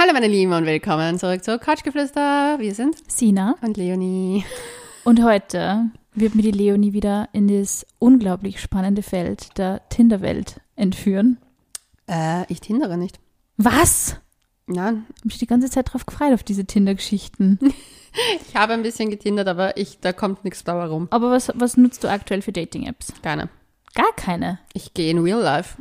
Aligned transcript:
Hallo 0.00 0.14
meine 0.14 0.28
Lieben 0.28 0.54
und 0.54 0.64
willkommen 0.64 1.18
zurück 1.18 1.44
zu 1.44 1.58
Couchgeflüster. 1.58 2.56
Wir 2.58 2.74
sind 2.74 2.96
Sina. 3.06 3.56
und 3.60 3.76
Leonie. 3.76 4.46
Und 5.04 5.22
heute 5.22 5.90
wird 6.14 6.34
mir 6.34 6.40
die 6.40 6.52
Leonie 6.52 6.94
wieder 6.94 7.28
in 7.34 7.48
das 7.48 7.84
unglaublich 7.98 8.62
spannende 8.62 9.02
Feld 9.02 9.58
der 9.58 9.86
Tinder-Welt 9.90 10.62
entführen. 10.74 11.36
Äh, 12.08 12.50
ich 12.50 12.62
tindere 12.62 12.96
nicht. 12.96 13.20
Was? 13.58 14.16
Nein, 14.66 15.04
Ich 15.10 15.16
habe 15.16 15.26
mich 15.26 15.38
die 15.38 15.46
ganze 15.46 15.68
Zeit 15.68 15.92
drauf 15.92 16.06
gefreut, 16.06 16.32
auf 16.32 16.44
diese 16.44 16.64
Tinder-Geschichten. 16.64 17.58
ich 18.48 18.56
habe 18.56 18.72
ein 18.72 18.82
bisschen 18.82 19.10
getindert, 19.10 19.48
aber 19.48 19.76
ich, 19.76 20.00
da 20.00 20.14
kommt 20.14 20.44
nichts 20.44 20.64
dabei 20.64 20.86
rum. 20.86 21.08
Aber 21.10 21.30
was, 21.30 21.52
was 21.56 21.76
nutzt 21.76 22.04
du 22.04 22.08
aktuell 22.08 22.40
für 22.40 22.52
Dating-Apps? 22.52 23.12
Keine. 23.20 23.50
Gar 23.92 24.14
keine. 24.16 24.60
Ich 24.72 24.94
gehe 24.94 25.10
in 25.10 25.18
Real 25.18 25.42
Life. 25.42 25.76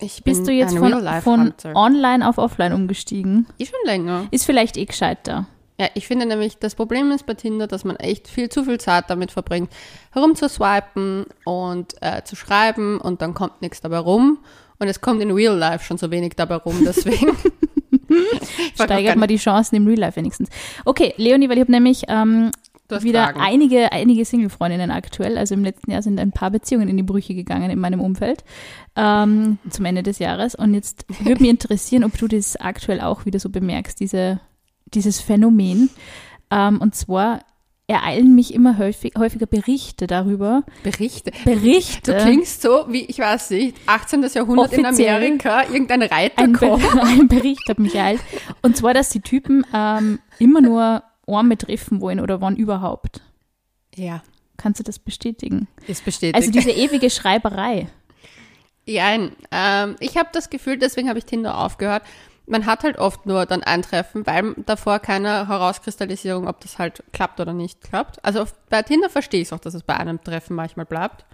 Ich 0.00 0.22
Bist 0.24 0.46
du 0.46 0.52
jetzt 0.52 0.76
von, 0.76 1.02
von 1.22 1.52
online 1.74 2.28
auf 2.28 2.38
offline 2.38 2.72
umgestiegen? 2.72 3.46
Ich 3.58 3.68
schon 3.68 3.78
länger. 3.84 4.26
Ist 4.30 4.44
vielleicht 4.44 4.76
eh 4.76 4.84
gescheiter. 4.84 5.46
Ja, 5.78 5.88
ich 5.94 6.06
finde 6.06 6.26
nämlich, 6.26 6.58
das 6.58 6.76
Problem 6.76 7.10
ist 7.10 7.26
bei 7.26 7.34
Tinder, 7.34 7.66
dass 7.66 7.84
man 7.84 7.96
echt 7.96 8.28
viel 8.28 8.48
zu 8.48 8.64
viel 8.64 8.78
Zeit 8.78 9.10
damit 9.10 9.32
verbringt, 9.32 9.70
herumzuswipen 10.12 11.26
und 11.44 11.94
äh, 12.00 12.22
zu 12.22 12.36
schreiben 12.36 13.00
und 13.00 13.22
dann 13.22 13.34
kommt 13.34 13.60
nichts 13.60 13.80
dabei 13.80 13.98
rum. 13.98 14.38
Und 14.78 14.88
es 14.88 15.00
kommt 15.00 15.20
in 15.20 15.30
Real 15.30 15.56
Life 15.56 15.84
schon 15.84 15.98
so 15.98 16.10
wenig 16.10 16.34
dabei 16.36 16.56
rum, 16.56 16.82
deswegen. 16.84 17.36
Steigert 18.74 19.16
man 19.16 19.28
die 19.28 19.36
Chancen 19.36 19.76
im 19.76 19.86
Real 19.86 19.98
Life 19.98 20.16
wenigstens. 20.16 20.48
Okay, 20.84 21.14
Leonie, 21.16 21.48
weil 21.48 21.56
ich 21.56 21.62
habe 21.62 21.72
nämlich 21.72 22.02
ähm, 22.08 22.50
wieder 23.02 23.24
Fragen. 23.24 23.40
einige, 23.40 23.92
einige 23.92 24.24
Single-Freundinnen 24.24 24.90
aktuell. 24.90 25.38
Also 25.38 25.54
im 25.54 25.64
letzten 25.64 25.90
Jahr 25.90 26.02
sind 26.02 26.20
ein 26.20 26.32
paar 26.32 26.50
Beziehungen 26.50 26.88
in 26.88 26.96
die 26.96 27.02
Brüche 27.02 27.34
gegangen 27.34 27.70
in 27.70 27.78
meinem 27.78 28.00
Umfeld 28.00 28.44
ähm, 28.96 29.58
zum 29.68 29.84
Ende 29.84 30.02
des 30.02 30.18
Jahres. 30.18 30.54
Und 30.54 30.74
jetzt 30.74 31.04
würde 31.24 31.42
mich 31.42 31.50
interessieren, 31.50 32.04
ob 32.04 32.16
du 32.16 32.28
das 32.28 32.56
aktuell 32.56 33.00
auch 33.00 33.26
wieder 33.26 33.40
so 33.40 33.50
bemerkst, 33.50 33.98
diese, 34.00 34.40
dieses 34.86 35.20
Phänomen. 35.20 35.90
Ähm, 36.50 36.80
und 36.80 36.94
zwar 36.94 37.40
ereilen 37.86 38.34
mich 38.34 38.54
immer 38.54 38.78
häufig, 38.78 39.12
häufiger 39.18 39.46
Berichte 39.46 40.06
darüber. 40.06 40.64
Berichte. 40.82 41.32
Berichte. 41.44 42.14
Du 42.14 42.22
klingst 42.22 42.62
so, 42.62 42.86
wie, 42.88 43.04
ich 43.04 43.18
weiß 43.18 43.50
nicht, 43.50 43.76
18. 43.86 44.24
Jahrhundert 44.32 44.72
in 44.72 44.86
Amerika, 44.86 45.64
irgendein 45.64 46.02
Reiter 46.02 46.42
ein, 46.42 46.52
Be 46.52 46.58
kommt. 46.58 46.84
ein 47.02 47.28
Bericht 47.28 47.68
hat 47.68 47.78
mich 47.78 47.94
ereilt. 47.94 48.20
Und 48.62 48.76
zwar, 48.76 48.94
dass 48.94 49.10
die 49.10 49.20
Typen 49.20 49.66
ähm, 49.74 50.18
immer 50.38 50.62
nur 50.62 51.02
Arme 51.26 51.56
treffen 51.58 52.00
wollen 52.00 52.20
oder 52.20 52.40
wann 52.40 52.56
überhaupt. 52.56 53.20
Ja, 53.94 54.22
Kannst 54.56 54.78
du 54.78 54.84
das 54.84 54.98
bestätigen? 55.00 55.66
ist 55.88 56.04
bestätigt. 56.04 56.36
Also 56.36 56.50
diese 56.52 56.70
ewige 56.70 57.10
Schreiberei. 57.10 57.88
ja, 58.86 59.12
ähm, 59.50 59.96
ich 59.98 60.16
habe 60.16 60.28
das 60.32 60.48
Gefühl, 60.50 60.78
deswegen 60.78 61.08
habe 61.08 61.18
ich 61.18 61.24
Tinder 61.24 61.58
aufgehört. 61.58 62.02
Man 62.46 62.66
hat 62.66 62.82
halt 62.84 62.98
oft 62.98 63.24
nur 63.24 63.46
dann 63.46 63.62
ein 63.62 63.80
Treffen, 63.82 64.26
weil 64.26 64.54
davor 64.66 64.98
keine 64.98 65.48
Herauskristallisierung, 65.48 66.46
ob 66.46 66.60
das 66.60 66.78
halt 66.78 67.02
klappt 67.12 67.40
oder 67.40 67.54
nicht 67.54 67.80
klappt. 67.80 68.22
Also 68.22 68.44
bei 68.68 68.82
Tinder 68.82 69.08
verstehe 69.08 69.40
ich 69.40 69.48
es 69.48 69.52
auch, 69.54 69.58
dass 69.60 69.72
es 69.74 69.82
bei 69.82 69.96
einem 69.96 70.22
Treffen 70.22 70.54
manchmal 70.54 70.84
bleibt. 70.84 71.24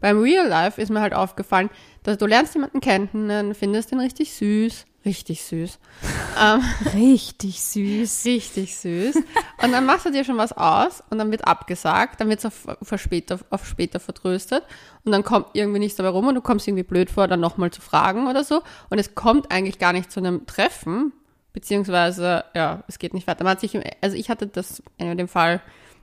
Beim 0.00 0.18
Real 0.20 0.48
Life 0.48 0.82
ist 0.82 0.90
mir 0.90 1.00
halt 1.00 1.14
aufgefallen, 1.14 1.70
dass 2.02 2.18
du 2.18 2.26
lernst 2.26 2.54
jemanden 2.54 2.80
kennen, 2.80 3.54
findest 3.54 3.92
ihn 3.92 4.00
richtig 4.00 4.34
süß, 4.34 4.86
richtig 5.04 5.42
süß. 5.42 5.78
ähm, 6.40 6.62
Richtig 6.94 7.60
süß. 7.60 8.24
Richtig 8.24 8.76
süß. 8.76 9.16
Und 9.62 9.72
dann 9.72 9.86
machst 9.86 10.06
du 10.06 10.10
dir 10.10 10.24
schon 10.24 10.36
was 10.36 10.52
aus 10.52 11.02
und 11.10 11.18
dann 11.18 11.30
wird 11.30 11.46
abgesagt, 11.46 12.20
dann 12.20 12.28
wird 12.28 12.40
es 12.40 12.46
auf, 12.46 12.68
auf, 12.68 13.00
später, 13.00 13.38
auf 13.50 13.66
später 13.66 14.00
vertröstet 14.00 14.64
und 15.04 15.12
dann 15.12 15.24
kommt 15.24 15.48
irgendwie 15.54 15.78
nichts 15.78 15.96
dabei 15.96 16.10
rum 16.10 16.28
und 16.28 16.34
du 16.34 16.40
kommst 16.40 16.66
irgendwie 16.66 16.84
blöd 16.84 17.10
vor, 17.10 17.28
dann 17.28 17.40
nochmal 17.40 17.70
zu 17.70 17.80
fragen 17.80 18.28
oder 18.28 18.44
so. 18.44 18.62
Und 18.88 18.98
es 18.98 19.14
kommt 19.14 19.50
eigentlich 19.50 19.78
gar 19.78 19.92
nicht 19.92 20.10
zu 20.10 20.20
einem 20.20 20.46
Treffen, 20.46 21.12
beziehungsweise, 21.52 22.44
ja, 22.54 22.84
es 22.88 22.98
geht 22.98 23.14
nicht 23.14 23.26
weiter. 23.26 23.44
Man 23.44 23.52
hat 23.52 23.60
sich, 23.60 23.78
also 24.00 24.16
ich 24.16 24.30
hatte 24.30 24.46
das 24.46 24.82
in 24.98 25.16
dem 25.16 25.28
Fall 25.28 25.60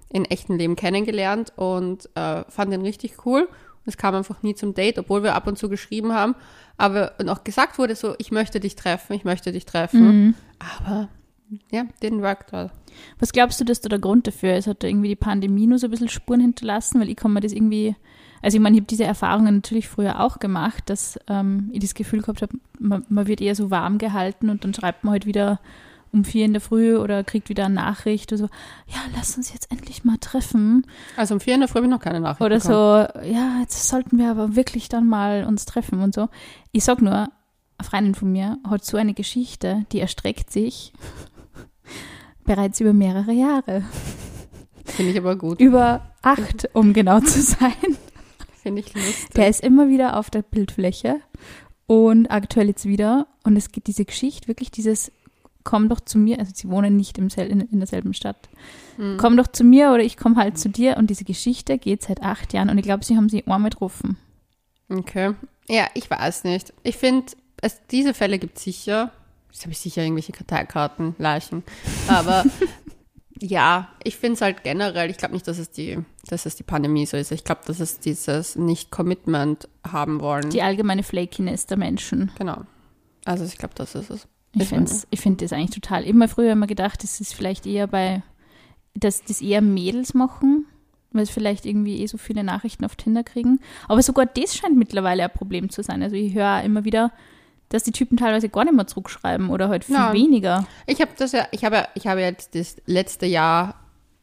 in 0.09 0.25
echten 0.25 0.57
Leben 0.57 0.75
kennengelernt 0.75 1.53
und 1.55 2.09
äh, 2.15 2.43
fand 2.49 2.71
den 2.71 2.81
richtig 2.81 3.25
cool. 3.25 3.49
Es 3.87 3.97
kam 3.97 4.15
einfach 4.15 4.43
nie 4.43 4.55
zum 4.55 4.73
Date, 4.73 4.99
obwohl 4.99 5.23
wir 5.23 5.35
ab 5.35 5.47
und 5.47 5.57
zu 5.57 5.69
geschrieben 5.69 6.13
haben. 6.13 6.35
Aber 6.77 7.13
und 7.19 7.29
auch 7.29 7.43
gesagt 7.43 7.79
wurde 7.79 7.95
so, 7.95 8.15
ich 8.17 8.31
möchte 8.31 8.59
dich 8.59 8.75
treffen, 8.75 9.13
ich 9.13 9.23
möchte 9.23 9.51
dich 9.51 9.65
treffen. 9.65 10.35
Aber 10.59 11.09
ja, 11.71 11.85
didn't 12.01 12.21
work 12.21 12.53
out. 12.53 12.71
Was 13.19 13.31
glaubst 13.31 13.59
du, 13.59 13.65
dass 13.65 13.81
da 13.81 13.89
der 13.89 13.99
Grund 13.99 14.27
dafür 14.27 14.57
ist? 14.57 14.67
Hat 14.67 14.83
da 14.83 14.87
irgendwie 14.87 15.09
die 15.09 15.15
Pandemie 15.15 15.67
nur 15.67 15.79
so 15.79 15.87
ein 15.87 15.91
bisschen 15.91 16.09
Spuren 16.09 16.41
hinterlassen? 16.41 16.99
Weil 16.99 17.09
ich 17.09 17.15
kann 17.15 17.33
mir 17.33 17.39
das 17.39 17.53
irgendwie, 17.53 17.95
also 18.41 18.57
ich 18.57 18.61
meine, 18.61 18.75
ich 18.75 18.81
habe 18.81 18.87
diese 18.87 19.05
Erfahrungen 19.05 19.55
natürlich 19.55 19.87
früher 19.87 20.19
auch 20.19 20.39
gemacht, 20.39 20.89
dass 20.89 21.19
ähm, 21.27 21.69
ich 21.71 21.79
das 21.79 21.93
Gefühl 21.93 22.21
gehabt 22.21 22.41
habe, 22.41 22.57
man, 22.79 23.05
man 23.09 23.27
wird 23.27 23.41
eher 23.41 23.55
so 23.55 23.71
warm 23.71 23.97
gehalten 23.97 24.49
und 24.49 24.63
dann 24.63 24.73
schreibt 24.73 25.03
man 25.03 25.13
halt 25.13 25.25
wieder 25.25 25.59
um 26.11 26.23
vier 26.23 26.45
in 26.45 26.53
der 26.53 26.61
Früh 26.61 26.97
oder 26.97 27.23
kriegt 27.23 27.49
wieder 27.49 27.65
eine 27.65 27.75
Nachricht 27.75 28.31
oder 28.31 28.39
so, 28.39 28.49
ja, 28.87 28.99
lass 29.15 29.37
uns 29.37 29.53
jetzt 29.53 29.71
endlich 29.71 30.03
mal 30.03 30.17
treffen. 30.17 30.85
Also 31.15 31.35
um 31.35 31.39
vier 31.39 31.55
in 31.55 31.61
der 31.61 31.69
Früh 31.69 31.77
habe 31.77 31.87
ich 31.87 31.91
noch 31.91 31.99
keine 31.99 32.19
Nachricht 32.19 32.41
Oder 32.41 32.59
bekommen. 32.59 33.07
so, 33.13 33.29
ja, 33.29 33.59
jetzt 33.61 33.87
sollten 33.87 34.17
wir 34.17 34.31
aber 34.31 34.55
wirklich 34.55 34.89
dann 34.89 35.05
mal 35.05 35.45
uns 35.45 35.65
treffen 35.65 36.01
und 36.01 36.13
so. 36.13 36.29
Ich 36.71 36.83
sag 36.83 37.01
nur, 37.01 37.29
eine 37.79 37.89
Freundin 37.89 38.15
von 38.15 38.31
mir 38.31 38.57
hat 38.67 38.83
so 38.83 38.97
eine 38.97 39.13
Geschichte, 39.13 39.85
die 39.91 39.99
erstreckt 39.99 40.51
sich 40.51 40.93
bereits 42.45 42.79
über 42.79 42.93
mehrere 42.93 43.31
Jahre. 43.33 43.83
Finde 44.85 45.11
ich 45.11 45.17
aber 45.17 45.35
gut. 45.35 45.59
Über 45.59 46.13
acht, 46.21 46.69
um 46.73 46.93
genau 46.93 47.19
zu 47.19 47.41
sein. 47.41 47.73
Finde 48.61 48.81
ich 48.81 48.93
lustig. 48.93 49.29
Der 49.35 49.47
ist 49.47 49.61
immer 49.61 49.89
wieder 49.89 50.17
auf 50.17 50.29
der 50.29 50.41
Bildfläche 50.41 51.19
und 51.85 52.31
aktuell 52.31 52.67
jetzt 52.67 52.85
wieder. 52.85 53.27
Und 53.43 53.55
es 53.57 53.71
geht 53.71 53.87
diese 53.87 54.05
Geschichte, 54.05 54.47
wirklich 54.47 54.71
dieses, 54.71 55.11
komm 55.67 55.89
doch 55.89 55.99
zu 55.99 56.17
mir, 56.17 56.39
also 56.39 56.53
sie 56.55 56.69
wohnen 56.69 56.95
nicht 56.95 57.17
im 57.17 57.29
sel 57.29 57.49
in, 57.49 57.59
in 57.59 57.79
derselben 57.79 58.13
Stadt. 58.13 58.47
Hm. 58.95 59.17
Komm 59.17 59.35
doch 59.35 59.47
zu 59.47 59.65
mir 59.65 59.91
oder 59.91 60.01
ich 60.01 60.15
komme 60.15 60.37
halt 60.37 60.57
zu 60.57 60.69
dir. 60.69 60.95
Und 60.95 61.09
diese 61.09 61.25
Geschichte 61.25 61.77
geht 61.77 62.03
seit 62.03 62.23
acht 62.23 62.53
Jahren 62.53 62.69
und 62.69 62.77
ich 62.77 62.85
glaube, 62.85 63.03
sie 63.03 63.17
haben 63.17 63.27
sie 63.27 63.45
einmal 63.45 63.69
getroffen. 63.69 64.17
Okay. 64.87 65.33
Ja, 65.67 65.87
ich 65.93 66.09
weiß 66.09 66.45
nicht. 66.45 66.73
Ich 66.83 66.95
finde, 66.95 67.33
es 67.61 67.81
diese 67.91 68.13
Fälle 68.13 68.39
gibt 68.39 68.57
sicher. 68.59 69.11
Jetzt 69.51 69.63
habe 69.63 69.73
ich 69.73 69.79
sicher 69.79 70.03
irgendwelche 70.03 70.31
Karteikarten, 70.31 71.15
Leichen. 71.17 71.63
Aber 72.07 72.45
ja, 73.41 73.89
ich 74.05 74.15
finde 74.15 74.35
es 74.35 74.41
halt 74.41 74.63
generell, 74.63 75.09
ich 75.09 75.17
glaube 75.17 75.33
nicht, 75.33 75.49
dass 75.49 75.57
es 75.57 75.69
die, 75.69 75.97
dass 76.27 76.45
es 76.45 76.55
die 76.55 76.63
Pandemie 76.63 77.05
so 77.05 77.17
ist. 77.17 77.33
Ich 77.33 77.43
glaube, 77.43 77.61
dass 77.65 77.81
es 77.81 77.99
dieses 77.99 78.55
Nicht-Commitment 78.55 79.67
haben 79.85 80.21
wollen. 80.21 80.49
Die 80.49 80.61
allgemeine 80.61 81.03
Flakiness 81.03 81.65
der 81.65 81.77
Menschen. 81.77 82.31
Genau. 82.37 82.61
Also 83.25 83.43
ich 83.43 83.57
glaube, 83.57 83.75
das 83.75 83.95
ist 83.95 84.09
es. 84.11 84.29
Ich 84.61 84.63
Ich 84.63 84.69
finde 84.69 84.91
ich 85.09 85.19
find 85.21 85.41
das 85.41 85.53
eigentlich 85.53 85.71
total. 85.81 86.03
Immer 86.03 86.27
früher 86.27 86.51
immer 86.51 86.67
gedacht, 86.67 87.03
das 87.03 87.19
ist 87.21 87.33
vielleicht 87.33 87.65
eher 87.65 87.87
bei, 87.87 88.21
dass 88.93 89.23
das 89.23 89.41
eher 89.41 89.61
Mädels 89.61 90.13
machen, 90.13 90.65
weil 91.11 91.23
es 91.23 91.29
vielleicht 91.29 91.65
irgendwie 91.65 92.01
eh 92.01 92.07
so 92.07 92.17
viele 92.17 92.43
Nachrichten 92.43 92.85
auf 92.85 92.95
Tinder 92.95 93.23
kriegen. 93.23 93.59
Aber 93.87 94.01
sogar 94.01 94.25
das 94.25 94.55
scheint 94.55 94.77
mittlerweile 94.77 95.23
ein 95.23 95.31
Problem 95.31 95.69
zu 95.69 95.83
sein. 95.83 96.03
Also 96.03 96.15
ich 96.15 96.33
höre 96.33 96.61
immer 96.63 96.83
wieder, 96.85 97.11
dass 97.69 97.83
die 97.83 97.91
Typen 97.91 98.17
teilweise 98.17 98.49
gar 98.49 98.63
nicht 98.63 98.75
mehr 98.75 98.87
zurückschreiben 98.87 99.49
oder 99.49 99.69
halt 99.69 99.85
viel 99.85 99.95
Ja. 99.95 100.13
weniger. 100.13 100.65
Ich 100.85 101.01
habe 101.01 101.11
das 101.17 101.31
ja, 101.33 101.47
ich 101.51 101.65
habe 101.65 101.75
ja, 101.77 101.87
ich 101.95 102.07
habe 102.07 102.21
jetzt 102.21 102.55
das 102.55 102.77
letzte 102.85 103.25
Jahr 103.25 103.75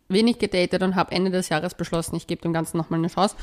wenig 0.09 0.39
gedatet 0.39 0.83
und 0.83 0.94
habe 0.94 1.12
Ende 1.12 1.31
des 1.31 1.49
Jahres 1.49 1.75
beschlossen, 1.75 2.17
ich 2.17 2.27
gebe 2.27 2.43
dem 2.43 2.53
Ganzen 2.53 2.77
nochmal 2.77 2.99
eine 3.00 3.09
Chance. 3.09 3.37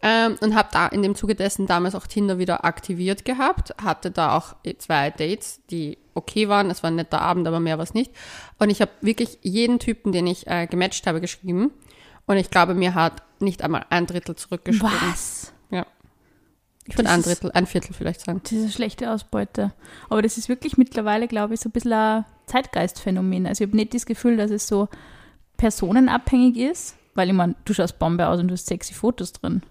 Ähm, 0.00 0.36
und 0.40 0.54
habe 0.54 0.68
da 0.72 0.86
in 0.86 1.02
dem 1.02 1.16
Zuge 1.16 1.34
dessen 1.34 1.66
damals 1.66 1.96
auch 1.96 2.06
Tinder 2.06 2.38
wieder 2.38 2.64
aktiviert 2.64 3.24
gehabt, 3.24 3.74
hatte 3.82 4.12
da 4.12 4.36
auch 4.36 4.54
zwei 4.78 5.10
Dates, 5.10 5.60
die 5.70 5.98
okay 6.14 6.48
waren. 6.48 6.70
Es 6.70 6.82
war 6.82 6.90
ein 6.90 6.96
netter 6.96 7.20
Abend, 7.20 7.48
aber 7.48 7.58
mehr 7.58 7.78
war 7.78 7.82
es 7.82 7.94
nicht. 7.94 8.12
Und 8.58 8.70
ich 8.70 8.80
habe 8.80 8.92
wirklich 9.00 9.38
jeden 9.42 9.80
Typen, 9.80 10.12
den 10.12 10.26
ich 10.26 10.46
äh, 10.46 10.66
gematcht 10.66 11.06
habe, 11.06 11.20
geschrieben. 11.20 11.72
Und 12.26 12.36
ich 12.36 12.50
glaube, 12.50 12.74
mir 12.74 12.94
hat 12.94 13.22
nicht 13.40 13.62
einmal 13.62 13.86
ein 13.90 14.06
Drittel 14.06 14.36
zurückgeschrieben. 14.36 14.90
Was? 15.10 15.52
Ja. 15.70 15.86
Ich 16.86 16.96
würde 16.96 17.10
ein 17.10 17.22
Drittel, 17.22 17.50
ein 17.52 17.66
Viertel 17.66 17.92
vielleicht 17.92 18.20
sagen. 18.20 18.40
Das 18.42 18.52
ist 18.52 18.62
eine 18.62 18.72
schlechte 18.72 19.10
Ausbeute. 19.10 19.72
Aber 20.08 20.22
das 20.22 20.38
ist 20.38 20.48
wirklich 20.48 20.78
mittlerweile, 20.78 21.26
glaube 21.26 21.54
ich, 21.54 21.60
so 21.60 21.68
ein 21.68 21.72
bisschen 21.72 21.92
ein 21.92 22.24
Zeitgeistphänomen. 22.46 23.46
Also 23.46 23.64
ich 23.64 23.68
habe 23.68 23.76
nicht 23.76 23.94
das 23.94 24.06
Gefühl, 24.06 24.36
dass 24.36 24.50
es 24.50 24.68
so 24.68 24.88
personenabhängig 25.56 26.56
ist, 26.56 26.96
weil 27.14 27.28
ich 27.28 27.34
meine, 27.34 27.56
du 27.64 27.74
schaust 27.74 27.98
Bombe 27.98 28.28
aus 28.28 28.38
und 28.38 28.48
du 28.48 28.54
hast 28.54 28.66
sexy 28.66 28.94
Fotos 28.94 29.32
drin. 29.32 29.62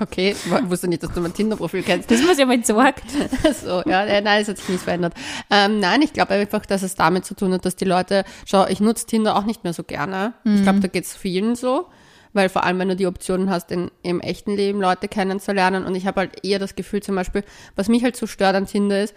Okay, 0.00 0.30
ich 0.30 0.70
wusste 0.70 0.88
nicht, 0.88 1.02
dass 1.02 1.12
du 1.12 1.20
mein 1.20 1.34
Tinder-Profil 1.34 1.82
kennst. 1.82 2.10
Das 2.10 2.22
muss 2.22 2.38
ja 2.38 2.46
mal 2.46 2.58
gesagt. 2.58 3.04
So, 3.62 3.82
ja, 3.86 4.06
ja, 4.06 4.20
nein, 4.20 4.40
es 4.40 4.48
hat 4.48 4.56
sich 4.56 4.68
nicht 4.68 4.82
verändert. 4.82 5.12
Ähm, 5.50 5.80
nein, 5.80 6.00
ich 6.02 6.12
glaube 6.12 6.32
einfach, 6.32 6.64
dass 6.64 6.82
es 6.82 6.94
damit 6.94 7.24
zu 7.26 7.34
tun 7.34 7.52
hat, 7.52 7.64
dass 7.64 7.76
die 7.76 7.84
Leute, 7.84 8.24
schau, 8.46 8.66
ich 8.66 8.80
nutze 8.80 9.06
Tinder 9.06 9.36
auch 9.36 9.44
nicht 9.44 9.64
mehr 9.64 9.74
so 9.74 9.82
gerne. 9.82 10.32
Ich 10.44 10.62
glaube, 10.62 10.80
da 10.80 10.88
geht's 10.88 11.14
vielen 11.14 11.54
so, 11.56 11.88
weil 12.32 12.48
vor 12.48 12.64
allem, 12.64 12.78
wenn 12.78 12.88
du 12.88 12.96
die 12.96 13.06
Optionen 13.06 13.50
hast, 13.50 13.70
in, 13.70 13.90
im 14.02 14.20
echten 14.20 14.56
Leben 14.56 14.80
Leute 14.80 15.08
kennenzulernen 15.08 15.84
und 15.84 15.94
ich 15.94 16.06
habe 16.06 16.20
halt 16.20 16.44
eher 16.44 16.58
das 16.58 16.74
Gefühl 16.76 17.02
zum 17.02 17.16
Beispiel, 17.16 17.44
was 17.76 17.88
mich 17.88 18.02
halt 18.02 18.16
so 18.16 18.26
stört 18.26 18.54
an 18.56 18.66
Tinder 18.66 19.02
ist, 19.02 19.14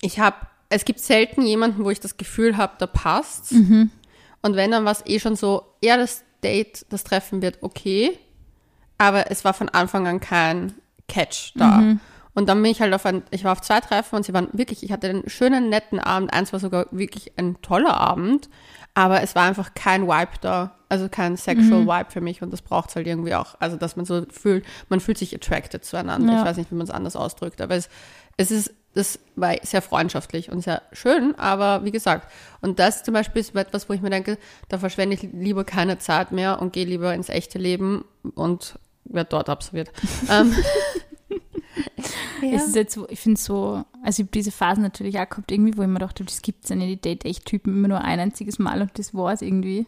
ich 0.00 0.18
habe, 0.20 0.36
es 0.68 0.84
gibt 0.84 1.00
selten 1.00 1.42
jemanden, 1.42 1.84
wo 1.84 1.90
ich 1.90 2.00
das 2.00 2.16
Gefühl 2.16 2.56
habe, 2.56 2.74
da 2.78 2.86
passt's. 2.86 3.52
Und 4.42 4.56
wenn 4.56 4.70
dann 4.70 4.84
was 4.84 5.06
eh 5.06 5.20
schon 5.20 5.36
so, 5.36 5.62
eher 5.80 5.96
das 5.96 6.24
Date, 6.42 6.84
das 6.90 7.04
Treffen 7.04 7.40
wird 7.42 7.58
okay, 7.62 8.18
aber 9.02 9.30
es 9.32 9.44
war 9.44 9.52
von 9.52 9.68
Anfang 9.68 10.06
an 10.06 10.20
kein 10.20 10.74
Catch 11.08 11.52
da. 11.56 11.96
Und 12.34 12.48
dann 12.48 12.62
bin 12.62 12.70
ich 12.70 12.80
halt 12.80 12.94
auf 12.94 13.04
ein, 13.04 13.22
ich 13.30 13.44
war 13.44 13.52
auf 13.52 13.60
zwei 13.60 13.80
Treffen 13.80 14.16
und 14.16 14.24
sie 14.24 14.32
waren 14.32 14.48
wirklich, 14.52 14.82
ich 14.84 14.92
hatte 14.92 15.08
einen 15.08 15.28
schönen, 15.28 15.68
netten 15.68 15.98
Abend. 15.98 16.32
Eins 16.32 16.52
war 16.52 16.60
sogar 16.60 16.86
wirklich 16.92 17.32
ein 17.36 17.60
toller 17.62 17.96
Abend, 17.96 18.48
aber 18.94 19.22
es 19.22 19.34
war 19.34 19.42
einfach 19.42 19.74
kein 19.74 20.06
Vibe 20.06 20.38
da. 20.40 20.76
Also 20.88 21.08
kein 21.08 21.36
sexual 21.36 21.86
Vibe 21.86 22.10
für 22.10 22.20
mich 22.20 22.42
und 22.42 22.52
das 22.52 22.62
braucht 22.62 22.90
es 22.90 22.96
halt 22.96 23.06
irgendwie 23.06 23.34
auch. 23.34 23.56
Also, 23.58 23.76
dass 23.76 23.96
man 23.96 24.04
so 24.04 24.24
fühlt, 24.30 24.64
man 24.88 25.00
fühlt 25.00 25.18
sich 25.18 25.34
attracted 25.34 25.84
zueinander. 25.84 26.34
Ja. 26.34 26.38
Ich 26.40 26.44
weiß 26.44 26.56
nicht, 26.58 26.70
wie 26.70 26.74
man 26.74 26.84
es 26.84 26.90
anders 26.90 27.16
ausdrückt, 27.16 27.60
aber 27.60 27.74
es, 27.74 27.88
es 28.36 28.50
ist, 28.50 28.74
das 28.94 29.18
war 29.34 29.56
sehr 29.62 29.80
freundschaftlich 29.80 30.52
und 30.52 30.60
sehr 30.60 30.82
schön, 30.92 31.34
aber 31.38 31.84
wie 31.84 31.92
gesagt, 31.92 32.30
und 32.60 32.78
das 32.78 33.04
zum 33.04 33.14
Beispiel 33.14 33.40
ist 33.40 33.54
etwas, 33.54 33.88
wo 33.88 33.94
ich 33.94 34.02
mir 34.02 34.10
denke, 34.10 34.36
da 34.68 34.78
verschwende 34.78 35.16
ich 35.16 35.22
lieber 35.32 35.64
keine 35.64 35.98
Zeit 35.98 36.30
mehr 36.30 36.60
und 36.60 36.74
gehe 36.74 36.84
lieber 36.84 37.14
ins 37.14 37.30
echte 37.30 37.58
Leben 37.58 38.04
und 38.34 38.78
werde 39.04 39.30
dort 39.30 39.48
absolviert. 39.48 39.90
ähm, 40.30 40.54
Es 42.42 42.66
ist 42.66 42.76
jetzt 42.76 42.98
ich 43.08 43.20
finde 43.20 43.40
so, 43.40 43.84
also 44.02 44.22
ich 44.22 44.26
habe 44.26 44.32
diese 44.34 44.50
Phasen 44.50 44.82
natürlich 44.82 45.18
auch 45.18 45.28
gehabt, 45.28 45.50
irgendwie, 45.50 45.76
wo 45.76 45.82
ich 45.82 45.88
mir 45.88 46.00
dachte, 46.00 46.24
das 46.24 46.42
gibt 46.42 46.64
es 46.64 46.70
ja 46.70 46.76
nicht, 46.76 46.90
die 46.90 47.00
date 47.00 47.24
echt 47.24 47.46
Typen 47.46 47.74
immer 47.74 47.88
nur 47.88 48.00
ein 48.00 48.20
einziges 48.20 48.58
Mal 48.58 48.82
und 48.82 48.98
das 48.98 49.14
war 49.14 49.32
es 49.32 49.42
irgendwie. 49.42 49.86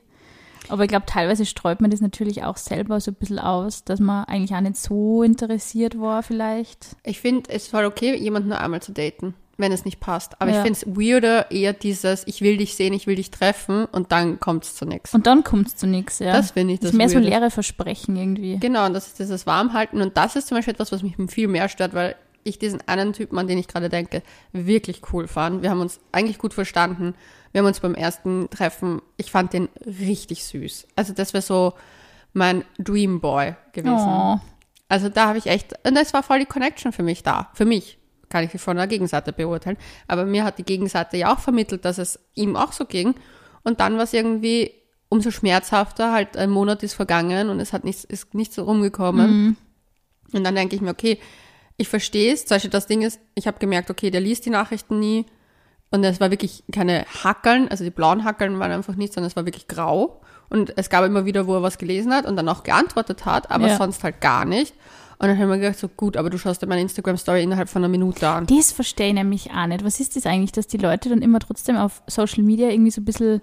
Aber 0.69 0.85
ich 0.85 0.89
glaube, 0.89 1.05
teilweise 1.07 1.45
streut 1.45 1.83
man 1.83 1.91
das 1.91 2.01
natürlich 2.01 2.43
auch 2.45 2.57
selber 2.57 2.99
so 3.01 3.11
ein 3.11 3.17
bisschen 3.17 3.39
aus, 3.39 3.85
dass 3.85 4.01
man 4.01 4.25
eigentlich 4.25 4.55
auch 4.55 4.61
nicht 4.61 4.77
so 4.77 5.23
interessiert 5.23 6.01
war 6.01 6.23
vielleicht. 6.23 6.97
Ich 7.03 7.21
finde 7.21 7.51
es 7.51 7.69
voll 7.69 7.85
okay, 7.85 8.17
jemanden 8.17 8.49
nur 8.49 8.61
einmal 8.61 8.81
zu 8.81 8.93
daten, 8.93 9.35
wenn 9.57 9.71
es 9.73 9.85
nicht 9.85 10.01
passt. 10.01 10.41
Aber 10.41 10.51
Ja. 10.51 10.59
ich 10.59 10.63
finde 10.63 10.79
es 10.81 10.87
weirder 10.87 11.51
eher 11.51 11.73
dieses, 11.73 12.27
ich 12.27 12.41
will 12.43 12.57
dich 12.57 12.75
sehen, 12.75 12.93
ich 12.93 13.07
will 13.07 13.15
dich 13.17 13.31
treffen 13.31 13.85
und 13.87 14.11
dann 14.13 14.41
kommt 14.41 14.65
es 14.65 14.75
zu 14.75 14.85
nichts. 14.85 15.15
Und 15.15 15.27
dann 15.27 15.45
kommt 15.45 15.69
es 15.69 15.77
zu 15.77 15.87
nichts, 15.87 16.19
ja. 16.19 16.33
Das 16.33 16.53
finde 16.53 16.75
ich 16.75 16.81
das 16.81 16.89
das 16.89 16.93
ist 16.95 16.99
mehr 16.99 17.09
so 17.09 17.17
Weirde. 17.17 17.29
leere 17.29 17.51
Versprechen 17.51 18.17
irgendwie. 18.17 18.59
Genau, 18.59 18.87
und 18.87 18.95
das 18.95 19.07
ist 19.09 19.19
dieses 19.19 19.47
Warmhalten. 19.47 20.01
Und 20.03 20.17
das 20.17 20.37
ist 20.37 20.49
zum 20.49 20.57
Beispiel 20.59 20.75
etwas, 20.75 20.91
was 20.93 21.03
mich 21.03 21.15
viel 21.29 21.49
mehr 21.49 21.69
stört, 21.69 21.95
weil 21.95 22.17
ich 22.43 22.59
diesen 22.59 22.87
einen 22.87 23.13
Typen, 23.15 23.39
an 23.39 23.47
den 23.47 23.57
ich 23.59 23.69
gerade 23.69 23.89
denke, 23.89 24.23
wirklich 24.53 25.01
cool 25.13 25.29
fand. 25.29 25.63
Wir 25.63 25.71
haben 25.71 25.81
uns 25.81 25.99
eigentlich 26.13 26.37
gut 26.39 26.53
verstanden. 26.53 27.15
Wir 27.53 27.61
haben 27.61 27.67
uns 27.67 27.81
beim 27.81 27.95
ersten 27.95 28.51
Treffen, 28.51 29.01
ich 29.17 29.31
fand 29.31 29.53
den 29.53 29.69
richtig 29.87 30.45
süß. 30.45 30.89
Also 30.97 31.13
das 31.15 31.33
wäre 31.33 31.43
so 31.43 31.73
mein 32.33 32.65
Dream 32.79 33.21
Boy 33.21 33.55
gewesen. 33.73 33.95
Oh, 34.09 34.39
Also 34.89 35.09
da 35.09 35.29
habe 35.29 35.39
ich 35.39 35.47
echt, 35.47 35.73
und 35.87 35.97
es 35.97 36.13
war 36.13 36.23
voll 36.25 36.41
die 36.41 36.45
Connection 36.47 36.93
für 36.93 37.05
mich 37.05 37.23
da. 37.23 37.51
Für 37.55 37.65
mich 37.65 37.97
kann 38.29 38.45
ich 38.45 38.61
von 38.61 38.77
der 38.77 38.87
Gegenseite 38.87 39.33
beurteilen. 39.33 39.77
Aber 40.09 40.25
mir 40.25 40.45
hat 40.45 40.59
die 40.59 40.65
Gegenseite 40.65 41.17
ja 41.17 41.33
auch 41.35 41.39
vermittelt, 41.41 41.85
dass 41.85 41.99
es 41.99 42.19
ihm 42.35 42.57
auch 42.57 42.73
so 42.73 42.85
ging. 42.85 43.15
Und 43.63 43.81
dann 43.81 43.97
war 43.97 44.05
es 44.05 44.13
irgendwie 44.13 44.73
umso 45.09 45.31
schmerzhafter, 45.31 46.13
halt 46.13 46.37
ein 46.37 46.51
Monat 46.51 46.83
ist 46.83 46.95
vergangen 46.95 47.49
und 47.49 47.61
es 47.61 47.73
hat 47.73 47.85
nichts, 47.85 48.05
ist 48.05 48.35
nichts 48.35 48.59
rumgekommen. 48.59 49.57
Und 50.33 50.45
dann 50.45 50.55
denke 50.55 50.75
ich 50.75 50.83
mir, 50.83 50.91
okay, 50.91 51.19
ich 51.77 51.89
verstehe 51.89 52.33
es. 52.33 52.47
Zum 52.47 52.57
Beispiel 52.57 52.71
das 52.71 52.87
Ding 52.87 53.03
ist, 53.03 53.21
ich 53.35 53.47
habe 53.47 53.59
gemerkt, 53.59 53.91
okay, 53.91 54.11
der 54.11 54.21
liest 54.21 54.45
die 54.47 54.51
Nachrichten 54.51 54.99
nie. 54.99 55.27
Und 55.91 56.03
es 56.03 56.21
war 56.21 56.31
wirklich 56.31 56.65
keine 56.73 57.05
Hackeln, 57.23 57.69
also 57.69 57.85
die 57.85 57.91
blauen 57.91 58.25
Hackeln 58.25 58.59
waren 58.59 58.73
einfach 58.73 58.97
nicht, 58.97 59.13
sondern 59.13 59.29
es 59.29 59.37
war 59.37 59.47
wirklich 59.47 59.69
grau. 59.69 60.21
Und 60.49 60.73
es 60.77 60.91
gab 60.91 61.05
immer 61.05 61.25
wieder, 61.25 61.47
wo 61.47 61.55
er 61.55 61.63
was 61.63 61.79
gelesen 61.79 62.13
hat 62.13 62.27
und 62.27 62.37
dann 62.37 62.49
auch 62.49 62.65
geantwortet 62.65 63.25
hat, 63.25 63.51
aber 63.51 63.69
Ja. 63.69 63.77
sonst 63.77 64.03
halt 64.03 64.21
gar 64.21 64.45
nicht. 64.45 64.75
Und 65.19 65.29
dann 65.29 65.39
haben 65.39 65.49
wir 65.49 65.59
gedacht, 65.59 65.79
so 65.79 65.89
gut, 65.89 66.17
aber 66.17 66.31
du 66.31 66.39
schaust 66.39 66.63
dir 66.63 66.67
meine 66.67 66.83
Instagram-Story 66.83 67.43
innerhalb 67.43 67.69
von 67.69 67.83
einer 67.83 67.91
Minute 67.91 68.29
an. 68.29 68.47
das 68.47 68.73
verstehe 68.73 69.09
ich 69.09 69.15
nämlich 69.15 69.51
auch 69.53 69.67
nicht. 69.67 69.85
Was 69.85 70.01
ist 70.01 70.17
das 70.17 70.27
eigentlich, 70.27 70.53
dass 70.53 70.67
die 70.67 70.77
Leute 70.77 71.09
dann 71.09 71.23
immer 71.23 71.39
trotzdem 71.39 71.77
auf 71.77 72.03
Social 72.07 72.43
Media 72.43 72.69
irgendwie 72.69 72.91
so 72.91 73.01
ein 73.01 73.05
bisschen 73.05 73.41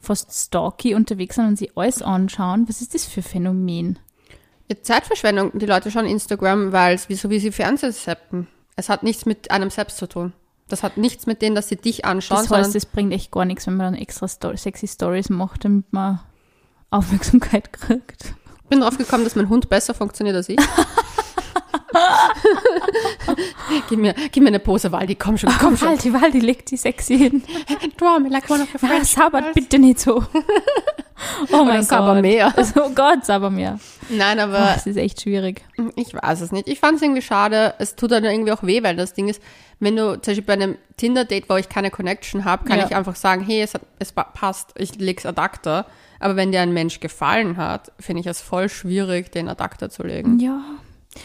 fast 0.00 0.32
stalky 0.32 0.94
unterwegs 0.94 1.34
sind 1.34 1.46
und 1.46 1.56
sie 1.56 1.70
alles 1.74 2.02
anschauen? 2.02 2.68
Was 2.68 2.80
ist 2.80 2.94
das 2.94 3.04
für 3.04 3.20
ein 3.20 3.24
Phänomen? 3.24 3.98
Ja, 4.68 4.76
Zeitverschwendung, 4.80 5.58
die 5.58 5.66
Leute 5.66 5.90
schauen 5.90 6.06
Instagram, 6.06 6.72
weil 6.72 6.94
es 6.94 7.08
wie 7.08 7.14
so 7.14 7.30
wie 7.30 7.40
sie 7.40 7.52
Fernsehen 7.52 7.92
zappen. 7.92 8.46
Es 8.76 8.88
hat 8.88 9.02
nichts 9.02 9.26
mit 9.26 9.50
einem 9.50 9.70
selbst 9.70 9.96
zu 9.96 10.06
tun. 10.06 10.32
Das 10.68 10.82
hat 10.82 10.98
nichts 10.98 11.26
mit 11.26 11.40
denen, 11.40 11.56
dass 11.56 11.68
sie 11.68 11.76
dich 11.76 12.04
anschauen, 12.04 12.46
Das 12.46 12.50
heißt, 12.50 12.76
es 12.76 12.86
bringt 12.86 13.12
echt 13.12 13.32
gar 13.32 13.44
nichts, 13.46 13.66
wenn 13.66 13.76
man 13.76 13.92
dann 13.94 14.00
extra 14.02 14.28
Sto 14.28 14.54
sexy 14.54 14.86
Stories 14.86 15.30
macht, 15.30 15.64
damit 15.64 15.90
man 15.92 16.20
Aufmerksamkeit 16.90 17.72
kriegt. 17.72 18.34
Ich 18.68 18.70
bin 18.70 18.80
drauf 18.82 18.98
gekommen, 18.98 19.24
dass 19.24 19.34
mein 19.34 19.48
Hund 19.48 19.70
besser 19.70 19.94
funktioniert 19.94 20.36
als 20.36 20.50
ich. 20.50 20.58
gib, 23.88 23.98
mir, 23.98 24.14
gib 24.30 24.42
mir 24.42 24.48
eine 24.48 24.58
Pose, 24.58 24.92
Waldi, 24.92 25.14
komm 25.14 25.38
schon, 25.38 25.50
komm 25.58 25.76
schon. 25.76 25.88
Waldi, 25.88 26.12
Waldi, 26.12 26.40
leg 26.40 26.66
die 26.66 26.76
sexy 26.76 27.16
hin. 27.16 27.42
Draw 27.96 28.18
me 28.20 28.28
like 28.28 28.48
one 28.50 28.62
of 28.62 28.68
your 28.74 28.78
French 28.80 29.06
sabbert 29.08 29.42
girls. 29.44 29.54
bitte 29.54 29.78
nicht 29.78 30.00
so. 30.00 30.22
Oh 31.50 31.64
mein 31.64 31.82
sabber 31.82 32.14
Gott. 32.14 32.22
mehr. 32.22 32.54
Oh 32.76 32.90
Gott, 32.94 33.24
sabber 33.26 33.50
mehr. 33.50 33.80
Nein, 34.08 34.38
aber 34.38 34.58
das 34.74 34.86
ist 34.86 34.96
echt 34.96 35.20
schwierig. 35.20 35.64
Ich 35.96 36.14
weiß 36.14 36.40
es 36.42 36.52
nicht. 36.52 36.68
Ich 36.68 36.78
fand 36.78 36.96
es 36.98 37.02
irgendwie 37.02 37.22
schade. 37.22 37.74
Es 37.78 37.96
tut 37.96 38.12
dann 38.12 38.22
irgendwie 38.24 38.52
auch 38.52 38.62
weh, 38.62 38.84
weil 38.84 38.94
das 38.94 39.14
Ding 39.14 39.28
ist, 39.28 39.42
wenn 39.80 39.96
du 39.96 40.12
zum 40.20 40.30
Beispiel 40.30 40.44
bei 40.44 40.52
einem 40.52 40.76
Tinder-Date, 40.96 41.48
wo 41.48 41.56
ich 41.56 41.68
keine 41.68 41.90
Connection 41.90 42.44
habe, 42.44 42.64
kann 42.68 42.78
Ja. 42.78 42.86
ich 42.86 42.94
einfach 42.94 43.16
sagen, 43.16 43.42
hey, 43.44 43.62
es, 43.62 43.74
hat, 43.74 43.80
es 43.98 44.12
pa- 44.12 44.22
passt, 44.32 44.70
ich 44.78 44.94
leg's 45.00 45.26
Adapter. 45.26 45.86
Aber 46.20 46.36
wenn 46.36 46.52
dir 46.52 46.60
ein 46.60 46.72
Mensch 46.72 47.00
gefallen 47.00 47.56
hat, 47.56 47.92
finde 48.00 48.20
ich 48.20 48.26
es 48.26 48.40
voll 48.40 48.68
schwierig, 48.68 49.30
den 49.32 49.48
Adapter 49.48 49.88
zu 49.90 50.02
legen. 50.02 50.38
Ja. 50.40 50.60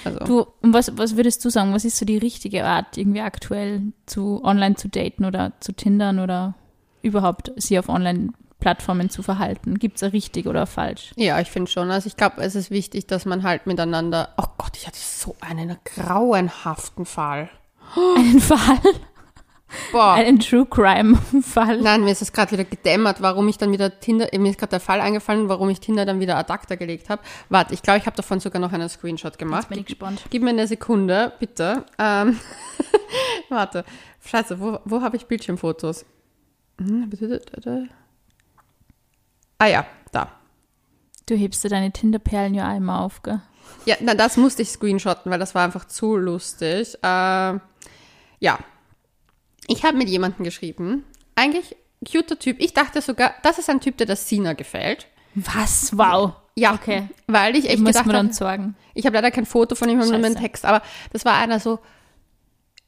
Also, 0.05 0.19
Du, 0.19 0.45
und 0.61 0.73
was, 0.73 0.97
was 0.97 1.15
würdest 1.17 1.43
du 1.45 1.49
sagen? 1.49 1.73
Was 1.73 1.85
ist 1.85 1.97
so 1.97 2.05
die 2.05 2.17
richtige 2.17 2.65
Art, 2.65 2.97
irgendwie 2.97 3.21
aktuell 3.21 3.81
zu 4.05 4.41
online 4.43 4.75
zu 4.75 4.87
daten 4.87 5.25
oder 5.25 5.53
zu 5.59 5.71
Tindern 5.73 6.19
oder 6.19 6.55
überhaupt 7.01 7.51
sie 7.57 7.77
auf 7.77 7.89
Online-Plattformen 7.89 9.09
zu 9.09 9.23
verhalten? 9.23 9.77
Gibt 9.77 10.01
es 10.01 10.13
richtig 10.13 10.47
oder 10.47 10.65
falsch? 10.65 11.11
ja, 11.15 11.39
ich 11.39 11.49
finde 11.51 11.69
schon. 11.69 11.91
Also 11.91 12.07
ich 12.07 12.15
glaube, 12.17 12.41
es 12.41 12.55
ist 12.55 12.71
wichtig, 12.71 13.07
dass 13.07 13.25
man 13.25 13.43
halt 13.43 13.67
miteinander. 13.67 14.29
Oh 14.37 14.45
Gott, 14.57 14.77
ich 14.77 14.87
hatte 14.87 14.97
so 14.99 15.35
einen 15.41 15.75
grauenhaften 15.83 17.05
Fall. 17.05 17.49
Einen 18.17 18.39
Fall? 18.39 18.79
Boah. 19.91 20.13
Einen 20.13 20.39
True 20.39 20.65
Crime-Fall? 20.65 21.81
Nein, 21.81 22.03
mir 22.03 22.11
ist 22.11 22.21
es 22.21 22.31
gerade 22.31 22.51
wieder 22.51 22.63
gedämmert, 22.63 23.21
warum 23.21 23.47
ich 23.47 23.57
dann 23.57 23.71
wieder 23.71 23.99
Tinder, 23.99 24.27
mir 24.37 24.49
ist 24.49 24.59
gerade 24.59 24.71
der 24.71 24.79
Fall 24.79 25.01
eingefallen, 25.01 25.49
warum 25.49 25.69
ich 25.69 25.79
Tinder 25.79 26.05
dann 26.05 26.19
wieder 26.19 26.37
Adapter 26.37 26.77
gelegt 26.77 27.09
habe. 27.09 27.21
Warte, 27.49 27.73
ich 27.73 27.81
glaube, 27.81 27.99
ich 27.99 28.05
habe 28.05 28.15
davon 28.15 28.39
sogar 28.39 28.61
noch 28.61 28.71
einen 28.71 28.89
Screenshot 28.89 29.37
gemacht. 29.37 29.63
Jetzt 29.63 29.69
bin 29.69 29.79
ich 29.79 29.85
gespannt. 29.85 30.23
Gib 30.29 30.43
mir 30.43 30.49
eine 30.49 30.67
Sekunde, 30.67 31.33
bitte. 31.39 31.85
Ähm, 31.97 32.39
warte. 33.49 33.85
Scheiße, 34.25 34.59
wo, 34.59 34.79
wo 34.85 35.01
habe 35.01 35.17
ich 35.17 35.25
Bildschirmfotos? 35.25 36.05
Hm. 36.79 37.11
Ah 39.59 39.67
ja, 39.67 39.85
da. 40.11 40.31
Du 41.25 41.35
hebst 41.35 41.63
dir 41.63 41.69
deine 41.69 41.91
Tinderperlen 41.91 42.53
ja 42.53 42.67
einmal 42.67 43.01
auf, 43.01 43.21
gell? 43.23 43.41
Ja, 43.85 43.95
na, 43.99 44.13
das 44.13 44.37
musste 44.37 44.61
ich 44.61 44.69
screenshotten, 44.69 45.31
weil 45.31 45.39
das 45.39 45.55
war 45.55 45.63
einfach 45.63 45.85
zu 45.85 46.17
lustig. 46.17 46.97
Ähm, 47.03 47.61
ja. 48.39 48.59
Ich 49.67 49.83
habe 49.83 49.97
mit 49.97 50.09
jemandem 50.09 50.43
geschrieben. 50.43 51.03
Eigentlich 51.35 51.75
cuter 52.09 52.37
Typ. 52.37 52.57
Ich 52.59 52.73
dachte 52.73 53.01
sogar, 53.01 53.33
das 53.43 53.59
ist 53.59 53.69
ein 53.69 53.79
Typ, 53.79 53.97
der 53.97 54.07
der 54.07 54.15
Sina 54.15 54.53
gefällt. 54.53 55.07
Was? 55.35 55.97
Wow. 55.97 56.33
Ja, 56.55 56.73
Okay. 56.73 57.07
weil 57.25 57.55
ich 57.55 57.65
Ich 57.65 57.71
echt 57.71 57.79
muss 57.79 57.93
gedacht 57.93 58.05
mir 58.05 58.13
dann 58.13 58.27
habe, 58.27 58.35
sorgen. 58.35 58.75
ich 58.93 59.05
habe 59.07 59.15
leider 59.15 59.31
kein 59.31 59.45
Foto 59.47 59.73
von 59.73 59.89
ihm, 59.89 59.97
nur 59.97 60.13
einen. 60.13 60.35
Text, 60.35 60.65
aber 60.65 60.83
das 61.11 61.25
war 61.25 61.35
einer 61.37 61.59
so 61.59 61.79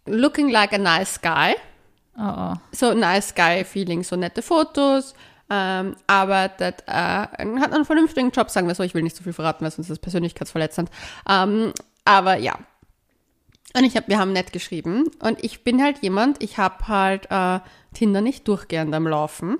looking 0.05 0.49
like 0.49 0.71
a 0.73 0.77
nice 0.77 1.19
guy. 1.21 1.55
Oh, 2.17 2.21
oh. 2.21 2.53
so 2.71 2.93
nice 2.93 3.33
guy 3.33 3.63
Feeling, 3.65 4.03
so 4.03 4.15
nette 4.15 4.41
Fotos, 4.43 5.15
ähm, 5.49 5.95
arbeitet, 6.07 6.83
äh, 6.87 6.91
hat 6.91 7.73
einen 7.73 7.85
vernünftigen 7.85 8.29
Job, 8.31 8.49
sagen 8.51 8.67
wir 8.67 8.75
so. 8.75 8.83
Ich 8.83 8.93
will 8.93 9.01
nicht 9.03 9.15
zu 9.15 9.23
viel 9.23 9.33
verraten, 9.33 9.63
weil 9.65 9.71
sonst 9.71 9.85
ist 9.89 9.97
das 9.97 9.99
persönlichkeitsverletzend. 9.99 10.89
Ähm, 11.27 11.73
aber 12.05 12.37
ja. 12.37 12.59
Und 13.77 13.83
ich 13.83 13.95
hab, 13.97 14.07
wir 14.07 14.17
haben 14.19 14.31
nett 14.33 14.53
geschrieben 14.53 15.09
und 15.19 15.43
ich 15.43 15.63
bin 15.63 15.81
halt 15.83 15.99
jemand, 16.01 16.41
ich 16.41 16.57
habe 16.57 16.87
halt 16.87 17.27
äh, 17.29 17.59
Tinder 17.93 18.21
nicht 18.21 18.47
durchgehend 18.47 18.93
am 18.95 19.07
Laufen. 19.07 19.57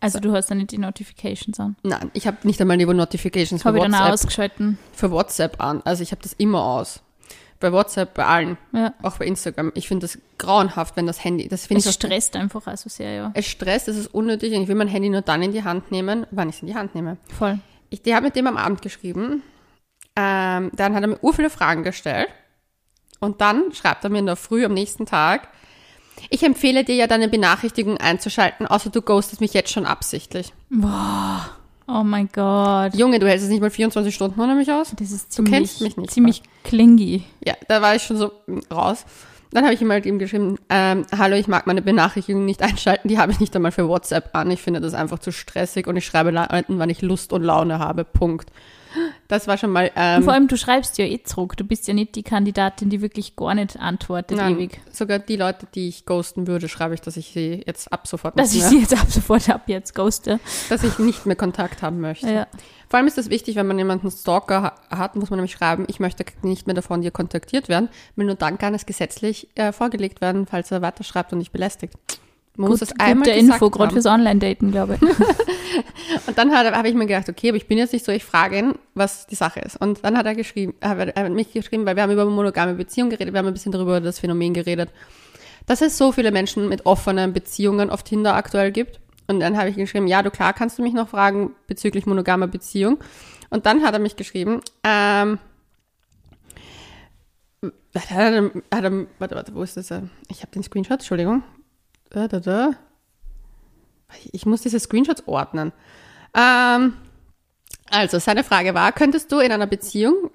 Also 0.00 0.18
du 0.20 0.32
hast 0.32 0.50
dann 0.50 0.58
nicht 0.58 0.70
die 0.72 0.78
Notifications 0.78 1.58
an. 1.60 1.76
Nein, 1.82 2.10
ich 2.12 2.26
habe 2.26 2.36
nicht 2.42 2.60
einmal 2.60 2.76
die 2.76 2.84
Notifications 2.84 3.62
für 3.62 3.68
Habe 3.68 3.78
ich 3.78 3.84
dann 3.84 3.92
WhatsApp, 3.92 4.12
ausgeschalten. 4.12 4.78
für 4.92 5.10
WhatsApp 5.10 5.62
an. 5.62 5.80
Also 5.84 6.02
ich 6.02 6.10
habe 6.10 6.20
das 6.20 6.34
immer 6.34 6.62
aus. 6.62 7.00
Bei 7.60 7.72
WhatsApp, 7.72 8.12
bei 8.12 8.26
allen, 8.26 8.58
Ja. 8.72 8.92
auch 9.02 9.16
bei 9.16 9.24
Instagram. 9.24 9.72
Ich 9.74 9.88
finde 9.88 10.04
das 10.06 10.18
grauenhaft, 10.36 10.96
wenn 10.96 11.06
das 11.06 11.24
Handy, 11.24 11.48
das 11.48 11.70
Es 11.70 11.94
stresst 11.94 12.36
einfach 12.36 12.66
auch 12.66 12.76
so 12.76 12.90
sehr, 12.90 13.12
ja. 13.12 13.30
Es 13.34 13.46
stresst, 13.46 13.88
es 13.88 13.96
ist 13.96 14.08
unnötig 14.08 14.52
und 14.54 14.62
ich 14.62 14.68
will 14.68 14.74
mein 14.74 14.88
Handy 14.88 15.08
nur 15.08 15.22
dann 15.22 15.40
in 15.42 15.52
die 15.52 15.64
Hand 15.64 15.90
nehmen, 15.90 16.26
wann 16.30 16.50
ich 16.50 16.56
es 16.56 16.62
in 16.62 16.68
die 16.68 16.74
Hand 16.74 16.94
nehme. 16.94 17.16
Voll. 17.38 17.58
Ich, 17.88 18.00
habe 18.12 18.26
mit 18.26 18.36
dem 18.36 18.46
am 18.46 18.58
Abend 18.58 18.82
geschrieben. 18.82 19.42
Ähm, 20.16 20.70
dann 20.74 20.94
hat 20.94 21.02
er 21.02 21.06
mir 21.08 21.18
ur 21.22 21.32
viele 21.32 21.48
Fragen 21.48 21.82
gestellt. 21.82 22.28
Und 23.24 23.40
dann 23.40 23.72
schreibt 23.72 24.04
er 24.04 24.10
mir 24.10 24.18
in 24.18 24.26
der 24.26 24.36
Früh 24.36 24.64
am 24.64 24.74
nächsten 24.74 25.06
Tag, 25.06 25.48
ich 26.30 26.42
empfehle 26.42 26.84
dir 26.84 26.94
ja 26.94 27.06
deine 27.06 27.28
Benachrichtigung 27.28 27.98
einzuschalten, 27.98 28.66
außer 28.66 28.90
du 28.90 29.02
ghostest 29.02 29.40
mich 29.40 29.52
jetzt 29.52 29.72
schon 29.72 29.86
absichtlich. 29.86 30.52
Oh 31.86 32.02
mein 32.02 32.28
Gott. 32.32 32.94
Junge, 32.94 33.18
du 33.18 33.28
hältst 33.28 33.44
es 33.44 33.50
nicht 33.50 33.60
mal 33.60 33.70
24 33.70 34.14
Stunden 34.14 34.40
ohne 34.40 34.54
mich 34.54 34.70
aus? 34.70 34.94
Das 34.98 35.10
ist 35.10 35.30
Du 35.30 35.44
ziemlich, 35.44 35.52
kennst 35.52 35.80
mich 35.82 35.96
nicht, 35.96 36.10
ziemlich 36.10 36.42
clingy. 36.62 37.24
Ja, 37.44 37.54
da 37.68 37.82
war 37.82 37.94
ich 37.94 38.02
schon 38.02 38.16
so 38.16 38.32
mm, 38.46 38.60
raus. 38.72 39.04
Dann 39.50 39.64
habe 39.64 39.74
ich 39.74 39.82
ihm 39.82 39.90
halt 39.92 40.06
ihm 40.06 40.18
geschrieben, 40.18 40.58
ähm, 40.70 41.04
hallo, 41.16 41.36
ich 41.36 41.46
mag 41.46 41.66
meine 41.66 41.82
Benachrichtigungen 41.82 42.46
nicht 42.46 42.62
einschalten, 42.62 43.08
die 43.08 43.18
habe 43.18 43.32
ich 43.32 43.40
nicht 43.40 43.54
einmal 43.54 43.70
für 43.70 43.88
WhatsApp 43.88 44.30
an. 44.32 44.50
Ich 44.50 44.62
finde 44.62 44.80
das 44.80 44.94
einfach 44.94 45.18
zu 45.18 45.30
stressig 45.30 45.86
und 45.86 45.96
ich 45.96 46.06
schreibe 46.06 46.30
Leuten, 46.30 46.78
wann 46.78 46.90
ich 46.90 47.02
Lust 47.02 47.32
und 47.32 47.42
Laune 47.42 47.78
habe. 47.78 48.04
Punkt. 48.04 48.50
Das 49.28 49.46
war 49.46 49.56
schon 49.56 49.70
mal. 49.70 49.90
Ähm, 49.96 50.22
vor 50.22 50.32
allem, 50.32 50.48
du 50.48 50.56
schreibst 50.56 50.98
ja 50.98 51.04
eh 51.04 51.22
zurück. 51.22 51.56
Du 51.56 51.64
bist 51.64 51.88
ja 51.88 51.94
nicht 51.94 52.14
die 52.14 52.22
Kandidatin, 52.22 52.90
die 52.90 53.00
wirklich 53.00 53.36
gar 53.36 53.54
nicht 53.54 53.78
antwortet 53.78 54.36
nein, 54.36 54.56
ewig. 54.56 54.80
sogar 54.92 55.18
die 55.18 55.36
Leute, 55.36 55.66
die 55.74 55.88
ich 55.88 56.06
ghosten 56.06 56.46
würde, 56.46 56.68
schreibe 56.68 56.94
ich, 56.94 57.00
dass 57.00 57.16
ich 57.16 57.32
sie 57.32 57.62
jetzt 57.66 57.92
ab 57.92 58.06
sofort 58.06 58.38
Dass 58.38 58.52
ich 58.52 58.60
mehr, 58.60 58.68
sie 58.68 58.80
jetzt 58.80 58.92
ab 58.92 59.10
sofort 59.10 59.48
ab 59.48 59.62
jetzt 59.66 59.94
ghoste. 59.94 60.40
dass 60.68 60.84
ich 60.84 60.98
nicht 60.98 61.26
mehr 61.26 61.36
Kontakt 61.36 61.82
haben 61.82 62.00
möchte. 62.00 62.30
Ja. 62.30 62.46
Vor 62.88 62.98
allem 62.98 63.06
ist 63.06 63.18
das 63.18 63.30
wichtig, 63.30 63.56
wenn 63.56 63.66
man 63.66 63.78
jemanden 63.78 64.10
Stalker 64.10 64.62
ha 64.62 64.74
hat, 64.90 65.16
muss 65.16 65.30
man 65.30 65.38
nämlich 65.38 65.52
schreiben, 65.52 65.84
ich 65.88 66.00
möchte 66.00 66.24
nicht 66.42 66.66
mehr 66.66 66.74
davon 66.74 67.00
dir 67.00 67.10
kontaktiert 67.10 67.68
werden, 67.68 67.88
weil 68.16 68.26
nur 68.26 68.34
dann 68.36 68.58
kann 68.58 68.74
es 68.74 68.86
gesetzlich 68.86 69.48
äh, 69.56 69.72
vorgelegt 69.72 70.20
werden, 70.20 70.46
falls 70.46 70.70
er 70.70 70.82
weiterschreibt 70.82 71.32
und 71.32 71.38
nicht 71.38 71.52
belästigt. 71.52 71.94
Man 72.56 72.70
muss 72.70 72.80
Gut, 72.80 72.90
es 72.90 73.00
einmal 73.00 73.26
gute 73.26 73.40
gesagt 73.40 73.54
Info, 73.54 73.70
gerade 73.70 73.92
fürs 73.92 74.06
Online-Daten, 74.06 74.70
glaube 74.70 74.94
ich. 74.94 75.02
Und 76.28 76.38
dann 76.38 76.54
habe 76.54 76.88
ich 76.88 76.94
mir 76.94 77.06
gedacht, 77.06 77.28
okay, 77.28 77.48
aber 77.48 77.56
ich 77.56 77.66
bin 77.66 77.78
jetzt 77.78 77.92
nicht 77.92 78.04
so, 78.04 78.12
ich 78.12 78.24
frage 78.24 78.58
ihn, 78.58 78.74
was 78.94 79.26
die 79.26 79.34
Sache 79.34 79.58
ist. 79.60 79.80
Und 79.80 80.04
dann 80.04 80.16
hat 80.16 80.24
er 80.26 80.36
geschrieben, 80.36 80.74
er 80.78 80.90
hat 80.90 81.08
er 81.16 81.24
hat 81.24 81.32
mich 81.32 81.52
geschrieben, 81.52 81.84
weil 81.84 81.96
wir 81.96 82.04
haben 82.04 82.12
über 82.12 82.24
monogame 82.24 82.74
Beziehungen 82.74 83.10
geredet, 83.10 83.34
wir 83.34 83.38
haben 83.38 83.48
ein 83.48 83.54
bisschen 83.54 83.72
darüber 83.72 84.00
das 84.00 84.20
Phänomen 84.20 84.54
geredet, 84.54 84.90
dass 85.66 85.80
es 85.80 85.98
so 85.98 86.12
viele 86.12 86.30
Menschen 86.30 86.68
mit 86.68 86.86
offenen 86.86 87.32
Beziehungen 87.32 87.90
auf 87.90 88.04
Tinder 88.04 88.36
aktuell 88.36 88.70
gibt. 88.70 89.00
Und 89.26 89.40
dann 89.40 89.56
habe 89.56 89.70
ich 89.70 89.76
geschrieben, 89.76 90.06
ja, 90.06 90.22
du 90.22 90.30
klar, 90.30 90.52
kannst 90.52 90.78
du 90.78 90.82
mich 90.82 90.92
noch 90.92 91.08
fragen 91.08 91.52
bezüglich 91.66 92.06
monogamer 92.06 92.46
Beziehung. 92.46 92.98
Und 93.50 93.66
dann 93.66 93.82
hat 93.82 93.94
er 93.94 94.00
mich 94.00 94.14
geschrieben, 94.14 94.60
ähm, 94.84 95.38
hat 97.94 98.10
er, 98.10 98.50
hat 98.72 98.84
er, 98.84 99.06
warte, 99.18 99.34
warte, 99.34 99.54
wo 99.54 99.62
ist 99.62 99.76
das? 99.76 99.90
Ich 100.28 100.42
habe 100.42 100.52
den 100.54 100.62
Screenshot, 100.62 101.00
Entschuldigung. 101.00 101.42
Da, 102.14 102.28
da, 102.28 102.38
da. 102.38 102.70
Ich 104.30 104.46
muss 104.46 104.62
diese 104.62 104.78
Screenshots 104.78 105.26
ordnen. 105.26 105.72
Ähm, 106.32 106.94
also, 107.90 108.20
seine 108.20 108.44
Frage 108.44 108.72
war, 108.72 108.92
könntest 108.92 109.32
du 109.32 109.40
in 109.40 109.50
einer 109.50 109.66
Beziehung 109.66 110.30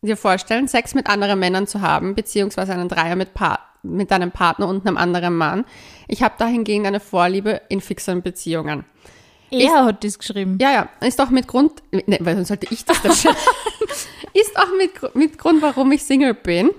dir 0.00 0.16
vorstellen, 0.16 0.68
Sex 0.68 0.94
mit 0.94 1.08
anderen 1.08 1.38
Männern 1.38 1.66
zu 1.66 1.82
haben, 1.82 2.14
beziehungsweise 2.14 2.72
einen 2.72 2.88
Dreier 2.88 3.14
mit, 3.14 3.34
pa 3.34 3.58
mit 3.82 4.10
deinem 4.10 4.30
Partner 4.30 4.66
und 4.68 4.86
einem 4.86 4.96
anderen 4.96 5.36
Mann? 5.36 5.66
Ich 6.08 6.22
habe 6.22 6.36
dahingegen 6.38 6.86
eine 6.86 6.98
Vorliebe 6.98 7.60
in 7.68 7.82
fixen 7.82 8.22
Beziehungen. 8.22 8.86
Er 9.50 9.84
hat 9.84 10.04
das 10.04 10.18
geschrieben. 10.18 10.56
Ja, 10.62 10.72
ja, 10.72 10.88
ist 11.06 11.20
auch 11.20 11.28
mit 11.28 11.46
Grund, 11.46 11.82
ne, 11.90 12.18
weil 12.22 12.36
sonst 12.36 12.48
sollte 12.48 12.68
ich 12.70 12.86
das 12.86 13.02
dann 13.02 13.12
schon. 13.12 13.36
ist 14.32 14.58
auch 14.58 14.70
mit, 14.78 15.14
mit 15.14 15.36
Grund, 15.36 15.60
warum 15.60 15.92
ich 15.92 16.04
Single 16.04 16.32
bin. 16.32 16.70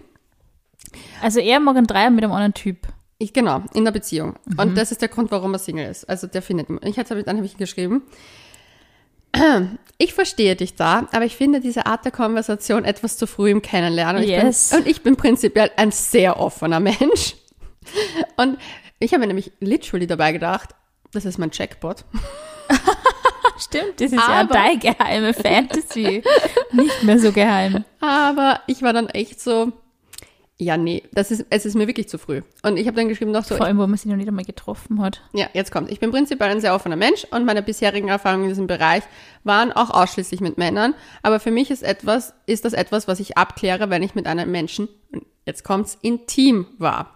Also 1.22 1.40
er 1.40 1.60
mag 1.60 1.78
einen 1.78 1.86
Dreier 1.86 2.10
mit 2.10 2.24
einem 2.24 2.34
anderen 2.34 2.56
Typ. 2.56 2.88
Ich, 3.24 3.32
genau, 3.32 3.64
in 3.74 3.86
der 3.86 3.92
Beziehung. 3.94 4.36
Und 4.58 4.78
das 4.78 4.92
ist 4.92 5.02
der 5.02 5.08
Grund, 5.08 5.32
warum 5.32 5.54
er 5.54 5.60
Single 5.60 5.90
ist. 5.90 6.10
Also 6.10 6.28
der 6.28 6.42
findet 6.42 6.70
ihn. 6.70 6.80
Ich 6.84 6.98
hatte, 7.00 7.24
dann 7.24 7.38
habe 7.38 7.46
ich 7.46 7.54
ihm 7.54 7.58
geschrieben, 7.60 8.02
ich 9.98 10.14
verstehe 10.14 10.56
dich 10.56 10.76
da, 10.76 11.08
aber 11.12 11.24
ich 11.26 11.36
finde 11.38 11.60
diese 11.62 11.86
Art 11.86 12.04
der 12.06 12.12
Konversation 12.12 12.84
etwas 12.86 13.18
zu 13.18 13.26
früh 13.26 13.50
im 13.50 13.62
Kennenlernen. 13.62 14.22
Und 14.24 14.30
Yes. 14.30 14.66
Ich 14.66 14.72
bin, 14.72 14.80
und 14.80 14.88
ich 14.92 15.02
bin 15.04 15.16
prinzipiell 15.16 15.72
ein 15.78 15.92
sehr 15.92 16.40
offener 16.40 16.80
Mensch. 16.82 17.36
Und 18.38 18.58
ich 19.00 19.12
habe 19.14 19.22
mir 19.22 19.28
nämlich 19.28 19.52
literally 19.60 20.06
dabei 20.06 20.34
gedacht, 20.34 20.70
das 21.14 21.24
ist 21.26 21.38
mein 21.38 21.52
Checkbot. 21.52 22.04
Stimmt, 23.58 24.02
das 24.02 24.12
ist 24.12 24.18
ja 24.20 24.42
Aber- 24.42 24.54
deine 24.54 24.80
geheime 24.80 25.34
Fantasy. 25.34 26.24
Nicht 26.74 27.04
mehr 27.04 27.20
so 27.20 27.32
geheim. 27.32 27.86
Aber 28.02 28.60
ich 28.68 28.82
war 28.82 28.92
dann 28.94 29.08
echt 29.10 29.40
so, 29.40 29.72
ja, 30.64 30.78
nee, 30.78 31.04
das 31.12 31.32
ist, 31.32 31.46
es 31.50 31.66
ist 31.66 31.76
mir 31.76 31.88
wirklich 31.88 32.10
zu 32.10 32.18
früh. 32.18 32.42
Und 32.64 32.78
ich 32.78 32.88
habe 32.88 32.96
dann 32.96 33.10
geschrieben 33.10 33.32
noch 33.32 33.44
so, 33.44 33.56
Vor 33.56 33.66
allem, 33.66 33.78
wo 33.78 33.88
man 33.88 33.98
sich 33.98 34.06
noch 34.06 34.16
nicht 34.16 34.28
einmal 34.28 34.46
getroffen 34.46 35.02
hat. 35.02 35.22
Ja, 35.34 35.48
jetzt 35.54 35.72
kommt. 35.72 35.92
Ich 35.92 36.00
bin 36.00 36.12
prinzipiell 36.12 36.50
ein 36.50 36.62
sehr 36.62 36.74
offener 36.74 36.96
Mensch 36.96 37.26
und 37.32 37.46
meine 37.46 37.62
bisherigen 37.62 38.08
Erfahrungen 38.08 38.44
in 38.44 38.50
diesem 38.50 38.68
Bereich 38.68 39.04
waren 39.44 39.72
auch 39.72 39.90
ausschließlich 39.90 40.42
mit 40.42 40.58
Männern. 40.58 40.96
Aber 41.22 41.40
für 41.40 41.52
mich 41.52 41.72
ist 41.72 41.84
etwas, 41.84 42.34
ist 42.46 42.66
das 42.66 42.74
etwas, 42.74 43.08
was 43.08 43.20
ich 43.20 43.38
abkläre, 43.38 43.90
wenn 43.90 44.04
ich 44.04 44.16
mit 44.16 44.26
einem 44.26 44.50
Menschen, 44.52 44.88
jetzt 45.46 45.64
kommt's, 45.64 45.98
intim 46.02 46.68
war. 46.78 47.14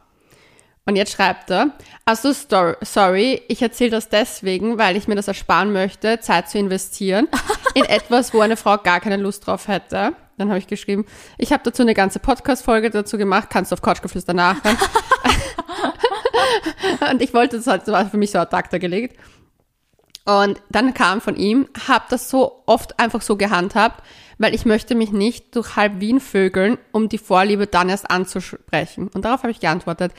Und 0.87 0.95
jetzt 0.95 1.11
schreibt 1.11 1.51
er, 1.51 1.71
also 2.05 2.31
sorry, 2.31 3.41
ich 3.49 3.61
erzähle 3.61 3.91
das 3.91 4.07
deswegen, 4.07 4.77
weil 4.77 4.95
ich 4.95 5.09
mir 5.09 5.15
das 5.15 5.27
ersparen 5.27 5.73
möchte, 5.73 6.21
Zeit 6.21 6.49
zu 6.49 6.57
investieren 6.57 7.27
in 7.73 7.83
etwas, 7.83 8.33
wo 8.33 8.39
eine 8.39 8.55
Frau 8.55 8.77
gar 8.77 9.01
keine 9.01 9.17
Lust 9.17 9.45
drauf 9.45 9.67
hätte. 9.67 10.13
Dann 10.37 10.49
habe 10.49 10.59
ich 10.59 10.67
geschrieben, 10.67 11.05
ich 11.37 11.51
habe 11.51 11.63
dazu 11.63 11.81
eine 11.81 11.93
ganze 11.93 12.19
Podcast-Folge 12.19 12.91
dazu 12.91 13.17
gemacht, 13.17 13.49
kannst 13.49 13.71
du 13.71 13.73
auf 13.73 13.81
Couchgeflüster 13.81 14.33
nachhören. 14.33 14.77
Und 17.11 17.21
ich 17.21 17.33
wollte, 17.33 17.57
das 17.57 17.67
halt- 17.67 17.87
war 17.87 18.09
für 18.09 18.17
mich 18.17 18.31
so 18.31 18.39
ad 18.39 18.55
acta 18.55 18.77
gelegt. 18.77 19.19
Und 20.25 20.61
dann 20.69 20.93
kam 20.93 21.21
von 21.21 21.37
ihm, 21.37 21.67
hab 21.87 22.09
das 22.09 22.29
so 22.29 22.63
oft 22.65 22.99
einfach 22.99 23.21
so 23.21 23.37
gehandhabt, 23.37 24.03
weil 24.37 24.53
ich 24.53 24.65
möchte 24.65 24.93
mich 24.93 25.11
nicht 25.11 25.55
durch 25.55 25.77
halb 25.77 25.99
Wien 26.01 26.19
vögeln, 26.19 26.77
um 26.91 27.07
die 27.09 27.17
Vorliebe 27.17 27.65
dann 27.65 27.89
erst 27.89 28.11
anzusprechen. 28.11 29.07
Und 29.13 29.23
darauf 29.25 29.43
habe 29.43 29.51
ich 29.51 29.61
geantwortet, 29.61 30.11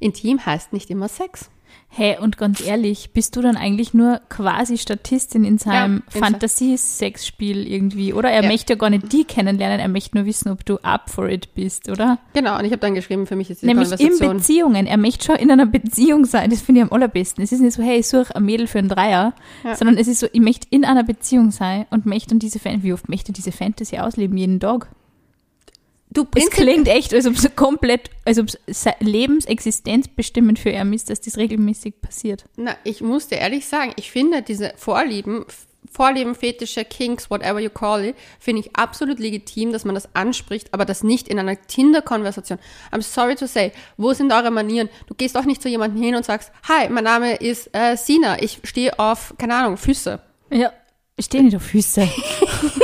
intim 0.00 0.44
heißt 0.44 0.72
nicht 0.72 0.90
immer 0.90 1.08
Sex. 1.08 1.50
Hey, 1.96 2.16
und 2.20 2.38
ganz 2.38 2.60
ehrlich, 2.60 3.10
bist 3.12 3.36
du 3.36 3.40
dann 3.40 3.56
eigentlich 3.56 3.94
nur 3.94 4.20
quasi 4.28 4.78
Statistin 4.78 5.44
in 5.44 5.58
seinem 5.58 6.02
in 6.06 6.12
se- 6.12 6.18
Fantasie-Sexspiel 6.18 7.66
irgendwie, 7.66 8.12
oder? 8.12 8.30
Er 8.30 8.42
Ja. 8.42 8.48
möchte 8.48 8.72
ja 8.72 8.76
gar 8.76 8.90
nicht 8.90 9.12
die 9.12 9.24
kennenlernen, 9.24 9.78
er 9.78 9.88
möchte 9.88 10.16
nur 10.16 10.26
wissen, 10.26 10.50
ob 10.50 10.64
du 10.64 10.78
up 10.82 11.08
for 11.08 11.28
it 11.28 11.54
bist, 11.54 11.88
oder? 11.88 12.18
Genau, 12.32 12.58
und 12.58 12.64
ich 12.64 12.72
habe 12.72 12.80
dann 12.80 12.94
geschrieben, 12.94 13.26
für 13.26 13.36
mich 13.36 13.48
ist 13.50 13.62
die 13.62 13.66
Nämlich 13.66 13.92
in. 14.00 14.18
Beziehungen. 14.18 14.86
Er 14.86 14.96
möchte 14.96 15.24
schon 15.24 15.36
in 15.36 15.50
einer 15.50 15.66
Beziehung 15.66 16.24
sein. 16.24 16.50
Das 16.50 16.62
finde 16.62 16.80
ich 16.80 16.86
am 16.86 16.92
allerbesten. 16.92 17.44
Es 17.44 17.52
ist 17.52 17.60
nicht 17.60 17.74
so, 17.74 17.82
hey, 17.82 17.98
ich 18.00 18.08
suche 18.08 18.34
ein 18.34 18.44
Mädel 18.44 18.66
für 18.66 18.78
einen 18.80 18.88
Dreier, 18.88 19.32
Ja. 19.62 19.76
sondern 19.76 19.96
es 19.96 20.08
ist 20.08 20.20
so, 20.20 20.26
ich 20.32 20.40
möchte 20.40 20.66
in 20.70 20.84
einer 20.84 21.04
Beziehung 21.04 21.50
sein 21.52 21.86
und 21.90 22.06
möchte 22.06 22.30
dann 22.30 22.38
diese 22.40 22.58
Fan 22.58 22.82
wie 22.82 22.92
oft 22.92 23.08
möchte 23.08 23.32
diese 23.32 23.52
Fantasy 23.52 23.98
ausleben? 23.98 24.36
Jeden 24.36 24.58
Tag. 24.60 24.88
Du 26.14 26.26
Es 26.34 26.48
klingt 26.50 26.88
echt, 26.88 27.12
als 27.12 27.26
ob 27.26 27.34
es 27.34 27.48
komplett, 27.54 28.08
als 28.24 28.38
ob 28.38 28.46
es 28.66 28.82
se- 28.82 28.94
lebensexistenzbestimmend 29.00 30.58
für 30.58 30.70
ihn 30.70 30.92
ist, 30.92 31.10
dass 31.10 31.20
das 31.20 31.36
regelmäßig 31.36 32.00
passiert. 32.00 32.44
Na, 32.56 32.76
ich 32.84 33.00
muss 33.02 33.28
dir 33.28 33.36
ehrlich 33.38 33.66
sagen, 33.66 33.92
ich 33.96 34.10
finde 34.10 34.40
diese 34.42 34.72
Vorlieben, 34.76 35.44
Vorlieben, 35.92 36.34
Fetische, 36.34 36.84
Kinks, 36.84 37.30
whatever 37.30 37.60
you 37.60 37.68
call 37.70 38.02
it, 38.04 38.16
finde 38.40 38.62
ich 38.62 38.74
absolut 38.74 39.18
legitim, 39.20 39.70
dass 39.70 39.84
man 39.84 39.94
das 39.94 40.08
anspricht, 40.14 40.72
aber 40.72 40.84
das 40.86 41.02
nicht 41.04 41.28
in 41.28 41.38
einer 41.38 41.60
Tinder-Konversation. 41.60 42.58
I'm 42.90 43.02
sorry 43.02 43.36
to 43.36 43.46
say, 43.46 43.70
wo 43.98 44.12
sind 44.14 44.32
eure 44.32 44.50
Manieren? 44.50 44.88
Du 45.06 45.14
gehst 45.14 45.36
auch 45.36 45.44
nicht 45.44 45.60
zu 45.62 45.68
jemandem 45.68 46.02
hin 46.02 46.14
und 46.16 46.24
sagst, 46.24 46.50
hi, 46.68 46.88
mein 46.88 47.04
Name 47.04 47.36
ist 47.36 47.68
äh, 47.74 47.96
Sina, 47.96 48.42
ich 48.42 48.60
stehe 48.64 48.98
auf, 48.98 49.34
keine 49.38 49.54
Ahnung, 49.54 49.76
Füße. 49.76 50.20
Ja. 50.50 50.72
Ich 51.16 51.26
stehe 51.26 51.44
nicht 51.44 51.54
auf 51.54 51.62
Füße. 51.62 52.08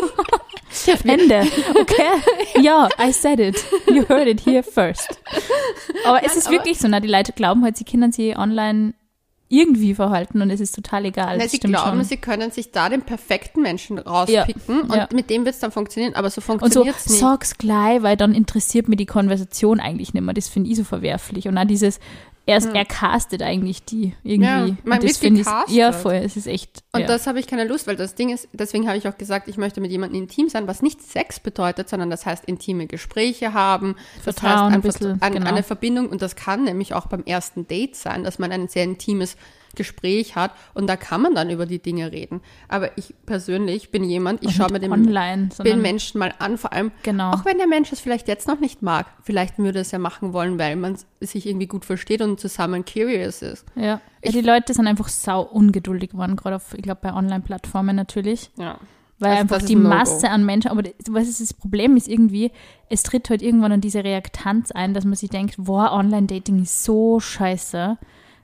Hände, 1.04 1.46
okay? 1.74 2.02
Ja, 2.62 2.88
I 3.00 3.12
said 3.12 3.40
it. 3.40 3.64
You 3.86 4.06
heard 4.08 4.26
it 4.26 4.44
here 4.44 4.62
first. 4.62 5.20
Aber 6.04 6.24
es 6.24 6.36
ist 6.36 6.46
aber- 6.46 6.56
wirklich 6.56 6.78
so, 6.78 6.88
na, 6.88 7.00
die 7.00 7.08
Leute 7.08 7.32
glauben 7.32 7.62
halt, 7.64 7.76
sie 7.76 7.84
können 7.84 8.12
sie 8.12 8.36
online 8.36 8.94
irgendwie 9.52 9.94
verhalten 9.94 10.42
und 10.42 10.50
es 10.50 10.60
ist 10.60 10.76
total 10.76 11.06
egal. 11.06 11.36
Na, 11.36 11.48
sie 11.48 11.58
glauben, 11.58 11.98
schon. 11.98 12.04
sie 12.04 12.18
können 12.18 12.52
sich 12.52 12.70
da 12.70 12.88
den 12.88 13.02
perfekten 13.02 13.62
Menschen 13.62 13.98
rauspicken 13.98 14.82
und 14.82 14.94
ja. 14.94 15.08
mit 15.12 15.28
dem 15.28 15.44
wird 15.44 15.56
es 15.56 15.60
dann 15.60 15.72
funktionieren, 15.72 16.14
aber 16.14 16.30
so 16.30 16.40
so, 16.40 16.46
funktioniert 16.46 16.96
es 16.96 17.08
nicht. 17.08 17.18
sag's 17.18 17.58
gleich, 17.58 18.00
weil 18.02 18.16
dann 18.16 18.32
interessiert 18.32 18.88
mir 18.88 18.94
die 18.94 19.06
Konversation 19.06 19.80
eigentlich 19.80 20.14
nicht 20.14 20.22
mehr. 20.22 20.34
Das 20.34 20.48
finde 20.48 20.70
ich 20.70 20.76
so 20.76 20.84
verwerflich. 20.84 21.48
Und 21.48 21.58
auch 21.58 21.64
dieses, 21.64 21.98
erst 22.50 22.74
er 22.74 22.84
castet 22.84 23.42
eigentlich 23.42 23.84
die 23.84 24.14
irgendwie. 24.22 24.48
Ja, 24.48 24.76
man 24.84 25.00
das 25.00 25.18
finde 25.18 25.40
ich, 25.40 25.74
ja 25.74 25.92
voll, 25.92 26.14
es 26.14 26.36
ist 26.36 26.46
echt. 26.46 26.82
Und 26.92 27.00
ja. 27.00 27.06
das 27.06 27.26
habe 27.26 27.40
ich 27.40 27.46
keine 27.46 27.64
Lust, 27.64 27.86
weil 27.86 27.96
das 27.96 28.14
Ding 28.14 28.30
ist, 28.30 28.48
deswegen 28.52 28.88
habe 28.88 28.98
ich 28.98 29.08
auch 29.08 29.16
gesagt, 29.16 29.48
ich 29.48 29.56
möchte 29.56 29.80
mit 29.80 29.90
jemandem 29.90 30.22
intim 30.22 30.48
sein, 30.48 30.66
was 30.66 30.82
nicht 30.82 31.02
Sex 31.02 31.40
bedeutet, 31.40 31.88
sondern 31.88 32.10
das 32.10 32.26
heißt 32.26 32.44
intime 32.44 32.86
Gespräche 32.86 33.54
haben, 33.54 33.96
das 34.24 34.34
Vertrauen 34.34 34.50
heißt 34.50 34.62
ein 34.62 34.74
einfach 34.74 34.92
bisschen, 34.92 35.22
ein, 35.22 35.32
genau. 35.34 35.46
eine 35.46 35.62
Verbindung 35.62 36.08
und 36.08 36.22
das 36.22 36.36
kann 36.36 36.64
nämlich 36.64 36.94
auch 36.94 37.06
beim 37.06 37.24
ersten 37.24 37.66
Date 37.66 37.96
sein, 37.96 38.24
dass 38.24 38.38
man 38.38 38.52
ein 38.52 38.68
sehr 38.68 38.84
intimes 38.84 39.36
Gespräch 39.76 40.36
hat 40.36 40.52
und 40.74 40.86
da 40.88 40.96
kann 40.96 41.20
man 41.22 41.34
dann 41.34 41.50
über 41.50 41.66
die 41.66 41.78
Dinge 41.80 42.12
reden. 42.12 42.40
Aber 42.68 42.96
ich 42.98 43.14
persönlich 43.26 43.90
bin 43.90 44.04
jemand, 44.04 44.42
ich 44.44 44.54
schaue 44.54 44.70
mir 44.72 44.80
den, 44.80 44.92
online, 44.92 45.48
den 45.64 45.80
Menschen 45.82 46.18
mal 46.18 46.34
an, 46.38 46.58
vor 46.58 46.72
allem 46.72 46.90
Genau. 47.02 47.32
auch 47.32 47.44
wenn 47.44 47.58
der 47.58 47.66
Mensch 47.66 47.92
es 47.92 48.00
vielleicht 48.00 48.28
jetzt 48.28 48.48
noch 48.48 48.60
nicht 48.60 48.82
mag, 48.82 49.06
vielleicht 49.22 49.58
würde 49.58 49.80
es 49.80 49.90
ja 49.90 49.98
machen 49.98 50.32
wollen, 50.32 50.58
weil 50.58 50.76
man 50.76 50.96
sich 51.20 51.46
irgendwie 51.46 51.66
gut 51.66 51.84
versteht 51.84 52.22
und 52.22 52.40
zusammen 52.40 52.84
curious 52.84 53.42
ist. 53.42 53.64
Ja. 53.76 53.82
ja, 53.84 54.00
Ich- 54.22 54.32
die 54.32 54.40
Leute 54.40 54.74
sind 54.74 54.86
einfach 54.86 55.08
sau 55.08 55.42
ungeduldig 55.42 56.10
geworden, 56.10 56.36
gerade 56.36 56.56
auf, 56.56 56.74
ich 56.74 56.82
glaube, 56.82 57.00
bei 57.02 57.12
Online-Plattformen 57.14 57.94
natürlich. 57.96 58.50
Ja. 58.56 58.78
Weil 59.22 59.32
Also 59.32 59.40
einfach 59.54 59.66
die 59.66 59.76
ein. 59.76 59.82
Masse 59.82 60.30
an 60.30 60.46
Menschen, 60.46 60.70
aber 60.70 60.82
das, 60.82 60.92
was 61.10 61.28
ist 61.28 61.42
das 61.42 61.52
Problem 61.52 61.94
ist 61.98 62.08
irgendwie, 62.08 62.52
es 62.88 63.02
tritt 63.02 63.28
halt 63.28 63.42
irgendwann 63.42 63.70
an 63.72 63.82
diese 63.82 64.02
Reaktanz 64.02 64.70
ein, 64.70 64.94
dass 64.94 65.04
man 65.04 65.12
sich 65.14 65.28
denkt, 65.28 65.56
boah, 65.58 65.92
Online-Dating 65.92 66.62
ist 66.62 66.84
so 66.84 67.20
scheiße, 67.20 67.98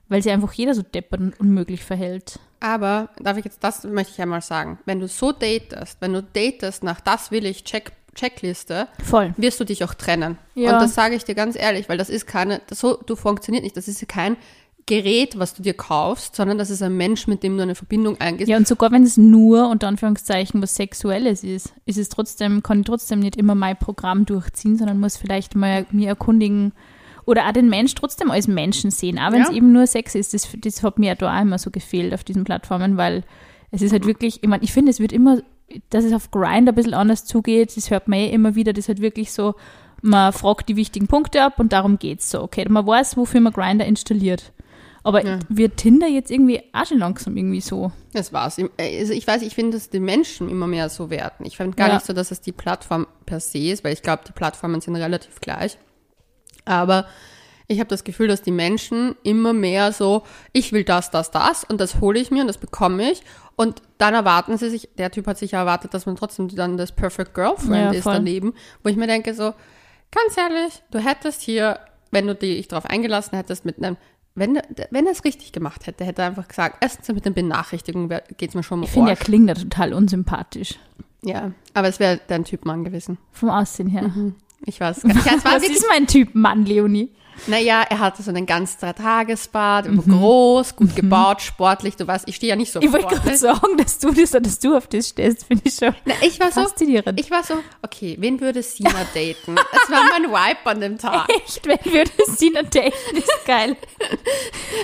weil 0.09 0.23
sich 0.23 0.33
einfach 0.33 0.53
jeder 0.53 0.75
so 0.75 0.83
deppert 0.83 1.21
und 1.21 1.41
unmöglich 1.41 1.85
verhält. 1.85 2.39
Aber 2.61 3.11
darf 3.21 3.37
ich 3.37 3.45
jetzt, 3.45 3.63
das 3.63 3.85
möchte 3.85 4.13
ich 4.13 4.21
einmal 4.21 4.43
sagen. 4.43 4.79
Wenn 4.85 5.01
du 5.01 5.09
so 5.09 5.33
datest, 5.33 5.99
wenn 6.01 6.13
du 6.13 6.23
datest 6.23 6.83
nach 6.83 7.01
das 7.01 7.31
will 7.31 7.45
ich 7.47 7.65
Check, 7.65 7.93
Checkliste, 8.15 8.89
Voll. 9.05 9.35
wirst 9.37 9.61
du 9.61 9.65
dich 9.65 9.85
auch 9.85 9.95
trennen. 9.95 10.39
Ja. 10.55 10.75
Und 10.75 10.83
das 10.83 10.95
sage 10.95 11.15
ich 11.15 11.25
dir 11.25 11.35
ganz 11.35 11.55
ehrlich, 11.55 11.89
weil 11.89 11.99
das 11.99 12.09
ist 12.09 12.27
keine, 12.27 12.63
das 12.67 12.81
so, 12.81 12.97
du 13.05 13.15
funktioniert 13.15 13.63
nicht. 13.63 13.77
Das 13.77 13.89
ist 13.89 14.09
kein 14.09 14.37
Gerät, 14.87 15.37
was 15.39 15.53
du 15.53 15.63
dir 15.63 15.75
kaufst, 15.75 16.37
sondern 16.37 16.59
das 16.59 16.71
ist 16.71 16.81
ein 16.81 16.97
Mensch, 16.97 17.27
mit 17.27 17.43
dem 17.43 17.57
du 17.57 17.63
eine 17.65 17.75
Verbindung 17.75 18.21
eingehst. 18.21 18.49
Ja, 18.49 18.57
und 18.57 18.69
sogar 18.69 18.93
wenn 18.93 19.03
es 19.03 19.17
nur 19.17 19.69
unter 19.69 19.89
Anführungszeichen 19.89 20.63
was 20.63 20.77
Sexuelles 20.77 21.43
ist, 21.43 21.75
ist 21.87 21.99
es 21.99 22.09
trotzdem, 22.09 22.63
kann 22.63 22.81
ich 22.81 22.87
trotzdem 22.87 23.19
nicht 23.19 23.37
immer 23.37 23.57
mein 23.57 23.77
Programm 23.77 24.25
durchziehen, 24.27 24.79
sondern 24.79 25.01
muss 25.01 25.17
vielleicht 25.17 25.57
mal 25.57 25.87
mir 25.91 26.09
erkundigen 26.09 26.73
oder 27.27 27.47
auch 27.47 27.53
den 27.53 27.69
Mensch 27.69 27.95
trotzdem 27.95 28.31
als 28.31 28.49
Menschen 28.49 28.91
sehen, 28.91 29.19
auch 29.19 29.33
wenn 29.33 29.43
es 29.43 29.51
Ja. 29.51 29.55
eben 29.57 29.73
nur 29.73 29.87
Sex 29.87 30.15
ist. 30.15 30.33
Das, 30.33 30.49
das 30.59 30.83
hat 30.83 30.99
mir 30.99 31.15
da 31.17 31.37
auch 31.37 31.43
immer 31.43 31.59
so 31.59 31.71
gefehlt 31.71 32.15
auf 32.15 32.25
diesen 32.25 32.45
Plattformen, 32.45 32.97
weil 32.97 33.25
es 33.73 33.83
ist 33.83 33.93
halt 33.93 34.07
wirklich, 34.07 34.43
ich 34.43 34.49
meine, 34.49 34.63
ich 34.65 34.73
finde, 34.73 34.91
es 34.91 35.01
wird 35.01 35.13
immer, 35.13 35.41
dass 35.91 36.05
es 36.05 36.13
auf 36.13 36.31
Grind 36.31 36.69
ein 36.69 36.75
bisschen 36.75 36.95
anders 36.95 37.25
zugeht, 37.25 37.77
das 37.77 37.91
hört 37.91 38.09
man 38.09 38.19
eh 38.21 38.31
immer 38.31 38.55
wieder, 38.55 38.73
das 38.73 38.85
ist 38.85 38.89
halt 38.89 39.01
wirklich 39.03 39.33
so, 39.33 39.55
man 40.03 40.33
fragt 40.33 40.69
die 40.69 40.77
wichtigen 40.77 41.09
Punkte 41.09 41.43
ab 41.43 41.59
und 41.59 41.73
darum 41.73 41.99
geht's 41.99 42.31
so. 42.31 42.43
Okay, 42.43 42.65
man 42.69 42.87
weiß, 42.87 43.17
wofür 43.17 43.41
man 43.41 43.53
Grinder 43.53 43.85
installiert. 43.87 44.53
Aber 45.03 45.25
Ja. 45.25 45.39
wird 45.49 45.77
Tinder 45.79 46.09
jetzt 46.09 46.31
irgendwie 46.33 46.61
auch 46.73 46.85
schon 46.87 46.99
langsam 46.99 47.37
irgendwie 47.37 47.61
so? 47.61 47.93
Das 48.13 48.33
war's. 48.33 48.59
Also 48.79 49.13
ich 49.13 49.27
weiß, 49.27 49.43
ich 49.43 49.55
finde, 49.55 49.77
dass 49.77 49.89
die 49.89 50.01
Menschen 50.01 50.49
immer 50.49 50.67
mehr 50.67 50.89
so 50.89 51.11
werden. 51.11 51.47
Ich 51.47 51.57
finde 51.57 51.77
gar 51.77 51.89
Ja. 51.89 51.95
nicht 51.95 52.07
so, 52.07 52.13
dass 52.13 52.31
es 52.33 52.41
die 52.41 52.51
Plattform 52.53 53.07
per 53.25 53.39
se 53.41 53.59
ist, 53.59 53.85
weil 53.85 53.93
ich 53.93 54.03
glaube, 54.03 54.23
die 54.27 54.33
Plattformen 54.33 54.81
sind 54.81 54.97
relativ 54.97 55.41
gleich. 55.41 55.79
Aber 56.67 57.07
ich 57.69 57.81
habe 57.81 57.89
das 57.89 58.05
Gefühl, 58.05 58.29
dass 58.29 58.43
die 58.43 58.53
Menschen 58.53 59.17
immer 59.25 59.53
mehr 59.53 59.91
so, 59.93 60.23
ich 60.53 60.73
will 60.73 60.85
das, 60.85 61.11
das, 61.11 61.31
das 61.31 61.65
und 61.65 61.81
das 61.81 62.01
hole 62.01 62.21
ich 62.21 62.31
mir 62.31 62.43
und 62.43 62.47
das 62.47 62.59
bekomme 62.59 63.11
ich. 63.11 63.23
Und 63.57 63.81
dann 63.99 64.13
erwarten 64.15 64.57
sie 64.59 64.69
sich, 64.71 64.89
der 64.99 65.11
Typ 65.11 65.27
hat 65.27 65.39
sich 65.39 65.53
ja 65.53 65.61
erwartet, 65.61 65.95
dass 65.95 66.05
man 66.07 66.15
trotzdem 66.17 66.49
dann 66.49 66.77
das 66.77 66.93
Perfect 66.93 67.35
Girlfriend 67.35 67.75
Ja, 67.75 67.91
ist 67.91 68.03
voll. 68.03 68.13
daneben, 68.13 68.53
wo 68.85 68.91
ich 68.91 68.97
mir 68.97 69.07
denke 69.07 69.33
so, 69.35 69.55
ganz 70.13 70.37
ehrlich, 70.37 70.83
du 70.91 70.99
hättest 70.99 71.41
hier, 71.41 71.81
wenn 72.13 72.27
du 72.27 72.35
dich 72.35 72.69
darauf 72.69 72.85
eingelassen 72.87 73.37
hättest, 73.37 73.65
mit 73.65 73.79
einem, 73.83 73.97
wenn, 74.35 74.61
wenn 74.91 75.07
er 75.07 75.13
es 75.13 75.25
richtig 75.25 75.51
gemacht 75.53 75.87
hätte, 75.87 76.05
hätte 76.05 76.23
er 76.23 76.29
einfach 76.29 76.47
gesagt, 76.47 76.77
erstens 76.83 77.09
mit 77.09 77.25
den 77.25 77.33
Benachrichtigungen 77.35 78.11
wär- 78.11 78.23
geht's 78.37 78.55
mir 78.55 78.63
schon 78.63 78.81
um 78.81 78.85
Ich 78.85 78.91
finde, 78.91 79.11
er 79.11 79.17
klingt 79.17 79.49
ja 79.49 79.55
total 79.55 79.95
unsympathisch. 79.95 80.79
Ja, 81.23 81.51
aber 81.75 81.89
es 81.89 81.99
wäre 81.99 82.21
dein 82.29 82.45
Typ 82.45 82.65
Mann 82.67 82.85
gewesen. 82.85 83.17
Vom 83.33 83.49
Aussehen 83.51 83.89
her. 83.89 84.11
Ich 84.65 84.81
weiß 84.81 85.03
gar 85.03 85.13
nicht. 85.15 85.27
Es 85.27 85.45
war 85.45 85.55
Was 85.55 85.63
wirklich, 85.63 85.79
ist 85.79 85.87
mein 85.89 86.07
Typ 86.07 86.35
Mann, 86.35 86.65
Leonie? 86.65 87.11
naja, 87.49 87.83
er 87.89 87.99
hatte 87.99 88.23
so 88.23 88.31
einen 88.31 88.47
ganz 88.47 88.79
Tagesbad, 88.79 89.89
Mhm. 89.91 90.09
groß, 90.09 90.75
gut 90.75 90.97
gebaut, 90.97 91.43
sportlich. 91.43 91.95
Du 91.95 92.07
weißt, 92.07 92.27
ich 92.29 92.37
stehe 92.37 92.49
ja 92.51 92.57
nicht 92.57 92.73
so 92.73 92.79
auf 92.79 92.85
Ich 92.85 92.91
wollte 92.93 93.09
gerade 93.15 93.37
sagen, 93.37 93.77
dass 93.77 93.99
du 93.99 94.11
das, 94.11 94.31
dass 94.31 94.59
du 94.59 94.75
auf 94.75 94.87
das 94.89 95.11
stehst, 95.11 95.45
finde 95.45 95.63
ich 95.67 95.75
schon 95.75 95.95
Na, 96.07 96.15
ich 96.23 96.41
war 96.41 96.51
so, 96.51 96.63
faszinierend. 96.63 97.21
ich 97.21 97.31
war 97.31 97.45
so, 97.45 97.55
okay, 97.83 98.17
wen 98.21 98.41
würde 98.41 98.63
Sina 98.63 98.91
daten? 99.15 99.57
Es 99.85 99.91
war 99.91 100.05
mein 100.11 100.25
Vibe 100.31 100.65
an 100.71 100.81
dem 100.81 100.97
Tag. 100.99 101.29
Echt, 101.45 101.67
wenn 101.67 101.93
würde 101.93 102.11
Sina 102.27 102.63
daten, 102.63 103.17
ist 103.17 103.31
geil. 103.47 103.77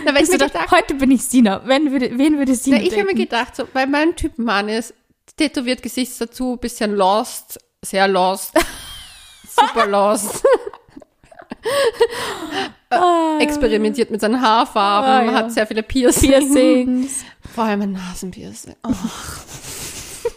Na, 0.05 0.14
weil 0.14 0.23
ich 0.23 0.29
mir 0.29 0.35
gedacht, 0.35 0.52
gedacht, 0.52 0.71
heute 0.71 0.95
bin 0.95 1.11
ich 1.11 1.25
Sina. 1.25 1.62
Wenn 1.64 1.91
würde, 1.91 2.11
wen 2.19 2.37
würde 2.37 2.55
Sina 2.55 2.76
na, 2.76 2.83
ich 2.83 2.91
habe 2.93 3.05
daten? 3.05 3.17
mir 3.17 3.23
gedacht, 3.25 3.57
so, 3.57 3.64
weil 3.73 3.87
mein 3.87 4.14
Typ 4.14 4.38
Mann 4.38 4.69
ist, 4.69 4.93
tätowiert 5.38 5.83
Gesichtstattoo, 5.83 6.59
bisschen 6.59 6.95
lost, 6.95 7.59
sehr 7.81 8.07
lost, 8.09 8.52
super 9.54 9.87
lost. 9.87 10.42
Ah, 12.90 13.38
experimentiert 13.40 14.11
mit 14.11 14.21
seinen 14.21 14.40
Haarfarben, 14.42 15.11
Ah, 15.11 15.32
ja. 15.32 15.38
hat 15.38 15.52
sehr 15.52 15.66
viele 15.66 15.82
Piercings. 15.82 16.26
Piercings. 16.52 17.25
Vor 17.54 17.64
allem 17.64 17.82
ein 17.82 17.92
Nasenpiercing. 17.92 18.75
Oh. 18.87 18.92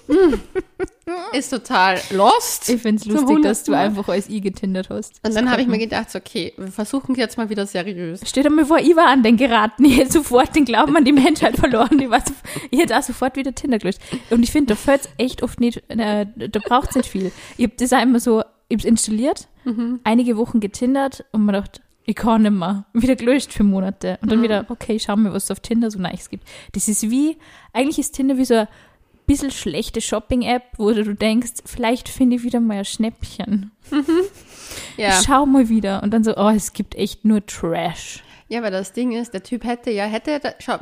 Ist 1.34 1.50
total 1.50 2.00
lost. 2.12 2.70
Ich 2.70 2.82
finde 2.82 3.02
es 3.02 3.06
lustig, 3.06 3.42
dass 3.44 3.64
du 3.64 3.74
einfach 3.74 4.08
als 4.08 4.30
I 4.30 4.40
getindert 4.42 4.90
hast. 4.90 5.20
Und 5.26 5.36
dann 5.36 5.52
habe 5.52 5.62
ich 5.62 5.68
mir 5.68 5.78
gedacht, 5.78 6.10
so, 6.12 6.18
okay, 6.20 6.54
wir 6.58 6.68
versuchen 6.72 7.16
jetzt 7.16 7.38
mal 7.38 7.50
wieder 7.50 7.66
seriös. 7.68 8.22
Stell 8.26 8.44
dir 8.44 8.50
mal 8.50 8.66
vor, 8.66 8.80
ich 8.80 8.96
war 8.96 9.08
an 9.08 9.22
den 9.22 9.36
geraten. 9.38 9.84
Ich 9.86 9.98
hätte 9.98 10.14
sofort 10.14 10.56
den 10.56 10.66
Glauben 10.66 10.96
an 10.96 11.04
die 11.06 11.12
Menschheit 11.12 11.58
verloren. 11.58 12.00
Ich, 12.00 12.10
war 12.10 12.22
so, 12.22 12.34
ich 12.72 12.80
hätte 12.80 12.98
auch 12.98 13.04
sofort 13.04 13.36
wieder 13.36 13.54
Tinder 13.54 13.78
gelöscht. 13.80 14.00
Und 14.30 14.44
ich 14.44 14.52
finde, 14.52 14.74
da 14.74 14.76
fällt 14.80 15.02
es 15.02 15.10
echt 15.18 15.44
oft 15.44 15.60
nicht, 15.60 15.84
äh, 15.90 16.26
da 16.36 16.60
braucht 16.64 16.92
es 16.92 16.96
nicht 16.96 17.10
viel. 17.10 17.32
Ich 17.58 17.66
habe 17.66 17.74
das 17.78 17.92
auch 17.94 18.02
immer 18.02 18.20
so, 18.20 18.44
ich 18.70 18.86
installiert, 18.86 19.48
einige 20.04 20.38
Wochen 20.38 20.60
getindert 20.60 21.26
und 21.32 21.46
mir 21.46 21.54
gedacht, 21.54 21.82
ich 22.08 22.16
kann 22.16 22.44
nicht 22.44 22.52
mehr. 22.52 22.86
Wieder 22.94 23.16
gelöscht 23.16 23.52
für 23.52 23.64
Monate. 23.64 24.20
Und 24.22 24.32
dann 24.32 24.44
wieder, 24.44 24.66
okay, 24.70 25.00
schau 25.00 25.16
mal, 25.16 25.34
was 25.34 25.46
es 25.46 25.52
auf 25.52 25.60
Tinder 25.60 25.90
so 25.90 26.00
Nice 26.00 26.30
gibt. 26.30 26.48
Das 26.74 26.88
ist 26.88 27.10
wie, 27.10 27.38
eigentlich 27.74 27.98
ist 27.98 28.12
Tinder 28.12 28.38
wie 28.38 28.46
so 28.46 28.54
ein 28.54 28.68
bisschen 29.26 29.50
schlechte 29.50 30.02
Shopping-App, 30.02 30.64
wo 30.78 30.92
du 30.92 31.16
denkst, 31.16 31.64
vielleicht 31.66 32.08
finde 32.08 32.36
ich 32.36 32.44
wieder 32.44 32.60
mal 32.60 32.78
ein 32.78 32.86
Schnäppchen. 32.86 33.72
Ja. 34.98 35.20
Schau 35.26 35.46
mal 35.46 35.68
wieder. 35.70 36.04
Und 36.04 36.14
dann 36.14 36.24
so, 36.24 36.36
oh, 36.38 36.50
es 36.50 36.74
gibt 36.74 36.96
echt 36.96 37.26
nur 37.26 37.46
Trash. 37.46 38.24
ja, 38.50 38.62
weil 38.62 38.72
das 38.72 38.94
Ding 38.94 39.12
ist, 39.12 39.34
der 39.34 39.44
Typ 39.44 39.64
hätte 39.64 39.90
ja, 39.92 40.06
hätte, 40.06 40.56
schau, 40.60 40.78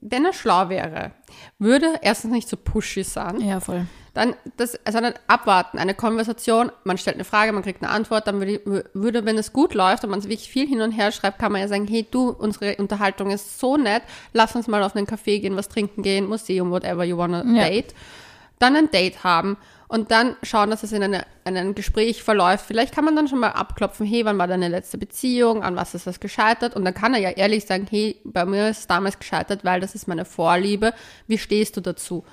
wenn 0.00 0.24
er 0.24 0.32
schlau 0.32 0.68
wäre, 0.68 1.12
würde 1.58 1.86
erstens 2.02 2.30
nicht 2.30 2.48
so 2.48 2.56
pushy 2.56 3.02
sein. 3.02 3.40
Ja, 3.40 3.58
voll. 3.60 3.86
Dann 4.14 4.34
das, 4.58 4.78
sondern 4.90 5.14
abwarten, 5.26 5.78
eine 5.78 5.94
Konversation, 5.94 6.70
man 6.84 6.98
stellt 6.98 7.16
eine 7.16 7.24
Frage, 7.24 7.52
man 7.52 7.62
kriegt 7.62 7.82
eine 7.82 7.90
Antwort, 7.90 8.26
dann 8.26 8.40
würde, 8.40 8.84
würde, 8.92 9.24
wenn 9.24 9.38
es 9.38 9.54
gut 9.54 9.72
läuft 9.72 10.04
und 10.04 10.10
man 10.10 10.22
wirklich 10.22 10.50
viel 10.50 10.66
hin 10.68 10.82
und 10.82 10.92
her 10.92 11.12
schreibt, 11.12 11.38
kann 11.38 11.50
man 11.52 11.62
ja 11.62 11.68
sagen, 11.68 11.86
hey 11.86 12.06
du, 12.10 12.28
unsere 12.28 12.76
Unterhaltung 12.76 13.30
ist 13.30 13.58
so 13.58 13.78
nett, 13.78 14.02
lass 14.34 14.54
uns 14.54 14.68
mal 14.68 14.82
auf 14.82 14.94
einen 14.94 15.06
Café 15.06 15.40
gehen, 15.40 15.56
was 15.56 15.68
trinken 15.68 16.02
gehen, 16.02 16.26
Museum, 16.28 16.70
whatever 16.70 17.04
you 17.04 17.16
wanna 17.16 17.42
Ja. 17.44 17.64
date. 17.68 17.94
Dann 18.58 18.76
ein 18.76 18.90
Date 18.90 19.24
haben 19.24 19.56
und 19.88 20.10
dann 20.10 20.36
schauen, 20.42 20.70
dass 20.70 20.82
es 20.82 20.92
in, 20.92 21.02
eine, 21.02 21.24
in 21.44 21.56
ein 21.56 21.74
Gespräch 21.74 22.22
verläuft. 22.22 22.66
Vielleicht 22.66 22.94
kann 22.94 23.04
man 23.06 23.16
dann 23.16 23.28
schon 23.28 23.40
mal 23.40 23.48
abklopfen, 23.48 24.06
hey, 24.06 24.24
wann 24.26 24.38
war 24.38 24.46
deine 24.46 24.68
letzte 24.68 24.98
Beziehung, 24.98 25.62
an 25.62 25.74
was 25.74 25.94
ist 25.94 26.06
das 26.06 26.20
gescheitert? 26.20 26.76
Und 26.76 26.84
dann 26.84 26.94
kann 26.94 27.14
er 27.14 27.20
ja 27.20 27.30
ehrlich 27.30 27.64
sagen, 27.64 27.86
hey, 27.90 28.20
bei 28.24 28.44
mir 28.44 28.68
ist 28.68 28.78
es 28.80 28.86
damals 28.86 29.18
gescheitert, 29.18 29.64
weil 29.64 29.80
das 29.80 29.94
ist 29.94 30.06
meine 30.06 30.24
Vorliebe. 30.24 30.92
Wie 31.26 31.38
stehst 31.38 31.76
du 31.76 31.80
dazu? 31.80 32.24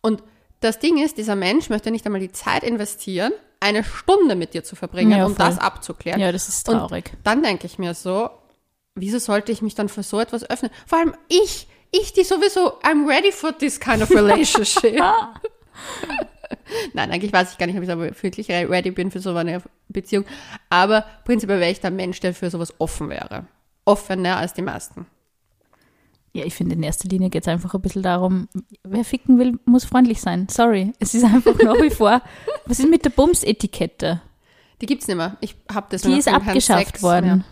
Und 0.00 0.22
das 0.60 0.78
Ding 0.78 0.98
ist, 1.02 1.18
dieser 1.18 1.36
Mensch 1.36 1.70
möchte 1.70 1.90
nicht 1.90 2.04
einmal 2.06 2.20
die 2.20 2.32
Zeit 2.32 2.62
investieren, 2.62 3.32
eine 3.60 3.82
Stunde 3.84 4.36
mit 4.36 4.54
dir 4.54 4.62
zu 4.64 4.76
verbringen, 4.76 5.12
Ja, 5.12 5.26
um 5.26 5.34
voll. 5.36 5.46
das 5.46 5.58
abzuklären. 5.58 6.20
Ja, 6.20 6.30
das 6.32 6.48
ist 6.48 6.68
Und 6.68 6.78
traurig. 6.78 7.12
dann 7.24 7.42
denke 7.42 7.66
ich 7.66 7.78
mir 7.78 7.94
so, 7.94 8.30
wieso 8.94 9.18
sollte 9.18 9.52
ich 9.52 9.62
mich 9.62 9.74
dann 9.74 9.88
für 9.88 10.02
so 10.02 10.20
etwas 10.20 10.48
öffnen? 10.48 10.70
Vor 10.86 10.98
allem 10.98 11.14
ich, 11.28 11.66
ich, 11.90 12.12
die 12.12 12.24
sowieso, 12.24 12.78
I'm 12.82 13.08
ready 13.08 13.32
for 13.32 13.56
this 13.56 13.80
kind 13.80 14.02
of 14.02 14.10
relationship. 14.10 15.00
Nein, 16.92 17.10
eigentlich 17.10 17.32
weiß 17.32 17.52
ich 17.52 17.58
gar 17.58 17.66
nicht, 17.66 17.76
ob 17.76 17.82
ich 17.82 17.88
da 17.88 17.98
wirklich 17.98 18.48
ready 18.50 18.90
bin 18.90 19.10
für 19.10 19.20
so 19.20 19.34
eine 19.34 19.62
Beziehung. 19.88 20.24
Aber 20.70 21.04
prinzipiell 21.24 21.60
wäre 21.60 21.70
ich 21.70 21.80
der 21.80 21.90
Mensch, 21.90 22.20
der 22.20 22.34
für 22.34 22.50
sowas 22.50 22.74
offen 22.78 23.08
wäre. 23.08 23.46
Offener 23.84 24.36
als 24.36 24.54
die 24.54 24.62
meisten. 24.62 25.06
Ja, 26.38 26.44
ich 26.44 26.54
finde, 26.54 26.76
in 26.76 26.84
erster 26.84 27.08
Linie 27.08 27.30
geht 27.30 27.42
es 27.42 27.48
einfach 27.48 27.74
ein 27.74 27.80
bisschen 27.80 28.04
darum, 28.04 28.48
wer 28.84 29.04
ficken 29.04 29.40
will, 29.40 29.58
muss 29.64 29.84
freundlich 29.84 30.20
sein. 30.20 30.46
Sorry. 30.48 30.92
Es 31.00 31.14
ist 31.14 31.24
einfach 31.24 31.56
nach 31.64 31.80
wie 31.82 31.90
vor. 31.90 32.22
Was 32.66 32.78
ist 32.78 32.88
mit 32.88 33.04
der 33.04 33.10
Bums-Etikette? 33.10 34.20
Die 34.80 34.86
gibt's 34.86 35.08
nicht 35.08 35.16
mehr. 35.16 35.36
Ich 35.40 35.56
habe 35.72 35.88
das 35.90 36.02
Die 36.02 36.12
ist 36.12 36.28
abgeschafft 36.28 37.02
worden. 37.02 37.44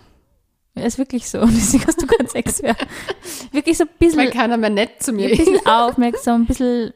Ja. 0.77 0.85
Ist 0.85 0.99
wirklich 0.99 1.29
so. 1.29 1.41
Deswegen 1.45 1.85
hast 1.85 2.01
du 2.01 2.07
keinen 2.07 2.29
Sex 2.29 2.63
mehr. 2.63 2.77
Wirklich 3.51 3.77
so 3.77 3.85
ein 3.85 3.91
bisschen, 3.99 4.21
Weil 4.21 4.31
keiner 4.31 4.57
mehr 4.57 4.71
nett 4.71 5.03
zu 5.03 5.13
mir 5.13 5.31
ein 5.31 5.37
bisschen 5.37 5.67
aufmerksam, 5.67 6.43
ein 6.43 6.47
bisschen 6.47 6.93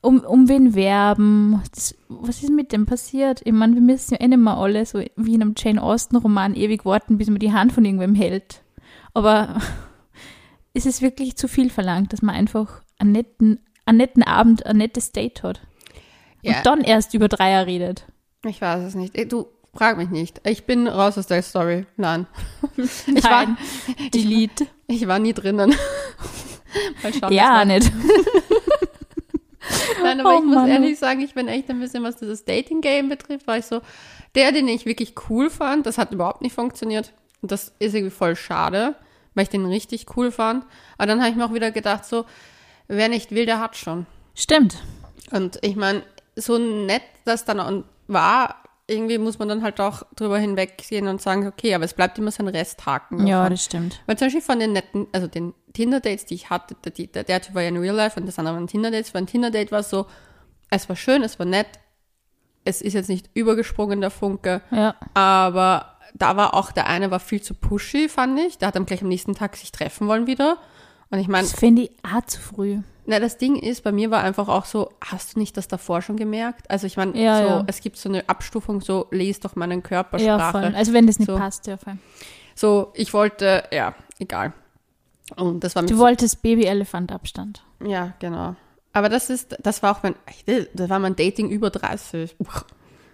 um, 0.00 0.18
um 0.20 0.48
wen 0.48 0.74
werben. 0.74 1.62
Das, 1.72 1.94
was 2.08 2.42
ist 2.42 2.50
mit 2.50 2.72
dem 2.72 2.84
passiert? 2.84 3.42
Ich 3.44 3.52
meine, 3.52 3.74
wir 3.74 3.82
müssen 3.82 4.14
ja 4.14 4.20
eh 4.20 4.26
nicht 4.26 4.38
mehr 4.38 4.56
alle 4.56 4.84
so 4.86 5.00
wie 5.14 5.34
in 5.34 5.42
einem 5.42 5.54
Jane 5.56 5.80
Austen-Roman 5.80 6.56
ewig 6.56 6.84
warten, 6.84 7.16
bis 7.16 7.28
man 7.28 7.38
die 7.38 7.52
Hand 7.52 7.72
von 7.72 7.84
irgendwem 7.84 8.16
hält. 8.16 8.62
Aber 9.14 9.60
ist 10.78 10.86
es 10.86 11.02
wirklich 11.02 11.36
zu 11.36 11.48
viel 11.48 11.70
verlangt, 11.70 12.12
dass 12.12 12.22
man 12.22 12.34
einfach 12.34 12.82
einen 12.98 13.12
netten, 13.12 13.66
einen 13.84 13.98
netten 13.98 14.22
Abend, 14.22 14.64
ein 14.64 14.76
nettes 14.76 15.12
Date 15.12 15.42
hat? 15.42 15.60
Ja. 16.42 16.58
Und 16.58 16.66
dann 16.66 16.80
erst 16.82 17.14
über 17.14 17.28
Dreier 17.28 17.66
redet. 17.66 18.06
Ich 18.46 18.60
weiß 18.60 18.84
es 18.84 18.94
nicht. 18.94 19.16
Du, 19.32 19.48
frag 19.74 19.96
mich 19.98 20.10
nicht. 20.10 20.40
Ich 20.46 20.64
bin 20.66 20.86
raus 20.86 21.18
aus 21.18 21.26
der 21.26 21.42
Story. 21.42 21.84
Nein. 21.96 22.26
Ich 22.76 23.24
war, 23.24 23.46
Nein. 23.46 23.56
Delete. 24.14 24.66
ich 24.86 25.06
war 25.08 25.18
nie 25.18 25.32
drinnen. 25.32 25.74
Mal 27.02 27.12
schauen, 27.12 27.32
Ja, 27.32 27.64
nicht. 27.64 27.90
Nein, 30.02 30.20
aber 30.20 30.36
Oh 30.36 30.38
ich 30.38 30.44
muss 30.44 30.54
Mann. 30.54 30.68
ehrlich 30.68 30.98
sagen, 30.98 31.20
ich 31.20 31.34
bin 31.34 31.48
echt 31.48 31.68
ein 31.68 31.80
bisschen, 31.80 32.02
was 32.04 32.16
dieses 32.16 32.44
Dating-Game 32.44 33.08
betrifft, 33.08 33.46
war 33.46 33.58
ich 33.58 33.66
so, 33.66 33.80
der, 34.34 34.52
den 34.52 34.68
ich 34.68 34.86
wirklich 34.86 35.14
cool 35.28 35.50
fand, 35.50 35.86
das 35.86 35.98
hat 35.98 36.12
überhaupt 36.12 36.42
nicht 36.42 36.54
funktioniert. 36.54 37.12
Und 37.42 37.50
das 37.52 37.72
ist 37.78 37.94
irgendwie 37.94 38.14
voll 38.14 38.36
schade, 38.36 38.94
weil 39.34 39.44
ich 39.44 39.48
den 39.50 39.66
richtig 39.66 40.16
cool 40.16 40.30
fand. 40.32 40.64
Aber 40.96 41.06
dann 41.06 41.20
habe 41.20 41.30
ich 41.30 41.36
mir 41.36 41.44
auch 41.46 41.54
wieder 41.54 41.70
gedacht, 41.70 42.04
so, 42.04 42.24
wer 42.88 43.08
nicht 43.08 43.30
will, 43.32 43.46
der 43.46 43.60
hat 43.60 43.76
schon. 43.76 44.06
Stimmt. 44.34 44.76
Und 45.30 45.58
ich 45.62 45.76
meine, 45.76 46.02
so 46.36 46.58
nett 46.58 47.02
das 47.24 47.44
dann 47.44 47.60
auch 47.60 47.84
war, 48.06 48.56
irgendwie 48.86 49.18
muss 49.18 49.38
man 49.38 49.48
dann 49.48 49.62
halt 49.62 49.80
auch 49.80 50.02
drüber 50.16 50.38
hinweggehen 50.38 51.08
und 51.08 51.20
sagen, 51.20 51.46
okay, 51.46 51.74
aber 51.74 51.84
es 51.84 51.92
bleibt 51.92 52.16
immer 52.18 52.30
so 52.30 52.42
ein 52.42 52.48
Resthaken. 52.48 53.26
Ja, 53.26 53.38
davon. 53.40 53.50
das 53.52 53.64
stimmt. 53.64 54.00
Weil 54.06 54.16
zum 54.16 54.26
Beispiel 54.28 54.40
von 54.42 54.58
den 54.58 54.72
netten, 54.72 55.06
also 55.12 55.26
den 55.26 55.52
Tinder-Dates, 55.74 56.24
die 56.24 56.34
ich 56.34 56.48
hatte, 56.48 56.74
der, 56.84 56.92
der, 57.06 57.24
der 57.24 57.40
Typ 57.42 57.54
war 57.54 57.62
ja 57.62 57.68
in 57.68 57.76
Real 57.76 57.94
Life 57.94 58.18
und 58.18 58.24
das 58.26 58.38
andere 58.38 58.54
waren 58.54 58.66
Tinder-Dates. 58.66 59.14
Ein 59.14 59.26
Tinder-Date 59.26 59.72
war 59.72 59.80
es 59.80 59.90
so, 59.90 60.06
es 60.70 60.88
war 60.88 60.96
schön, 60.96 61.22
es 61.22 61.38
war 61.38 61.44
nett, 61.44 61.66
es 62.64 62.80
ist 62.80 62.94
jetzt 62.94 63.08
nicht 63.10 63.28
übergesprungen, 63.34 64.00
der 64.00 64.10
Funke, 64.10 64.62
Ja. 64.70 64.94
aber 65.12 65.97
da 66.14 66.36
war 66.36 66.54
auch 66.54 66.72
der 66.72 66.86
eine 66.86 67.10
war 67.10 67.20
viel 67.20 67.42
zu 67.42 67.54
pushy, 67.54 68.08
fand 68.08 68.38
ich. 68.40 68.58
Der 68.58 68.68
hat 68.68 68.76
dann 68.76 68.86
gleich 68.86 69.02
am 69.02 69.08
nächsten 69.08 69.34
Tag 69.34 69.56
sich 69.56 69.72
treffen 69.72 70.08
wollen 70.08 70.26
wieder. 70.26 70.58
Und 71.10 71.18
ich 71.18 71.28
meine, 71.28 71.48
Das 71.48 71.58
finde 71.58 71.82
ich 71.82 71.90
auch 72.02 72.24
zu 72.26 72.40
früh. 72.40 72.78
na, 73.06 73.18
das 73.18 73.38
Ding 73.38 73.56
ist, 73.56 73.82
bei 73.82 73.92
mir 73.92 74.10
war 74.10 74.22
einfach 74.22 74.48
auch 74.48 74.66
so, 74.66 74.90
hast 75.02 75.34
du 75.34 75.38
nicht 75.38 75.56
das 75.56 75.66
davor 75.68 76.02
schon 76.02 76.16
gemerkt? 76.16 76.70
Also 76.70 76.86
ich 76.86 76.96
meine, 76.98 77.18
Ja, 77.18 77.38
so, 77.38 77.44
ja. 77.48 77.64
es 77.66 77.80
gibt 77.80 77.96
so 77.96 78.08
eine 78.10 78.28
Abstufung, 78.28 78.80
so, 78.82 79.06
lese 79.10 79.40
doch 79.40 79.56
meinen 79.56 79.80
Ja, 79.80 79.88
Körpersprache. 79.88 80.52
voll. 80.52 80.74
Also 80.76 80.92
wenn 80.92 81.06
das 81.06 81.18
nicht 81.18 81.28
So. 81.30 81.36
passt, 81.38 81.66
ja 81.66 81.76
voll. 81.78 81.96
So, 82.54 82.90
ich 82.94 83.14
wollte, 83.14 83.64
ja, 83.72 83.94
egal. 84.18 84.52
Und 85.36 85.62
das 85.64 85.74
war 85.76 85.82
Du 85.84 85.96
wolltest 85.98 86.42
Baby-Elefant-Abstand. 86.42 87.62
Ja, 87.86 88.12
genau. 88.18 88.56
Aber 88.92 89.08
das 89.08 89.30
ist, 89.30 89.56
das 89.62 89.82
war 89.82 89.96
auch 89.96 90.02
mein, 90.02 90.14
das 90.74 90.88
war 90.90 90.98
mein 90.98 91.14
Dating 91.16 91.48
über 91.50 91.70
30. 91.70 92.34
Uch, 92.40 92.64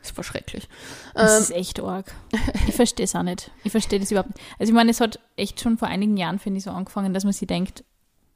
das 0.05 0.17
war 0.17 0.25
schrecklich. 0.25 0.69
Das 1.15 1.37
Ähm, 1.37 1.43
ist 1.43 1.51
echt 1.51 1.81
arg. 1.81 2.15
Ich 2.69 2.75
verstehe 2.75 3.05
es 3.05 3.15
auch 3.15 3.23
nicht. 3.23 3.51
Ich 3.65 3.73
verstehe 3.73 3.99
das 4.01 4.11
überhaupt 4.11 4.35
nicht. 4.35 4.41
Also 4.59 4.71
ich 4.71 4.75
meine, 4.75 4.91
es 4.91 5.01
hat 5.01 5.19
echt 5.37 5.61
schon 5.61 5.79
vor 5.79 5.89
einigen 5.89 6.17
Jahren, 6.17 6.39
finde 6.39 6.59
ich, 6.59 6.65
so 6.65 6.71
angefangen, 6.71 7.15
dass 7.15 7.25
man 7.25 7.33
sich 7.33 7.47
denkt, 7.49 7.85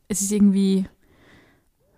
es 0.08 0.20
ist 0.20 0.32
irgendwie 0.32 0.86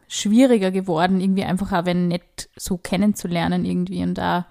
schwieriger 0.09 0.71
geworden, 0.71 1.21
irgendwie 1.21 1.45
einfach 1.45 1.73
auch, 1.73 1.85
wenn 1.85 2.09
nicht 2.09 2.49
so 2.57 2.77
kennenzulernen 2.77 3.65
irgendwie 3.65 4.03
und 4.03 4.15
da 4.15 4.47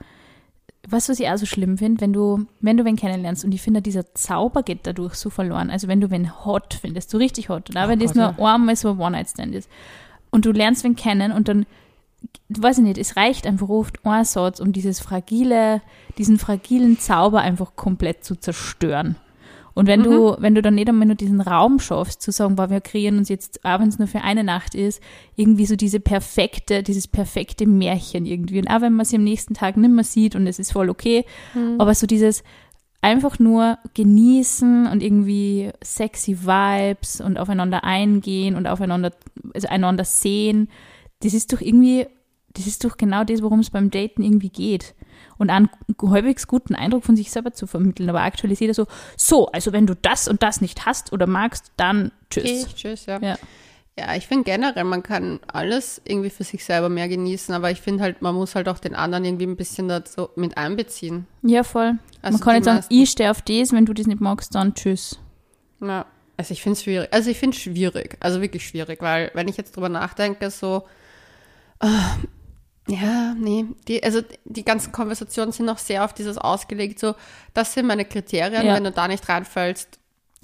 was, 0.88 1.10
was 1.10 1.20
ich 1.20 1.28
auch 1.28 1.38
so 1.38 1.46
schlimm 1.46 1.78
finde, 1.78 2.02
wenn 2.02 2.14
du, 2.14 2.46
wenn 2.62 2.78
du 2.78 2.86
wen 2.86 2.96
kennenlernst 2.96 3.44
und 3.44 3.52
ich 3.54 3.62
finde, 3.62 3.82
dieser 3.82 4.14
Zauber 4.16 4.64
geht 4.64 4.88
dadurch 4.88 5.16
so 5.16 5.30
verloren. 5.30 5.70
Also 5.70 5.88
wenn 5.88 6.00
du 6.00 6.10
wen 6.10 6.46
hot 6.46 6.74
findest, 6.74 7.10
so 7.10 7.18
richtig 7.18 7.50
hot, 7.50 7.70
oder 7.70 7.86
Oh 7.86 7.90
wenn 7.90 8.00
das 8.00 8.14
Gott, 8.14 8.38
nur 8.38 8.48
einmal 8.50 8.76
so 8.76 8.92
ein 8.92 9.00
One-Night-Stand 9.00 9.54
ist 9.54 9.70
und 10.32 10.46
du 10.46 10.52
lernst 10.52 10.84
wen 10.86 10.96
kennen 10.96 11.32
und 11.34 11.48
dann 11.50 11.66
weiß 12.50 12.80
ich 12.80 12.84
nicht, 12.84 12.98
es 12.98 13.16
reicht 13.16 13.46
einfach 13.46 13.70
oft 13.70 14.06
ein 14.06 14.26
Satz, 14.26 14.60
um 14.60 14.74
dieses 14.74 15.00
fragile, 15.00 15.82
diesen 16.18 16.40
fragilen 16.40 17.00
Zauber 17.00 17.42
einfach 17.42 17.76
komplett 17.76 18.24
zu 18.24 18.36
zerstören. 18.36 19.16
Und 19.76 19.88
wenn 19.88 20.04
du, 20.04 20.36
wenn 20.40 20.56
du 20.56 20.62
dann 20.62 20.76
nicht 20.76 20.90
einmal 20.90 21.06
nur 21.06 21.16
diesen 21.16 21.40
Raum 21.40 21.80
schaffst, 21.80 22.22
zu 22.22 22.32
sagen, 22.32 22.56
boah, 22.56 22.70
wir 22.70 22.82
kreieren 22.82 23.18
uns 23.18 23.30
jetzt, 23.30 23.64
auch 23.64 23.80
wenn 23.80 23.88
es 23.88 23.98
nur 23.98 24.10
für 24.10 24.22
eine 24.22 24.44
Nacht 24.44 24.76
ist, 24.76 25.02
irgendwie 25.38 25.66
so 25.66 25.78
diese 25.78 26.02
perfekte, 26.02 26.84
dieses 26.84 27.08
perfekte 27.08 27.66
Märchen 27.66 28.26
irgendwie. 28.26 28.60
Und 28.60 28.68
auch 28.68 28.82
wenn 28.82 28.94
man 28.94 29.06
sie 29.06 29.16
am 29.16 29.24
nächsten 29.24 29.54
Tag 29.54 29.78
nimmer 29.78 30.04
sieht 30.04 30.36
und 30.36 30.48
es 30.48 30.60
ist 30.60 30.74
voll 30.74 30.90
okay, 30.90 31.24
aber 31.78 31.96
so 31.96 32.08
dieses 32.08 32.44
einfach 33.02 33.40
nur 33.40 33.78
genießen 33.94 34.88
und 34.88 35.02
irgendwie 35.02 35.72
sexy 35.82 36.40
Vibes 36.42 37.22
und 37.22 37.38
aufeinander 37.38 37.86
eingehen 37.86 38.56
und 38.56 38.68
aufeinander, 38.68 39.14
also 39.54 39.70
einander 39.70 40.04
sehen, 40.04 40.68
das 41.22 41.34
ist 41.34 41.54
doch 41.54 41.62
irgendwie, 41.62 42.08
das 42.54 42.68
ist 42.68 42.84
doch 42.84 42.98
genau 42.98 43.24
das, 43.24 43.42
worum 43.42 43.60
es 43.60 43.70
beim 43.70 43.92
Daten 43.92 44.24
irgendwie 44.24 44.50
geht. 44.50 44.96
Und 45.38 45.50
einen 45.50 45.70
halbwegs 46.02 46.48
guten 46.48 46.76
Eindruck 46.76 47.04
von 47.04 47.16
sich 47.16 47.32
selber 47.32 47.54
zu 47.54 47.66
vermitteln. 47.68 48.10
Aber 48.10 48.22
aktuell 48.22 48.52
ist 48.52 48.60
jeder 48.60 48.74
so, 48.74 48.88
so, 49.18 49.48
also 49.48 49.72
wenn 49.72 49.88
du 49.88 49.96
das 49.96 50.28
und 50.28 50.44
das 50.44 50.62
nicht 50.62 50.86
hast 50.86 51.14
oder 51.14 51.28
magst, 51.28 51.72
dann 51.78 52.12
tschüss. 52.30 52.68
ich, 52.68 52.76
tschüss, 52.76 53.06
ja. 53.06 53.20
Ja. 53.22 53.38
Ja, 53.98 54.16
ich 54.16 54.28
finde 54.28 54.46
generell, 54.46 54.86
man 54.86 55.04
kann 55.04 55.42
alles 55.48 56.02
irgendwie 56.06 56.30
für 56.30 56.46
sich 56.46 56.64
selber 56.64 56.88
mehr 56.88 57.10
genießen, 57.10 57.54
aber 57.54 57.70
ich 57.70 57.82
finde 57.82 58.02
halt, 58.04 58.22
man 58.22 58.34
muss 58.34 58.56
halt 58.56 58.70
auch 58.70 58.80
den 58.80 58.96
anderen 58.96 59.26
irgendwie 59.26 59.46
ein 59.46 59.58
bisschen 59.58 59.90
dazu 59.90 60.30
mit 60.38 60.58
einbeziehen. 60.58 61.28
Ja, 61.42 61.64
voll. 61.64 61.98
Also 62.22 62.38
Man 62.38 62.42
kann 62.42 62.54
nicht 62.56 62.64
sagen, 62.64 62.86
ich 62.88 63.10
stehe 63.10 63.30
auf 63.30 63.42
das, 63.42 63.74
wenn 63.74 63.86
du 63.86 63.94
das 63.94 64.08
nicht 64.08 64.22
magst, 64.22 64.56
dann 64.56 64.74
tschüss. 64.74 65.20
Ja, 65.82 66.06
also 66.38 66.54
ich 66.54 66.64
finde 66.64 66.78
es 66.78 66.84
schwierig. 66.84 67.10
Also 67.12 67.30
ich 67.30 67.38
finde 67.38 67.58
es 67.58 67.62
schwierig, 67.62 68.16
also 68.22 68.42
wirklich 68.42 68.66
schwierig, 68.66 69.02
weil 69.02 69.32
wenn 69.34 69.50
ich 69.50 69.58
jetzt 69.58 69.76
drüber 69.76 69.90
nachdenke, 69.90 70.50
so, 70.50 70.84
ja, 72.88 73.36
nee, 73.38 73.66
die, 73.88 74.04
also 74.04 74.22
die 74.46 74.66
ganzen 74.66 74.92
Konversationen 74.92 75.52
sind 75.52 75.66
noch 75.66 75.78
sehr 75.78 76.04
auf 76.04 76.14
dieses 76.14 76.38
ausgelegt, 76.38 77.00
so, 77.00 77.16
das 77.54 77.74
sind 77.74 77.86
meine 77.86 78.06
Kriterien, 78.06 78.66
Ja. 78.66 78.76
wenn 78.76 78.84
du 78.84 78.92
da 78.92 79.08
nicht 79.08 79.28
reinfällst. 79.30 80.00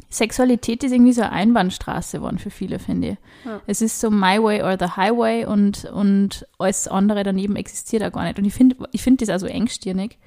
Sexualität 0.10 0.84
ist 0.84 0.91
irgendwie 0.91 1.13
so 1.13 1.21
eine 1.24 1.32
Einbahnstraße 1.32 2.17
geworden 2.17 2.38
für 2.38 2.52
viele, 2.52 2.80
finde 2.80 3.10
ich. 3.10 3.17
Ja. 3.45 3.62
Es 3.65 3.82
ist 3.82 4.00
so 4.00 4.12
my 4.12 4.41
way 4.41 4.62
or 4.62 4.78
the 4.80 4.95
highway 4.95 5.45
und, 5.45 5.86
und 5.86 6.45
alles 6.60 6.88
andere 6.88 7.24
daneben 7.24 7.56
existiert 7.56 8.04
auch 8.04 8.12
gar 8.12 8.24
nicht. 8.24 8.38
Und 8.38 8.45
ich 8.45 8.54
finde 8.54 8.76
ich 8.91 9.02
find 9.02 9.21
das 9.21 9.30
also 9.30 9.48
engstirnig, 9.48 10.17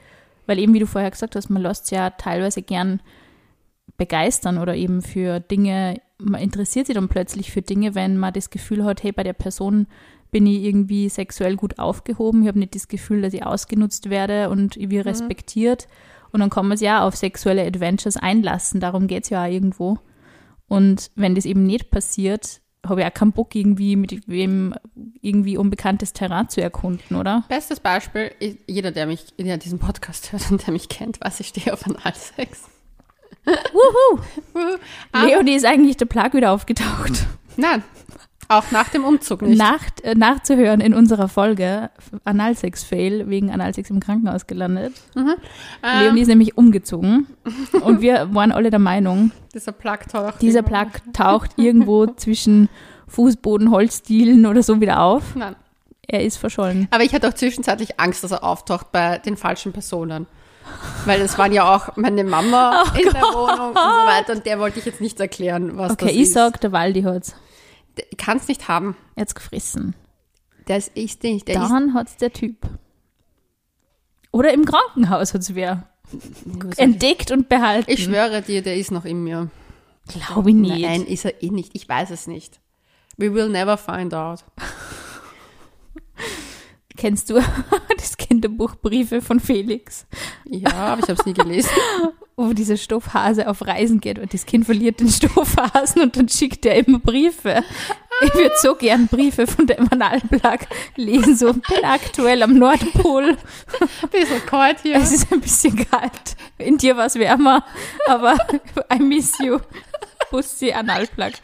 weil 0.47 0.59
eben, 0.59 0.75
wie 0.75 0.81
du 0.81 0.87
vorher 0.87 1.11
gesagt 1.11 1.37
hast, 1.37 1.49
man 1.49 1.63
lässt 1.63 1.91
ja 1.91 2.11
teilweise 2.11 2.63
gern 2.63 3.01
begeistern 3.97 4.59
oder 4.59 4.75
eben 4.75 5.03
für 5.03 5.41
Dinge, 5.41 6.01
man 6.19 6.41
interessiert 6.41 6.87
sich 6.87 6.95
dann 6.95 7.09
plötzlich 7.09 7.53
für 7.53 7.63
Dinge, 7.63 7.95
wenn 7.95 8.17
man 8.19 8.33
das 8.33 8.51
Gefühl 8.51 8.85
hat, 8.85 9.03
hey, 9.03 9.13
bei 9.13 9.23
der 9.23 9.33
Person 9.33 9.87
bin 10.31 10.47
ich 10.47 10.65
irgendwie 10.65 11.09
sexuell 11.09 11.57
gut 11.57 11.79
aufgehoben, 11.79 12.43
ich 12.43 12.49
habe 12.49 12.59
nicht 12.59 12.75
das 12.75 12.89
Gefühl, 12.89 13.23
dass 13.23 13.35
ich 13.35 13.45
ausgenutzt 13.45 14.11
werde 14.11 14.51
und 14.51 14.77
ich 14.77 14.91
werde 14.91 15.11
respektiert. 15.11 15.89
Und 16.31 16.41
dann 16.41 16.51
kann 16.51 16.69
man 16.69 16.77
sich 16.77 16.87
ja 16.87 17.07
auf 17.07 17.17
sexuelle 17.17 17.65
Adventures 17.65 18.17
einlassen, 18.17 18.81
darum 18.81 19.07
geht 19.07 19.25
es 19.25 19.31
ja 19.31 19.45
auch 19.45 19.51
irgendwo. 19.51 19.99
Und 20.69 21.11
wenn 21.15 21.35
das 21.35 21.47
eben 21.47 21.65
nicht 21.65 21.91
passiert, 21.91 22.61
habe 22.87 23.01
ich 23.01 23.07
auch 23.07 23.15
keinen 23.15 23.33
Bock, 23.33 23.55
irgendwie 23.55 23.97
mit 23.97 24.29
wem 24.29 24.75
irgendwie 25.21 25.57
unbekanntes 25.57 26.13
Terrain 26.13 26.49
zu 26.49 26.61
erkunden, 26.61 27.17
oder? 27.17 27.45
Bestes 27.49 27.81
Beispiel, 27.81 28.33
jeder, 28.67 28.93
der 28.93 29.07
mich, 29.07 29.35
der 29.39 29.57
diesen 29.57 29.79
Podcast 29.79 30.33
hört 30.33 30.51
und 30.51 30.67
der 30.67 30.73
mich 30.73 30.89
kennt, 30.89 31.21
weiß, 31.21 31.41
ich 31.41 31.49
stehe 31.49 31.73
auf 31.73 31.87
Analsex. 31.87 32.65
Wuhu! 33.45 34.21
Leonie 35.27 35.55
ist 35.55 35.65
eigentlich 35.65 35.97
der 35.97 36.07
Plag 36.07 36.35
wieder 36.35 36.53
aufgetaucht. 36.53 37.27
Nein, 37.57 37.83
auch 38.49 38.71
nach 38.71 38.89
dem 38.89 39.05
Umzug 39.05 39.43
nicht. 39.43 39.59
Nach, 39.59 39.81
äh, 40.03 40.15
nachzuhören 40.15 40.81
in 40.81 40.95
unserer 40.95 41.29
Folge 41.29 41.91
Analsex-Fail 42.25 43.29
wegen 43.29 43.51
Analsex 43.51 43.91
im 43.91 44.01
Krankenhaus 44.01 44.47
gelandet. 44.47 44.95
Ähm, 45.17 45.35
Leonie 46.01 46.21
ist 46.23 46.29
nämlich 46.29 46.57
umgezogen 46.57 47.27
und 47.83 48.01
wir 48.01 48.33
waren 48.35 48.53
alle 48.53 48.71
der 48.71 48.79
Meinung, 48.79 49.33
dieser 49.55 49.73
Plug 49.73 49.99
taucht. 50.11 50.41
dieser 50.41 50.61
irgendwo- 50.61 50.69
Plug 50.85 50.91
taucht 51.13 51.51
irgendwo 51.57 52.07
zwischen 52.07 52.69
Fußboden, 53.09 53.71
Holzdielen 53.71 54.47
oder 54.47 54.63
so 54.63 54.81
wieder 54.81 55.01
auf. 55.01 55.35
Nein. 55.35 55.57
Er 56.07 56.25
ist 56.25 56.39
verschollen. 56.39 56.89
Aber 56.91 57.05
ich 57.05 57.15
hatte 57.15 57.29
auch 57.29 57.35
zwischenzeitlich 57.35 58.01
Angst, 58.01 58.25
dass 58.25 58.31
er 58.31 58.43
auftaucht 58.43 58.93
bei 58.93 59.19
den 59.19 59.37
falschen 59.37 59.73
Personen. 59.73 60.27
Weil 61.07 61.21
es 61.23 61.37
waren 61.39 61.53
ja 61.53 61.75
auch 61.75 61.97
meine 61.97 62.25
Mama 62.25 62.85
Oh 62.95 62.99
in 62.99 63.05
der 63.11 63.23
Wohnung 63.23 63.69
und 63.69 63.75
so 63.75 64.07
weiter 64.07 64.33
und 64.35 64.45
der 64.47 64.59
wollte 64.59 64.79
ich 64.79 64.85
jetzt 64.87 65.01
nicht 65.01 65.19
erklären, 65.21 65.77
was 65.79 65.93
Okay, 65.93 66.07
das 66.07 66.15
ich 66.15 66.21
ist. 66.23 66.33
sag, 66.35 66.61
der 66.61 66.73
Waldi 66.73 67.03
hat's 67.03 67.35
Ich 67.48 67.48
kann 68.17 68.39
es 68.39 68.49
nicht 68.49 68.69
haben. 68.69 68.97
jetzt 69.17 69.35
gefressen. 69.35 69.95
Der 70.67 70.77
ist 70.77 70.91
ich 70.95 71.23
nicht. 71.23 71.49
Der 71.49 71.61
Dann 71.61 71.95
hat's 71.95 72.17
der 72.17 72.33
Typ. 72.33 72.57
Oder 74.31 74.53
im 74.53 74.65
Krankenhaus 74.65 75.35
hat's 75.35 75.55
wer 75.55 75.89
ist, 76.71 76.79
entdeckt 76.79 77.31
und 77.31 77.49
behalten. 77.49 77.91
ich 77.91 78.05
schwöre 78.05 78.43
dir, 78.43 78.63
der 78.63 78.77
ist 78.77 78.91
noch 78.91 79.05
in 79.05 79.25
mir. 79.25 79.51
glaube 80.07 80.51
ich 80.51 80.57
nicht. 80.57 80.83
Nein, 80.83 81.05
ist 81.05 81.25
er 81.25 81.43
eh 81.43 81.51
nicht. 81.51 81.71
Ich 81.75 81.89
weiß 81.89 82.11
es 82.11 82.27
nicht. 82.27 82.61
We 83.17 83.33
will 83.35 83.49
never 83.49 83.77
find 83.77 84.15
out. 84.15 84.45
Kennst 86.97 87.31
du 87.31 87.41
das 87.97 88.17
Kinderbuch 88.17 88.77
Briefe 88.77 89.23
von 89.23 89.41
Felix? 89.41 90.07
Ja, 90.45 90.73
aber 90.73 91.03
ich 91.03 91.09
habe 91.09 91.19
es 91.21 91.27
nie 91.27 91.35
gelesen. 91.35 91.71
wo 92.39 92.53
diese 92.53 92.77
Stoffhase 92.77 93.49
auf 93.49 93.67
Reisen 93.67 94.01
geht 94.01 94.19
und 94.19 94.33
das 94.33 94.47
Kind 94.47 94.65
verliert 94.65 95.01
den 95.01 95.09
Stoffhasen 95.09 96.03
und 96.03 96.17
dann 96.17 96.29
schickt 96.29 96.65
er 96.65 96.77
immer 96.77 97.01
Briefe. 97.01 97.65
Ich 98.21 98.35
würde 98.35 98.55
so 98.61 98.75
gern 98.75 99.07
Briefe 99.09 99.47
von 99.47 99.67
dem 99.67 99.89
Analplag 99.91 100.67
lesen, 100.97 101.37
so 101.37 101.53
bin 101.53 101.85
aktuell 101.85 102.43
am 102.43 102.59
Nordpol. 102.59 103.37
Bisschen 104.11 104.47
kalt 104.47 104.79
hier. 104.83 104.97
Es 104.97 105.13
ist 105.13 105.33
ein 105.33 105.41
bisschen 105.41 105.77
kalt. 105.89 106.37
In 106.59 106.79
dir 106.79 106.97
war 106.97 107.07
es 107.07 107.15
wärmer, 107.17 107.65
aber 108.07 108.37
I 108.93 108.99
miss 108.99 109.39
you. 109.39 109.59
Bussi 110.31 110.73
Analplug. 110.73 111.33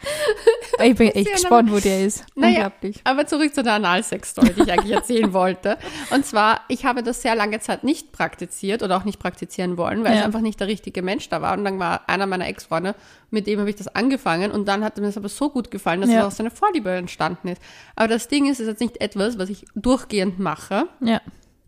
Ich 0.83 0.95
bin 0.95 1.07
echt 1.07 1.31
gespannt, 1.31 1.71
wo 1.71 1.79
der 1.79 2.05
ist. 2.05 2.25
Naja, 2.35 2.65
Unglaublich. 2.65 2.99
aber 3.05 3.25
zurück 3.25 3.55
zu 3.55 3.63
der 3.63 3.73
Analsex-Story, 3.75 4.53
die 4.57 4.63
ich 4.63 4.71
eigentlich 4.73 4.91
erzählen 4.93 5.31
wollte. 5.31 5.77
Und 6.11 6.25
zwar, 6.25 6.61
ich 6.67 6.83
habe 6.85 7.01
das 7.01 7.21
sehr 7.21 7.33
lange 7.33 7.61
Zeit 7.61 7.85
nicht 7.85 8.11
praktiziert 8.11 8.83
oder 8.83 8.97
auch 8.97 9.05
nicht 9.05 9.17
praktizieren 9.17 9.77
wollen, 9.77 10.03
weil 10.03 10.11
Ja. 10.13 10.19
es 10.19 10.25
einfach 10.25 10.41
nicht 10.41 10.59
der 10.59 10.67
richtige 10.67 11.01
Mensch 11.01 11.29
da 11.29 11.41
war. 11.41 11.57
Und 11.57 11.63
dann 11.63 11.79
war 11.79 12.09
einer 12.09 12.25
meiner 12.25 12.47
Ex-Freunde, 12.47 12.93
mit 13.31 13.47
dem 13.47 13.59
habe 13.61 13.69
ich 13.69 13.77
das 13.77 13.87
angefangen 13.87 14.51
und 14.51 14.67
dann 14.67 14.83
hat 14.83 14.97
mir 14.97 15.03
das 15.03 15.15
aber 15.15 15.29
so 15.29 15.49
gut 15.49 15.71
gefallen, 15.71 16.01
dass 16.01 16.09
Ja. 16.09 16.17
daraus 16.19 16.37
eine 16.41 16.51
Vorliebe 16.51 16.91
entstanden 16.91 17.47
ist. 17.47 17.61
Aber 17.95 18.09
das 18.09 18.27
Ding 18.27 18.45
ist, 18.47 18.59
es 18.59 18.61
ist 18.61 18.67
jetzt 18.67 18.81
nicht 18.81 18.99
etwas, 18.99 19.37
was 19.37 19.47
ich 19.49 19.65
durchgehend 19.75 20.39
mache. 20.39 20.87
Ja. 20.99 21.21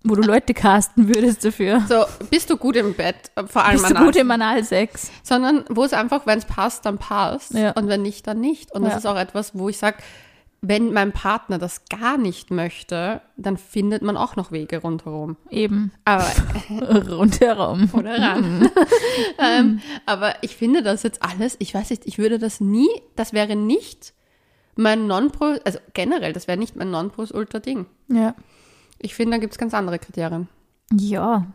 Wo 0.09 0.15
du 0.15 0.21
Leute 0.21 0.53
casten 0.53 1.07
würdest 1.07 1.43
dafür. 1.45 1.83
So, 1.87 2.05
bist 2.29 2.49
du 2.49 2.57
gut 2.57 2.75
im 2.75 2.93
Bett, 2.93 3.15
vor 3.47 3.65
allem 3.65 3.81
Bist 3.81 3.89
du 3.91 3.95
gut 3.95 4.15
im 4.15 4.31
Analsex? 4.31 5.11
sondern 5.23 5.65
wo 5.69 5.83
es 5.83 5.93
einfach, 5.93 6.25
wenn 6.25 6.37
es 6.39 6.45
passt, 6.45 6.85
dann 6.85 6.97
passt 6.97 7.53
Ja. 7.53 7.71
und 7.71 7.87
wenn 7.87 8.01
nicht, 8.01 8.25
dann 8.27 8.39
nicht. 8.39 8.71
Und 8.73 8.83
das 8.83 8.91
Ja. 8.93 8.97
ist 8.99 9.05
auch 9.07 9.17
etwas, 9.17 9.51
wo 9.57 9.69
ich 9.69 9.77
sage, 9.77 9.97
wenn 10.61 10.91
mein 10.91 11.11
Partner 11.11 11.59
das 11.59 11.85
gar 11.85 12.17
nicht 12.17 12.49
möchte, 12.49 13.21
dann 13.37 13.57
findet 13.57 14.01
man 14.01 14.17
auch 14.17 14.35
noch 14.35 14.51
Wege 14.51 14.79
rundherum. 14.79 15.37
Eben. 15.51 15.91
Aber 16.03 16.25
Rundherum. 17.09 17.89
oder 17.93 18.19
ran. 18.19 18.69
ähm, 19.39 19.81
aber 20.05 20.35
ich 20.41 20.55
finde 20.55 20.81
das 20.83 21.03
jetzt 21.03 21.21
alles, 21.23 21.55
ich 21.59 21.73
weiß 21.73 21.89
nicht, 21.91 22.03
ich 22.05 22.17
würde 22.17 22.39
das 22.39 22.59
nie, 22.59 22.89
das 23.15 23.33
wäre 23.33 23.55
nicht 23.55 24.13
mein 24.75 25.07
Non-Pro, 25.07 25.55
also 25.63 25.79
generell, 25.93 26.33
das 26.33 26.47
wäre 26.47 26.57
nicht 26.57 26.75
mein 26.75 26.91
Non-Plus-Ultra-Ding. 26.91 27.85
Ja. 28.09 28.35
Ich 28.99 29.15
finde, 29.15 29.37
da 29.37 29.41
gibt 29.41 29.53
es 29.53 29.59
ganz 29.59 29.73
andere 29.73 29.99
Kriterien. 29.99 30.47
Ja, 30.93 31.45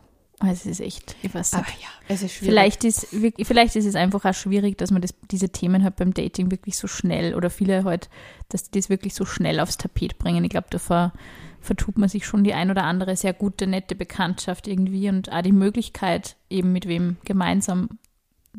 es 0.45 0.65
ist 0.65 0.81
echt, 0.81 1.15
ich 1.21 1.33
weiß 1.33 1.53
Aber 1.53 1.65
nicht. 1.67 1.81
ja, 1.81 1.87
es 2.07 2.21
ist 2.21 2.33
schwierig. 2.33 2.49
Vielleicht 2.49 2.83
ist, 2.83 3.07
vielleicht 3.43 3.75
ist 3.75 3.85
es 3.85 3.95
einfach 3.95 4.25
auch 4.25 4.33
schwierig, 4.33 4.77
dass 4.77 4.91
man 4.91 5.01
das, 5.01 5.13
diese 5.31 5.49
Themen 5.49 5.83
halt 5.83 5.95
beim 5.95 6.13
Dating 6.13 6.51
wirklich 6.51 6.77
so 6.77 6.87
schnell 6.87 7.35
oder 7.35 7.49
viele 7.49 7.83
halt, 7.83 8.09
dass 8.49 8.63
die 8.69 8.79
das 8.79 8.89
wirklich 8.89 9.15
so 9.15 9.25
schnell 9.25 9.59
aufs 9.59 9.77
Tapet 9.77 10.17
bringen. 10.17 10.43
Ich 10.43 10.49
glaube, 10.49 10.67
da 10.69 10.79
ver, 10.79 11.13
vertut 11.61 11.97
man 11.97 12.09
sich 12.09 12.25
schon 12.25 12.43
die 12.43 12.53
ein 12.53 12.71
oder 12.71 12.83
andere 12.83 13.15
sehr 13.15 13.33
gute, 13.33 13.67
nette 13.67 13.95
Bekanntschaft 13.95 14.67
irgendwie 14.67 15.07
und 15.09 15.31
auch 15.31 15.41
die 15.41 15.53
Möglichkeit, 15.53 16.35
eben 16.49 16.73
mit 16.73 16.87
wem 16.87 17.17
gemeinsam 17.23 17.89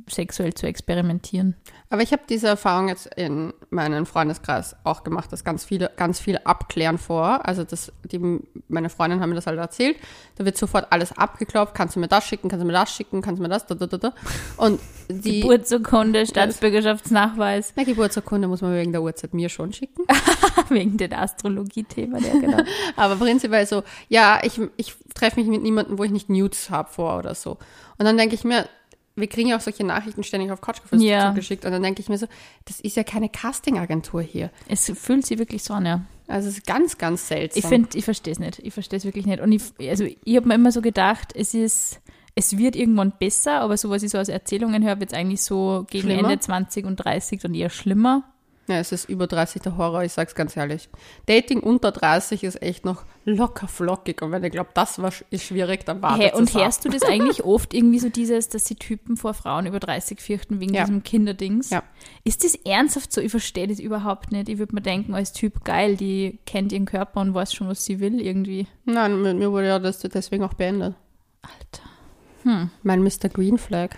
sexuell 0.09 0.55
zu 0.55 0.67
experimentieren. 0.67 1.55
Aber 1.89 2.03
ich 2.03 2.13
habe 2.13 2.23
diese 2.29 2.49
Erfahrung 2.49 2.89
jetzt 2.89 3.07
in 3.15 3.53
meinem 3.71 4.05
Freundeskreis 4.05 4.75
auch 4.83 5.05
gemacht, 5.05 5.33
dass 5.33 5.45
ganz 5.45 5.65
viele, 5.65 5.93
ganz 5.97 6.19
viel 6.19 6.39
abklären 6.39 6.99
vor. 6.99 7.47
Also 7.47 7.63
das, 7.63 7.93
die, 8.11 8.41
meine 8.69 8.91
Freundin 8.91 9.21
haben 9.21 9.29
mir 9.29 9.37
das 9.37 9.47
halt 9.47 9.59
erzählt. 9.59 9.97
Da 10.37 10.45
wird 10.45 10.57
sofort 10.57 10.91
alles 10.91 11.17
abgeklopft. 11.17 11.75
Kannst 11.75 11.95
du 11.95 12.01
mir 12.01 12.09
das 12.09 12.27
schicken? 12.27 12.49
Kannst 12.49 12.63
du 12.63 12.67
mir 12.67 12.73
das 12.73 12.91
schicken? 12.91 13.23
Kannst 13.23 13.39
du 13.39 13.43
mir 13.45 13.49
das? 13.49 13.67
Da, 13.67 13.77
da, 13.77 13.87
da, 13.87 13.99
da. 13.99 14.15
Und 14.57 14.81
die 15.09 15.43
Geburtsurkunde, 15.43 16.27
Staatsbürgerschaftsnachweis, 16.27 17.75
na, 17.77 17.85
Geburtsurkunde 17.85 18.49
muss 18.49 18.61
man 18.61 18.75
wegen 18.75 18.91
der 18.91 19.03
Uhrzeit 19.03 19.33
mir 19.33 19.49
schon 19.49 19.73
schicken. 19.73 20.03
wegen 20.71 20.97
dem 20.97 21.13
Astrologie-Thema, 21.13 22.19
ja 22.19 22.33
genau. 22.41 22.63
Aber 22.97 23.17
prinzipiell 23.17 23.67
so, 23.67 23.85
ja, 24.09 24.41
ich, 24.43 24.61
ich 24.77 24.97
treffe 25.15 25.39
mich 25.39 25.49
mit 25.49 25.63
niemandem, 25.63 25.97
wo 25.99 26.03
ich 26.03 26.11
nicht 26.11 26.29
Nudes 26.29 26.71
habe 26.71 26.91
vor 26.91 27.19
oder 27.19 27.37
so. 27.37 27.59
Und 27.99 28.07
dann 28.07 28.17
denke 28.17 28.35
ich 28.35 28.43
mir, 28.43 28.69
wir 29.17 29.27
kriegen 29.29 29.49
ja 29.49 29.57
auch 29.57 29.61
solche 29.61 29.85
Nachrichten 29.85 30.25
ständig 30.25 30.51
auf 30.51 30.61
Couchgeflüster 30.61 31.07
Ja. 31.07 31.29
zugeschickt. 31.31 31.65
Und 31.65 31.73
dann 31.73 31.83
denke 31.83 32.01
ich 32.01 32.09
mir 32.09 32.19
so, 32.19 32.27
das 32.65 32.81
ist 32.81 32.97
ja 32.97 33.05
keine 33.05 33.29
Castingagentur 33.29 34.23
hier. 34.23 34.51
Es 34.69 34.91
fühlt 34.95 35.25
sich 35.27 35.39
wirklich 35.39 35.63
so 35.63 35.75
an, 35.75 35.87
ja. 35.87 36.01
Also 36.27 36.49
es 36.49 36.59
ist 36.59 36.67
ganz, 36.67 36.99
ganz 36.99 37.29
seltsam. 37.29 37.59
Ich 37.61 37.67
finde, 37.67 37.99
ich 37.99 38.05
verstehe 38.05 38.33
es 38.33 38.39
nicht. 38.39 38.59
Ich 38.61 38.73
verstehe 38.75 38.97
es 38.97 39.05
wirklich 39.05 39.27
nicht. 39.27 39.41
Und 39.41 39.53
ich, 39.53 39.63
also 39.89 40.05
ich 40.05 40.37
habe 40.37 40.49
mir 40.49 40.55
immer 40.55 40.73
so 40.73 40.81
gedacht, 40.81 41.33
es 41.37 41.55
ist, 41.55 42.01
es 42.35 42.57
wird 42.57 42.75
irgendwann 42.77 43.13
besser, 43.19 43.61
aber 43.61 43.77
so 43.77 43.91
was 43.91 44.03
ich 44.03 44.11
so 44.11 44.19
aus 44.19 44.29
Erzählungen 44.29 44.83
höre, 44.83 44.99
wird 45.01 45.13
es 45.13 45.19
eigentlich 45.19 45.43
so 45.43 45.85
gegen 45.91 46.05
Schlimmer? 46.09 46.31
Ende 46.31 46.41
20 46.41 46.87
und 46.87 46.97
30 46.97 47.41
dann 47.43 47.55
eher 47.55 47.71
schlimmer. 47.71 48.25
Ja, 48.67 48.77
es 48.79 48.93
ist 48.93 49.11
über 49.11 49.27
30 49.27 49.61
der 49.61 49.77
Horror, 49.77 50.05
ich 50.05 50.13
sag's 50.13 50.35
ganz 50.35 50.57
ehrlich. 50.57 50.89
Dating 51.27 51.61
unter 51.61 51.93
30 51.93 52.45
ist 52.45 52.63
echt 52.63 52.87
noch 52.87 53.05
locker 53.27 53.69
flockig. 53.69 54.23
Und 54.23 54.33
wenn 54.33 54.43
ihr 54.43 54.49
glaubt, 54.49 54.75
das 54.75 55.03
war, 55.03 55.13
ist 55.29 55.45
schwierig, 55.45 55.85
dann 55.85 56.01
wartet 56.01 56.33
Hey, 56.33 56.33
und 56.35 56.49
es 56.49 56.57
ab. 56.57 56.63
hörst 56.63 56.85
du 56.85 56.89
das 56.89 57.03
eigentlich 57.03 57.45
oft 57.45 57.75
irgendwie 57.75 57.99
so 57.99 58.09
dieses, 58.09 58.49
dass 58.49 58.65
die 58.65 58.77
Typen 58.77 59.19
vor 59.19 59.35
Frauen 59.35 59.67
über 59.67 59.81
30 59.81 60.19
fürchten 60.19 60.61
wegen 60.61 60.73
Ja. 60.73 60.85
diesem 60.85 61.03
Kinderdings? 61.03 61.69
Ja. 61.71 61.83
Ist 62.25 62.43
das 62.43 62.55
ernsthaft 62.55 63.13
so? 63.13 63.21
Ich 63.21 63.31
verstehe 63.31 63.69
das 63.69 63.81
überhaupt 63.81 64.33
nicht. 64.33 64.49
Ich 64.49 64.57
würde 64.57 64.75
mir 64.75 64.81
denken, 64.81 65.15
als 65.15 65.33
Typ 65.35 65.63
geil, 65.65 65.97
die 65.99 66.39
kennt 66.47 66.73
ihren 66.73 66.87
Körper 66.87 67.21
und 67.21 67.35
weiß 67.35 67.53
schon, 67.53 67.69
was 67.69 67.85
sie 67.85 68.01
will 68.01 68.19
irgendwie. 68.19 68.67
Nein, 68.87 69.21
mit 69.21 69.37
mir 69.37 69.53
wurde 69.53 69.67
ja 69.69 69.79
das 69.79 69.99
deswegen 69.99 70.43
auch 70.43 70.55
beendet. 70.55 70.95
Alter. 71.43 72.71
Mein 72.83 73.03
Mr. 73.03 73.29
Green 73.33 73.59
Flag. 73.59 73.91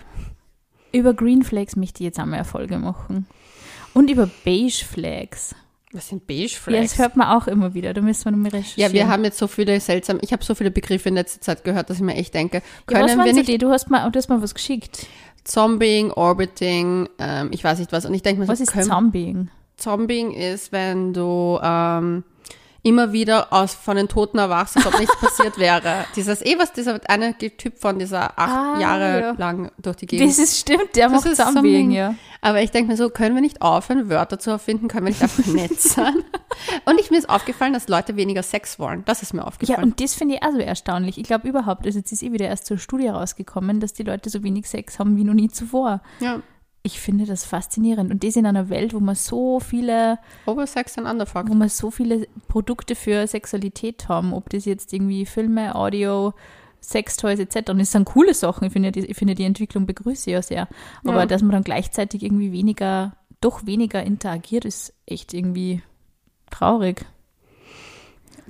Über 0.91 1.13
Green 1.13 1.43
Flags 1.43 1.75
möchte 1.77 2.01
ich 2.03 2.05
jetzt 2.05 2.19
einmal 2.19 2.39
Erfolge 2.39 2.77
machen. 2.79 3.27
Und 3.97 4.11
über 4.11 4.29
Beige 4.45 4.85
Flags. 4.87 5.55
Was 5.91 6.09
sind 6.09 6.27
Beige 6.27 6.43
Ja, 6.51 6.59
Flags? 6.59 6.91
das 6.91 6.99
hört 6.99 7.15
man 7.15 7.29
auch 7.29 7.47
immer 7.47 7.73
wieder. 7.73 7.93
Da 7.95 8.01
müssen 8.01 8.25
wir 8.25 8.31
nochmal 8.31 8.51
recherchieren. 8.51 8.91
Ja, 8.91 8.93
wir 8.93 9.07
haben 9.07 9.23
jetzt 9.23 9.39
so 9.39 9.47
viele 9.47 9.79
seltsam, 9.79 10.19
ich 10.21 10.31
habe 10.33 10.43
so 10.43 10.53
viele 10.53 10.69
Begriffe 10.69 11.09
in 11.09 11.15
letzter 11.15 11.41
Zeit 11.41 11.63
gehört, 11.63 11.89
dass 11.89 11.97
ich 11.97 12.03
mir 12.03 12.13
echt 12.15 12.33
denke, 12.35 12.57
Ja, 12.57 13.01
was 13.01 13.11
können 13.11 13.25
wir 13.25 13.33
nicht 13.33 13.47
die? 13.47 13.57
Du 13.57 13.71
hast 13.71 13.89
mal, 13.89 14.07
du 14.11 14.17
hast 14.19 14.29
mal 14.29 14.39
was 14.41 14.53
geschickt. 14.53 15.07
Zombieing, 15.43 16.11
Orbiting, 16.11 17.09
ähm, 17.17 17.49
ich 17.51 17.63
weiß 17.63 17.79
nicht 17.79 17.91
was. 17.91 18.05
Und 18.05 18.13
ich 18.13 18.21
denke 18.21 18.41
mir 18.41 18.47
Was 18.47 18.59
so, 18.59 18.65
ist 18.65 18.71
können, 18.73 18.85
Zombieing? 18.85 19.49
Zombieing 19.77 20.31
ist, 20.31 20.71
wenn 20.71 21.13
du 21.13 21.57
ähm, 21.63 22.23
immer 22.87 23.11
wieder 23.11 23.51
aus, 23.53 23.73
von 23.73 23.97
den 23.97 24.07
Toten 24.07 24.37
erwachst, 24.37 24.77
als 24.77 24.85
ob 24.87 24.97
nichts 24.99 25.15
passiert 25.19 25.57
wäre. 25.57 26.05
Dieses, 26.15 26.41
eh 26.45 26.57
was 26.57 26.71
dieser 26.73 26.99
eine 27.09 27.37
Typ 27.37 27.77
von 27.79 27.99
dieser 27.99 28.37
acht 28.39 28.77
Ah, 28.77 28.79
Jahre 28.79 29.21
ja. 29.21 29.31
lang 29.37 29.71
durch 29.77 29.97
die 29.97 30.05
Gegend. 30.05 30.29
Das 30.29 30.39
ist 30.39 30.57
stimmt, 30.59 30.95
der 30.95 31.09
Das 31.09 31.25
macht 31.25 31.35
Zombieing. 31.35 31.91
ja. 31.91 32.15
Aber 32.41 32.61
ich 32.61 32.71
denke 32.71 32.91
mir 32.91 32.97
so, 32.97 33.09
können 33.09 33.33
wir 33.35 33.41
nicht 33.41 33.61
aufhören, 33.61 34.09
Wörter 34.09 34.37
zu 34.39 34.51
erfinden? 34.51 34.87
Können 34.87 35.05
wir 35.07 35.09
nicht 35.09 35.21
einfach 35.23 35.45
nett 35.47 35.81
sein? 35.81 36.15
Und 36.85 36.99
ich, 36.99 37.09
mir 37.11 37.17
ist 37.17 37.29
aufgefallen, 37.29 37.73
dass 37.73 37.87
Leute 37.87 38.15
weniger 38.15 38.43
Sex 38.43 38.79
wollen. 38.79 39.03
Das 39.05 39.21
ist 39.23 39.33
mir 39.33 39.41
Ja, 39.41 39.47
aufgefallen. 39.47 39.83
und 39.83 40.01
das 40.01 40.13
finde 40.13 40.35
ich 40.35 40.43
auch 40.43 40.51
so 40.53 40.59
erstaunlich. 40.59 41.17
Ich 41.17 41.23
glaube 41.25 41.47
überhaupt, 41.47 41.85
also 41.85 41.97
jetzt 41.99 42.11
ist 42.11 42.23
eh 42.23 42.31
wieder 42.31 42.47
erst 42.47 42.65
zur 42.67 42.77
Studie 42.77 43.07
rausgekommen, 43.09 43.79
dass 43.79 43.93
die 43.93 44.03
Leute 44.03 44.29
so 44.29 44.43
wenig 44.43 44.67
Sex 44.69 44.97
haben 44.99 45.17
wie 45.17 45.23
noch 45.23 45.33
nie 45.33 45.49
zuvor. 45.49 46.01
ja. 46.19 46.39
Ich 46.87 47.01
finde 47.01 47.25
das 47.25 47.43
faszinierend. 47.43 48.11
Und 48.11 48.23
das 48.23 48.37
in 48.37 48.45
einer 48.45 48.69
Welt, 48.69 48.93
wo 48.93 49.01
man 49.01 49.15
so 49.15 49.59
viele, 49.59 50.19
Oversex 50.45 50.97
and 50.97 51.05
Underfuck. 51.05 51.49
wo 51.49 51.53
man 51.53 51.67
so 51.67 51.91
viele 51.91 52.27
Produkte 52.47 52.95
für 52.95 53.27
Sexualität 53.27 54.07
haben, 54.07 54.31
ob 54.33 54.49
das 54.49 54.63
jetzt 54.63 54.93
irgendwie 54.93 55.25
Filme, 55.25 55.75
Audio, 55.75 56.33
Sextoys 56.79 57.39
etc. 57.39 57.71
Und 57.71 57.79
das 57.79 57.91
sind 57.91 58.05
coole 58.05 58.33
Sachen. 58.33 58.67
Ich 58.67 58.71
finde, 58.73 58.93
die, 58.93 59.01
ich 59.05 59.17
finde 59.17 59.35
die 59.35 59.43
Entwicklung 59.43 59.85
begrüße 59.85 60.29
ich 60.29 60.33
ja 60.33 60.41
sehr. 60.41 60.67
Aber 61.03 61.19
Ja. 61.19 61.25
dass 61.25 61.41
man 61.41 61.51
dann 61.51 61.63
gleichzeitig 61.63 62.23
irgendwie 62.23 62.53
weniger, 62.53 63.17
doch 63.41 63.65
weniger 63.65 64.01
interagiert, 64.01 64.63
ist 64.63 64.93
echt 65.05 65.33
irgendwie 65.33 65.81
traurig. 66.49 67.05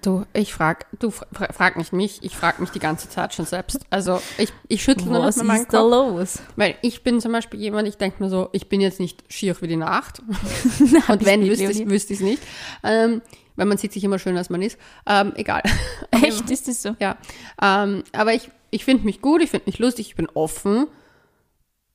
Du, 0.01 0.25
ich 0.33 0.53
frag, 0.53 0.85
du 0.99 1.09
fra 1.09 1.25
frag 1.51 1.75
nicht 1.77 1.91
mich, 1.91 2.21
ich 2.21 2.35
frag 2.35 2.59
mich 2.59 2.69
die 2.69 2.79
ganze 2.79 3.09
Zeit 3.09 3.33
schon 3.33 3.45
selbst. 3.45 3.79
Also 3.89 4.21
ich, 4.37 4.53
ich 4.67 4.83
schüttle 4.83 5.05
nur 5.07 5.19
noch 5.19 5.25
Was 5.25 5.37
mit 5.37 5.47
meinem 5.47 5.61
ist 5.63 5.73
da 5.73 5.79
Kopf. 5.79 5.91
los? 5.91 6.39
Weil 6.55 6.75
ich 6.81 7.03
bin 7.03 7.19
zum 7.19 7.31
Beispiel 7.31 7.59
jemand, 7.59 7.87
ich 7.87 7.97
denke 7.97 8.21
mir 8.21 8.29
so, 8.29 8.49
ich 8.51 8.69
bin 8.69 8.79
jetzt 8.79 8.99
nicht 8.99 9.23
schier 9.27 9.59
wie 9.61 9.67
die 9.67 9.75
Nacht. 9.75 10.19
Und 11.07 11.25
wenn, 11.25 11.41
wüsste 11.41 11.63
ich 11.65 11.77
Leonie. 11.79 11.91
wüsste 11.91 12.13
ich 12.13 12.19
es 12.19 12.25
nicht. 12.25 12.43
Ähm, 12.83 13.21
weil 13.55 13.65
man 13.65 13.77
sieht 13.79 13.91
sich 13.91 14.03
immer 14.03 14.19
schöner, 14.19 14.37
als 14.37 14.51
man 14.51 14.61
ist. 14.61 14.77
Ähm, 15.07 15.33
egal. 15.35 15.63
Echt, 16.11 16.49
ist 16.51 16.67
das 16.67 16.83
so? 16.83 16.95
Ja. 16.99 17.17
Ähm, 17.59 18.03
aber 18.11 18.33
ich, 18.33 18.51
ich 18.69 18.85
finde 18.85 19.03
mich 19.03 19.19
gut, 19.21 19.41
ich 19.41 19.49
finde 19.49 19.65
mich 19.65 19.79
lustig, 19.79 20.07
ich 20.09 20.15
bin 20.15 20.29
offen. 20.33 20.87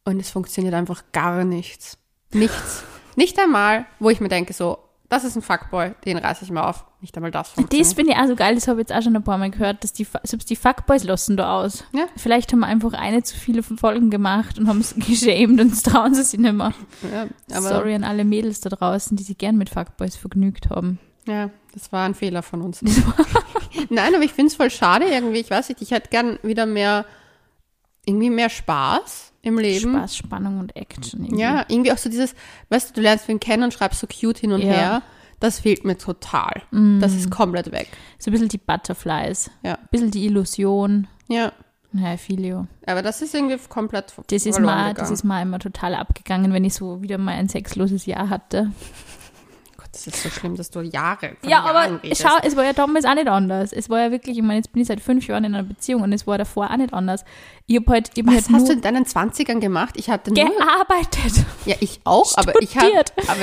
Und 0.04 0.18
es 0.18 0.30
funktioniert 0.30 0.74
einfach 0.74 1.04
gar 1.12 1.44
nichts. 1.44 1.98
Nichts. 2.32 2.82
Nicht 3.14 3.38
einmal, 3.38 3.86
wo 4.00 4.10
ich 4.10 4.20
mir 4.20 4.28
denke, 4.28 4.52
so, 4.52 4.78
das 5.12 5.24
ist 5.24 5.36
ein 5.36 5.42
Fuckboy, 5.42 5.92
den 6.06 6.16
reiße 6.16 6.42
ich 6.42 6.50
mal 6.50 6.62
auf. 6.62 6.86
Nicht 7.02 7.14
einmal 7.16 7.30
das. 7.30 7.52
Das 7.54 7.92
finde 7.92 8.12
ich 8.12 8.18
auch 8.18 8.26
so 8.28 8.34
geil, 8.34 8.54
das 8.54 8.66
habe 8.66 8.80
ich 8.80 8.88
jetzt 8.88 8.96
auch 8.96 9.02
schon 9.02 9.14
ein 9.14 9.22
paar 9.22 9.36
Mal 9.36 9.50
gehört, 9.50 9.84
dass 9.84 9.92
die, 9.92 10.06
selbst 10.22 10.48
die 10.48 10.56
Fuckboys 10.56 11.04
lassen 11.04 11.36
da 11.36 11.60
aus. 11.60 11.84
Ja. 11.92 12.06
Vielleicht 12.16 12.50
haben 12.50 12.60
wir 12.60 12.66
einfach 12.66 12.94
eine 12.94 13.22
zu 13.22 13.36
viele 13.36 13.62
Folgen 13.62 14.08
gemacht 14.08 14.58
und 14.58 14.68
haben 14.68 14.80
es 14.80 14.94
geschämt 14.96 15.60
und 15.60 15.84
trauen 15.84 16.14
sie 16.14 16.22
sich 16.22 16.40
nicht 16.40 16.54
mehr. 16.54 16.72
ja, 17.12 17.60
Sorry 17.60 17.94
an 17.94 18.04
alle 18.04 18.24
Mädels 18.24 18.62
da 18.62 18.70
draußen, 18.70 19.14
die 19.14 19.22
sich 19.22 19.36
gern 19.36 19.58
mit 19.58 19.68
Fuckboys 19.68 20.16
vergnügt 20.16 20.70
haben. 20.70 20.98
Ja, 21.28 21.50
das 21.74 21.92
war 21.92 22.06
ein 22.06 22.14
Fehler 22.14 22.42
von 22.42 22.62
uns. 22.62 22.80
Nein, 23.90 24.14
aber 24.14 24.24
ich 24.24 24.32
finde 24.32 24.48
es 24.48 24.54
voll 24.54 24.70
schade 24.70 25.04
irgendwie. 25.04 25.40
Ich 25.40 25.50
weiß 25.50 25.68
nicht, 25.68 25.82
ich 25.82 25.90
hätte 25.90 26.08
gern 26.08 26.38
wieder 26.42 26.64
mehr, 26.64 27.04
irgendwie 28.04 28.30
mehr 28.30 28.50
Spaß 28.50 29.32
im 29.42 29.58
Leben. 29.58 29.92
Spaß, 29.92 30.16
Spannung 30.16 30.58
und 30.58 30.74
Action. 30.76 31.24
Irgendwie. 31.24 31.40
Ja, 31.42 31.64
irgendwie 31.68 31.92
auch 31.92 31.98
so 31.98 32.08
dieses, 32.10 32.34
weißt 32.70 32.90
du, 32.90 32.94
du 32.94 33.00
lernst 33.00 33.28
wen 33.28 33.40
kennen 33.40 33.64
und 33.64 33.74
schreibst 33.74 34.00
so 34.00 34.06
cute 34.06 34.38
hin 34.38 34.52
und 34.52 34.60
Ja. 34.62 34.66
Mm. 34.66 34.72
her. 34.74 35.02
Das 35.40 35.58
fehlt 35.58 35.84
mir 35.84 35.98
total. 35.98 36.62
Das 37.00 37.14
ist 37.14 37.28
komplett 37.32 37.72
weg. 37.72 37.88
So 38.20 38.30
ein 38.30 38.32
bisschen 38.32 38.48
die 38.48 38.58
Butterflies. 38.58 39.50
Ja. 39.64 39.72
Ein 39.74 39.88
bisschen 39.90 40.10
die 40.12 40.24
Illusion. 40.26 41.08
Ja, 41.28 41.52
Naja, 41.90 42.16
Filio. 42.16 42.68
aber 42.86 43.02
das 43.02 43.22
ist 43.22 43.34
irgendwie 43.34 43.58
komplett 43.68 44.14
Das 44.28 44.46
ist, 44.46 44.60
mal, 44.60 44.90
gegangen. 44.90 44.94
das 44.96 45.10
ist 45.10 45.24
mal 45.24 45.42
immer 45.42 45.58
total 45.58 45.96
abgegangen, 45.96 46.52
wenn 46.52 46.64
ich 46.64 46.74
so 46.74 47.02
wieder 47.02 47.18
mal 47.18 47.32
ein 47.32 47.48
sexloses 47.48 48.06
Jahr 48.06 48.28
hatte. 48.30 48.70
Das 49.92 50.06
ist 50.06 50.22
so 50.22 50.30
schlimm, 50.30 50.56
dass 50.56 50.70
du 50.70 50.80
Jahre 50.80 51.36
von 51.40 51.50
Ja, 51.50 51.58
Jahren 51.64 51.76
aber 51.94 52.02
redest. 52.02 52.22
schau, 52.22 52.30
es 52.42 52.56
war 52.56 52.64
ja 52.64 52.72
damals 52.72 53.04
auch 53.04 53.14
nicht 53.14 53.28
anders. 53.28 53.72
Es 53.74 53.90
war 53.90 54.00
ja 54.00 54.10
wirklich, 54.10 54.38
ich 54.38 54.42
meine, 54.42 54.56
jetzt 54.56 54.72
bin 54.72 54.80
ich 54.80 54.88
seit 54.88 55.00
fünf 55.02 55.26
Jahren 55.26 55.44
in 55.44 55.54
einer 55.54 55.64
Beziehung 55.64 56.00
und 56.02 56.12
es 56.14 56.26
war 56.26 56.38
davor 56.38 56.70
auch 56.70 56.76
nicht 56.78 56.94
anders. 56.94 57.24
Ich 57.66 57.76
habe 57.76 57.90
halt, 57.92 58.10
ich 58.14 58.22
hab 58.24 58.34
Was 58.34 58.46
halt 58.48 58.52
hast 58.56 58.68
du 58.68 58.72
in 58.72 58.80
deinen 58.80 59.04
20ern 59.04 59.60
gemacht? 59.60 59.94
Ich 59.98 60.08
hatte 60.08 60.32
nur, 60.32 60.44
gearbeitet. 60.46 61.44
ja, 61.66 61.76
ich 61.80 62.00
auch, 62.04 62.32
aber 62.36 62.54
ich 62.62 62.74
habe 62.76 62.90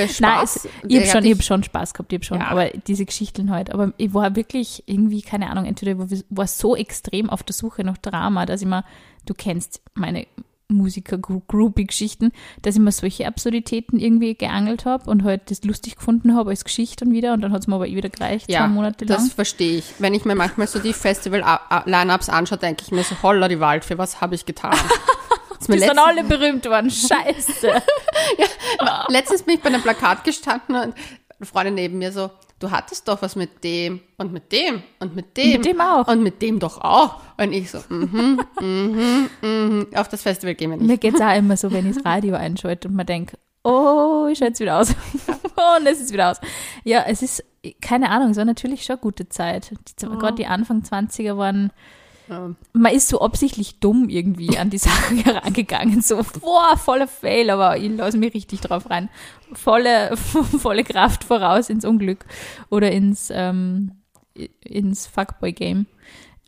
Spaß. 0.08 0.20
Nein, 0.20 0.40
es, 0.44 0.68
ich 0.88 0.98
habe 0.98 1.06
schon, 1.08 1.24
ich 1.26 1.32
hab 1.38 1.44
schon 1.44 1.64
Spaß 1.64 1.94
gehabt, 1.94 2.12
ich 2.14 2.18
hab 2.20 2.26
schon, 2.26 2.40
Ja. 2.40 2.48
aber 2.48 2.68
diese 2.70 3.06
Geschichten 3.06 3.52
halt. 3.52 3.72
Aber 3.72 3.94
ich 3.98 4.14
war 4.16 4.36
wirklich 4.36 4.84
irgendwie, 4.88 5.22
keine 5.22 5.52
Ahnung, 5.52 5.66
entweder 5.66 6.00
war, 6.00 6.08
war 6.30 6.48
so 6.48 6.76
extrem 6.76 7.30
auf 7.30 7.44
der 7.44 7.54
Suche 7.54 7.84
nach 7.84 7.98
Drama, 8.00 8.46
dass 8.48 8.62
ich 8.62 8.68
mir, 8.68 8.84
du 9.28 9.36
kennst 9.36 9.82
meine 9.94 10.26
Musiker-Groupie-Geschichten, 10.70 12.32
dass 12.62 12.76
ich 12.76 12.82
mir 12.82 12.92
solche 12.92 13.28
Absurditäten 13.28 14.00
irgendwie 14.00 14.36
geangelt 14.36 14.86
habe 14.86 15.10
und 15.10 15.24
halt 15.24 15.50
das 15.52 15.64
lustig 15.64 15.96
gefunden 15.96 16.36
habe 16.36 16.52
als 16.52 16.64
Geschichte 16.64 17.06
dann 17.06 17.14
wieder 17.14 17.34
und 17.34 17.42
dann 17.42 17.52
hat 17.52 17.62
es 17.62 17.68
mir 17.68 17.76
aber 17.76 17.88
eh 17.88 17.96
wieder 17.96 18.10
gereicht, 18.10 18.50
Ja, 18.52 18.60
zwei 18.62 18.68
Monate 18.68 19.06
lang. 19.06 19.18
das 19.18 19.34
verstehe 19.34 19.80
ich. 19.80 19.94
Wenn 20.00 20.14
ich 20.14 20.26
mir 20.26 20.36
manchmal 20.36 20.68
so 20.68 20.80
die 20.80 20.94
Festival-Line-Ups 20.94 22.30
anschaue, 22.30 22.58
denke 22.58 22.84
ich 22.86 22.92
mir 22.92 23.04
so, 23.04 23.16
holla 23.24 23.48
die 23.48 23.60
Waldfee, 23.60 23.98
was 23.98 24.22
habe 24.22 24.36
ich 24.36 24.46
getan? 24.46 24.76
Die 25.68 25.78
sind 25.78 26.00
alle 26.00 26.24
berühmt 26.24 26.66
worden, 26.66 26.90
scheiße. 26.90 27.70
letztens 29.10 29.44
bin 29.44 29.56
ich 29.56 29.62
bei 29.62 29.68
einem 29.70 29.82
Plakat 29.84 30.24
gestanden 30.24 30.76
und 30.76 30.96
eine 30.96 31.46
Freundin 31.46 31.76
neben 31.76 31.98
mir 32.00 32.12
so, 32.12 32.32
du 32.60 32.72
hattest 32.72 33.08
doch 33.08 33.22
was 33.22 33.36
mit 33.36 33.64
dem 33.64 34.02
und 34.18 34.32
mit 34.34 34.52
dem 34.52 34.84
und 35.00 35.16
mit 35.16 35.36
dem. 35.38 35.54
Mit 35.54 35.66
dem 35.66 35.82
auch. 35.82 36.08
Und 36.08 36.22
mit 36.22 36.42
dem 36.42 36.60
doch 36.60 36.80
auch. 36.80 37.22
Und 37.38 37.54
ich 37.54 37.72
so, 37.72 37.80
mhm, 37.90 38.42
mhm, 38.60 39.30
mhm. 39.42 39.88
Auf 39.96 40.10
das 40.10 40.22
Festival 40.22 40.56
gehen 40.56 40.72
wir 40.72 40.78
nicht. 40.78 40.88
Mir 40.88 40.98
geht 40.98 41.16
es 41.16 41.22
auch 41.22 41.36
immer 41.36 41.58
so, 41.58 41.72
wenn 41.72 41.90
ich 41.90 41.96
das 41.96 42.06
Radio 42.06 42.36
einschalte 42.36 42.90
und 42.90 42.96
mir 42.96 43.06
denke, 43.06 43.38
oh, 43.64 44.28
ich 44.32 44.38
schalte 44.38 44.54
es 44.54 44.60
wieder 44.60 44.80
aus. 44.80 44.90
und 45.78 45.88
es 45.88 46.02
ist 46.02 46.14
wieder 46.14 46.32
aus. 46.32 46.40
Ja, 46.84 47.04
es 47.08 47.22
ist, 47.22 47.44
keine 47.82 48.10
Ahnung, 48.10 48.32
es 48.32 48.38
war 48.38 48.46
natürlich 48.46 48.84
schon 48.84 48.96
eine 48.96 49.02
gute 49.02 49.30
Zeit. 49.30 49.72
Die, 50.02 50.06
Gerade 50.06 50.36
die 50.36 50.48
Anfang 50.48 50.82
20er 50.82 51.38
waren 51.38 51.72
Ja. 52.30 52.54
man 52.74 52.94
ist 52.94 53.10
so 53.10 53.22
absichtlich 53.22 53.80
dumm 53.80 54.08
irgendwie 54.08 54.58
an 54.58 54.70
die 54.70 54.78
Sache 54.80 55.16
herangegangen. 55.16 56.02
So, 56.02 56.24
boah, 56.40 56.78
voller 56.78 57.08
Fail, 57.08 57.50
aber 57.50 57.78
ich 57.78 57.90
lasse 57.92 58.18
mich 58.18 58.34
richtig 58.34 58.62
drauf 58.62 58.90
rein. 58.90 59.10
Volle, 59.54 60.16
volle 60.18 60.84
Kraft 60.84 61.24
voraus 61.24 61.70
ins 61.70 61.86
Unglück 61.86 62.26
oder 62.70 62.92
ins, 62.92 63.32
ähm, 63.34 63.92
ins 64.62 65.08
Fuckboy-Game. 65.08 65.88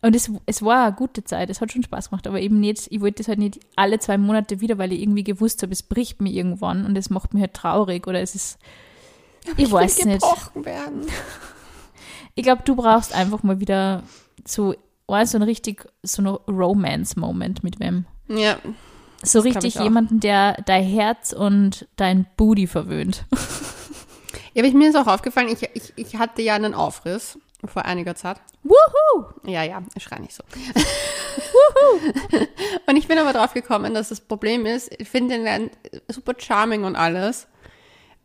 Und 0.04 0.16
es, 0.16 0.30
es 0.46 0.62
war 0.62 0.86
eine 0.86 0.96
gute 0.96 1.22
Zeit, 1.22 1.48
es 1.48 1.60
hat 1.60 1.70
schon 1.70 1.84
Spaß 1.84 2.10
gemacht, 2.10 2.26
aber 2.26 2.40
eben 2.40 2.58
nicht, 2.58 2.88
ich 2.90 3.00
wollte 3.00 3.18
das 3.18 3.28
halt 3.28 3.38
nicht 3.38 3.60
alle 3.76 4.00
zwei 4.00 4.18
Monate 4.18 4.60
wieder, 4.60 4.76
weil 4.76 4.92
ich 4.92 5.00
irgendwie 5.00 5.22
gewusst 5.22 5.62
habe, 5.62 5.72
es 5.72 5.84
bricht 5.84 6.20
mir 6.20 6.30
irgendwann 6.30 6.84
und 6.84 6.98
es 6.98 7.08
macht 7.08 7.34
mich 7.34 7.40
halt 7.40 7.54
traurig 7.54 8.08
oder 8.08 8.20
es 8.20 8.34
ist, 8.34 8.58
ich, 9.56 9.70
weiß 9.70 10.04
will 10.04 10.14
nicht. 10.14 10.24
werden. 10.54 11.06
Ich 12.34 12.42
glaube, 12.42 12.62
du 12.64 12.74
brauchst 12.74 13.14
einfach 13.14 13.44
mal 13.44 13.60
wieder 13.60 14.02
so, 14.44 14.74
oh, 15.06 15.24
so 15.24 15.38
ein 15.38 15.42
richtig, 15.42 15.86
so 16.02 16.22
ein 16.22 16.26
Romance-Moment 16.26 17.62
mit 17.64 17.80
wem. 17.80 18.06
Ja, 18.28 18.56
So 19.22 19.40
richtig 19.40 19.76
jemanden, 19.76 20.20
der 20.20 20.54
dein 20.66 20.84
Herz 20.84 21.32
und 21.32 21.86
dein 21.96 22.26
Booty 22.36 22.66
verwöhnt. 22.66 23.24
Ja, 24.54 24.60
aber 24.62 24.68
ich, 24.68 24.74
mir 24.74 24.88
ist 24.88 24.96
auch 24.96 25.06
aufgefallen, 25.06 25.48
ich, 25.48 25.62
ich, 25.74 25.92
ich 25.96 26.16
hatte 26.18 26.42
ja 26.42 26.54
einen 26.54 26.74
Aufriss 26.74 27.38
vor 27.64 27.84
einiger 27.84 28.14
Zeit. 28.14 28.38
Wuhu! 28.62 29.24
Ja, 29.44 29.62
ja, 29.62 29.82
ich 29.94 30.02
schrei 30.02 30.18
nicht 30.18 30.34
so. 30.34 30.42
und 32.86 32.96
ich 32.96 33.08
bin 33.08 33.18
aber 33.18 33.32
drauf 33.32 33.54
gekommen, 33.54 33.94
dass 33.94 34.10
das 34.10 34.20
Problem 34.20 34.66
ist, 34.66 34.92
ich 34.98 35.08
finde 35.08 35.36
ihn 35.36 35.70
super 36.08 36.34
charming 36.36 36.84
und 36.84 36.96
alles. 36.96 37.46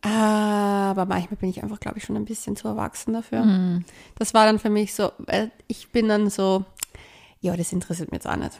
Aber 0.02 1.06
manchmal 1.06 1.36
bin 1.36 1.50
ich 1.50 1.62
einfach, 1.62 1.80
glaube 1.80 1.98
ich, 1.98 2.04
schon 2.04 2.16
ein 2.16 2.24
bisschen 2.24 2.56
zu 2.56 2.68
erwachsen 2.68 3.14
dafür. 3.14 3.42
Hm. 3.42 3.84
Das 4.16 4.32
war 4.32 4.46
dann 4.46 4.58
für 4.58 4.70
mich 4.70 4.94
so, 4.94 5.10
weil 5.18 5.50
ich 5.66 5.88
bin 5.90 6.08
dann 6.08 6.30
so, 6.30 6.64
ja, 7.40 7.56
das 7.56 7.72
interessiert 7.72 8.10
mich 8.10 8.18
jetzt 8.22 8.28
auch 8.28 8.36
nicht. 8.36 8.58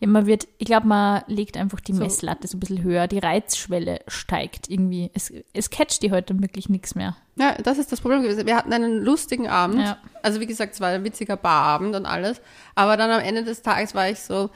Ja, 0.00 0.08
man 0.08 0.26
wird, 0.26 0.48
ich 0.58 0.66
glaube, 0.66 0.88
man 0.88 1.22
legt 1.26 1.56
einfach 1.56 1.80
die 1.80 1.92
So. 1.92 2.00
Messlatte 2.00 2.48
so 2.48 2.56
ein 2.56 2.60
bisschen 2.60 2.82
höher. 2.82 3.06
Die 3.06 3.18
Reizschwelle 3.18 4.00
steigt 4.08 4.68
irgendwie. 4.70 5.10
Es, 5.14 5.32
es 5.52 5.70
catcht 5.70 6.02
die 6.02 6.10
heute 6.10 6.40
wirklich 6.40 6.68
nichts 6.68 6.94
mehr. 6.94 7.16
Ja, 7.36 7.54
das 7.62 7.78
ist 7.78 7.92
das 7.92 8.00
Problem 8.00 8.22
gewesen. 8.22 8.46
Wir 8.46 8.56
hatten 8.56 8.72
einen 8.72 9.02
lustigen 9.02 9.48
Abend. 9.48 9.80
Ja. 9.82 9.98
Also 10.22 10.40
wie 10.40 10.46
gesagt, 10.46 10.74
es 10.74 10.80
war 10.80 10.88
ein 10.88 11.04
witziger 11.04 11.36
Barabend 11.36 11.94
und 11.94 12.06
alles. 12.06 12.40
Aber 12.74 12.96
dann 12.96 13.10
am 13.10 13.20
Ende 13.20 13.44
des 13.44 13.62
Tages 13.62 13.94
war 13.94 14.08
ich 14.08 14.20
so, 14.20 14.50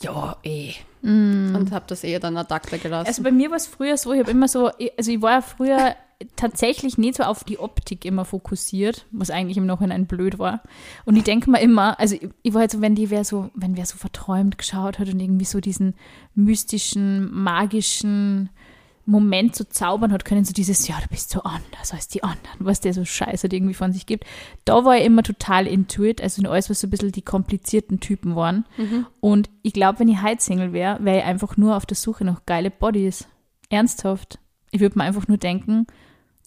ja, 0.00 0.36
eh. 0.42 0.72
Und 1.02 1.70
habe 1.70 1.84
das 1.86 2.02
eher 2.02 2.18
dann 2.18 2.36
ad 2.36 2.52
acta 2.52 2.78
gelassen. 2.78 3.06
Also 3.06 3.22
bei 3.22 3.30
mir 3.30 3.50
war 3.50 3.58
es 3.58 3.66
früher 3.66 3.96
so, 3.96 4.12
ich 4.12 4.20
habe 4.20 4.30
immer 4.30 4.48
so, 4.48 4.70
also 4.96 5.12
ich 5.12 5.20
war 5.20 5.32
ja 5.32 5.40
früher 5.42 5.94
tatsächlich 6.36 6.96
nicht 6.98 7.16
so 7.16 7.24
auf 7.24 7.44
die 7.44 7.58
Optik 7.58 8.04
immer 8.04 8.24
fokussiert, 8.24 9.06
was 9.10 9.30
eigentlich 9.30 9.56
im 9.56 9.66
Nachhinein 9.66 10.06
blöd 10.06 10.38
war. 10.38 10.62
Und 11.04 11.16
ich 11.16 11.24
denke 11.24 11.50
mir 11.50 11.60
immer, 11.60 11.98
also 12.00 12.14
ich, 12.14 12.28
ich 12.42 12.54
war 12.54 12.62
halt 12.62 12.70
so, 12.70 12.80
wenn 12.80 12.94
die 12.94 13.10
wer 13.10 13.24
so, 13.24 13.50
wenn 13.54 13.76
wer 13.76 13.84
so 13.86 13.96
verträumt 13.96 14.56
geschaut 14.56 14.98
hat 14.98 15.08
und 15.08 15.20
irgendwie 15.20 15.44
so 15.44 15.60
diesen 15.60 15.94
mystischen, 16.34 17.30
magischen 17.32 18.50
Moment 19.06 19.54
so 19.54 19.64
zaubern 19.64 20.12
hat 20.12 20.24
können, 20.24 20.44
so 20.44 20.52
dieses, 20.52 20.88
ja, 20.88 20.96
du 21.00 21.08
bist 21.08 21.30
so 21.30 21.42
anders 21.42 21.92
als 21.92 22.08
die 22.08 22.22
anderen, 22.22 22.58
was 22.58 22.80
der 22.80 22.94
so 22.94 23.04
scheiße 23.04 23.48
irgendwie 23.50 23.74
von 23.74 23.92
sich 23.92 24.06
gibt. 24.06 24.24
Da 24.64 24.84
war 24.84 24.96
ich 24.96 25.04
immer 25.04 25.22
total 25.22 25.66
intuit, 25.66 26.22
also 26.22 26.40
in 26.40 26.46
alles, 26.46 26.70
was 26.70 26.80
so 26.80 26.86
ein 26.86 26.90
bisschen 26.90 27.12
die 27.12 27.22
komplizierten 27.22 28.00
Typen 28.00 28.34
waren. 28.36 28.64
Und 29.20 29.50
ich 29.62 29.72
glaube, 29.72 29.98
wenn 30.00 30.08
ich 30.08 30.22
heute 30.22 30.42
Single 30.42 30.72
wäre, 30.72 31.04
wäre 31.04 31.18
ich 31.18 31.24
einfach 31.24 31.56
nur 31.56 31.76
auf 31.76 31.86
der 31.86 31.96
Suche 31.96 32.24
nach 32.24 32.46
geile 32.46 32.70
Bodies. 32.70 33.26
Ernsthaft. 33.70 34.38
Ich 34.70 34.80
würde 34.80 34.98
mir 34.98 35.04
einfach 35.04 35.28
nur 35.28 35.38
denken, 35.38 35.86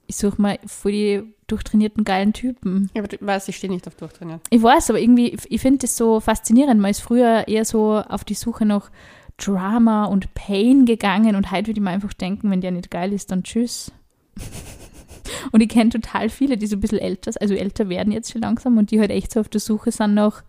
ich 0.08 0.16
suche 0.16 0.42
mal 0.42 0.60
voll 0.66 0.92
die 0.92 1.24
durchtrainierten 1.48 2.04
geilen 2.04 2.34
Typen. 2.34 2.90
ja, 2.94 3.02
aber 3.02 3.08
du 3.08 3.26
weißt, 3.26 3.48
ich 3.50 3.58
stehe 3.58 3.72
nicht 3.72 3.88
auf 3.88 3.96
Durchtrainieren. 3.96 4.42
Ich 4.50 4.62
weiß, 4.62 4.90
aber 4.90 5.00
irgendwie, 5.00 5.38
ich 5.48 5.62
finde 5.62 5.80
das 5.80 5.96
so 5.96 6.20
faszinierend. 6.20 6.82
Man 6.82 6.92
ist 6.92 7.02
früher 7.02 7.48
eher 7.48 7.66
so 7.66 7.98
auf 7.98 8.24
die 8.24 8.34
Suche 8.34 8.66
nach 8.66 8.92
Drama 9.38 10.06
und 10.06 10.34
Pain 10.34 10.86
gegangen 10.86 11.36
und 11.36 11.52
heute 11.52 11.68
würde 11.68 11.80
ich 11.80 11.84
mir 11.84 11.92
einfach 11.92 12.14
denken, 12.14 12.50
wenn 12.50 12.62
der 12.62 12.72
nicht 12.72 12.92
geil 12.92 13.14
ist, 13.14 13.32
dann 13.32 13.44
tschüss. 13.44 13.92
Und 15.52 15.62
ich 15.62 15.70
kenne 15.70 15.90
total 15.90 16.30
viele, 16.30 16.58
die 16.58 16.68
so 16.68 16.76
ein 16.76 16.80
bisschen 16.80 17.00
älter, 17.00 17.32
also 17.40 17.54
älter 17.54 17.90
werden 17.90 18.12
jetzt 18.12 18.32
schon 18.32 18.42
langsam 18.42 18.78
und 18.78 18.92
die 18.92 19.00
halt 19.00 19.12
echt 19.12 19.32
so 19.32 19.40
auf 19.40 19.50
der 19.50 19.62
Suche 19.62 19.92
sind 19.92 20.14
nach 20.14 20.44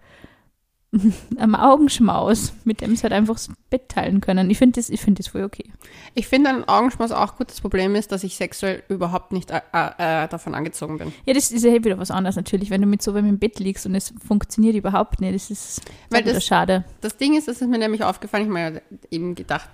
einem 1.36 1.54
Augenschmaus, 1.54 2.54
mit 2.64 2.80
dem 2.80 2.96
sie 2.96 3.02
halt 3.02 3.12
einfach 3.12 3.34
das 3.34 3.50
Bett 3.68 3.90
teilen 3.90 4.22
können. 4.22 4.48
Ich 4.48 4.56
finde 4.56 4.80
das, 4.80 4.88
ich 4.88 5.00
finde 5.00 5.22
das 5.22 5.28
voll 5.30 5.44
okay. 5.44 5.70
Ich 6.14 6.26
finde 6.28 6.48
einen 6.50 6.64
Augenschmaus 6.66 7.10
auch 7.12 7.36
gut. 7.36 7.50
Das 7.50 7.60
Problem 7.60 7.94
ist, 7.94 8.10
dass 8.10 8.24
ich 8.24 8.36
sexuell 8.36 8.82
überhaupt 8.88 9.32
nicht 9.32 9.50
äh, 9.50 9.60
äh, 9.72 10.28
davon 10.28 10.54
angezogen 10.54 10.96
bin. 10.98 11.12
Ja, 11.26 11.34
das 11.34 11.50
ist 11.50 11.62
ja 11.64 11.72
wieder 11.84 11.98
was 11.98 12.10
anderes 12.10 12.36
natürlich, 12.36 12.70
wenn 12.70 12.80
du 12.80 12.86
mit 12.86 13.02
so 13.02 13.14
wem 13.14 13.26
im 13.28 13.38
Bett 13.38 13.58
liegst 13.58 13.84
und 13.84 13.94
es 13.94 14.14
funktioniert 14.26 14.76
überhaupt 14.76 15.20
nicht. 15.20 15.34
Das 15.34 15.50
ist 15.50 15.82
Weil 16.08 16.22
das- 16.22 16.44
schade. 16.46 16.84
Das 17.02 17.16
Ding 17.18 17.36
ist, 17.36 17.48
das 17.48 17.60
ist 17.60 17.68
mir 17.68 17.78
nämlich 17.78 18.02
aufgefallen, 18.04 18.44
ich 18.44 18.56
habe 18.56 18.72
mir 18.72 18.82
eben 19.10 19.34
gedacht, 19.34 19.68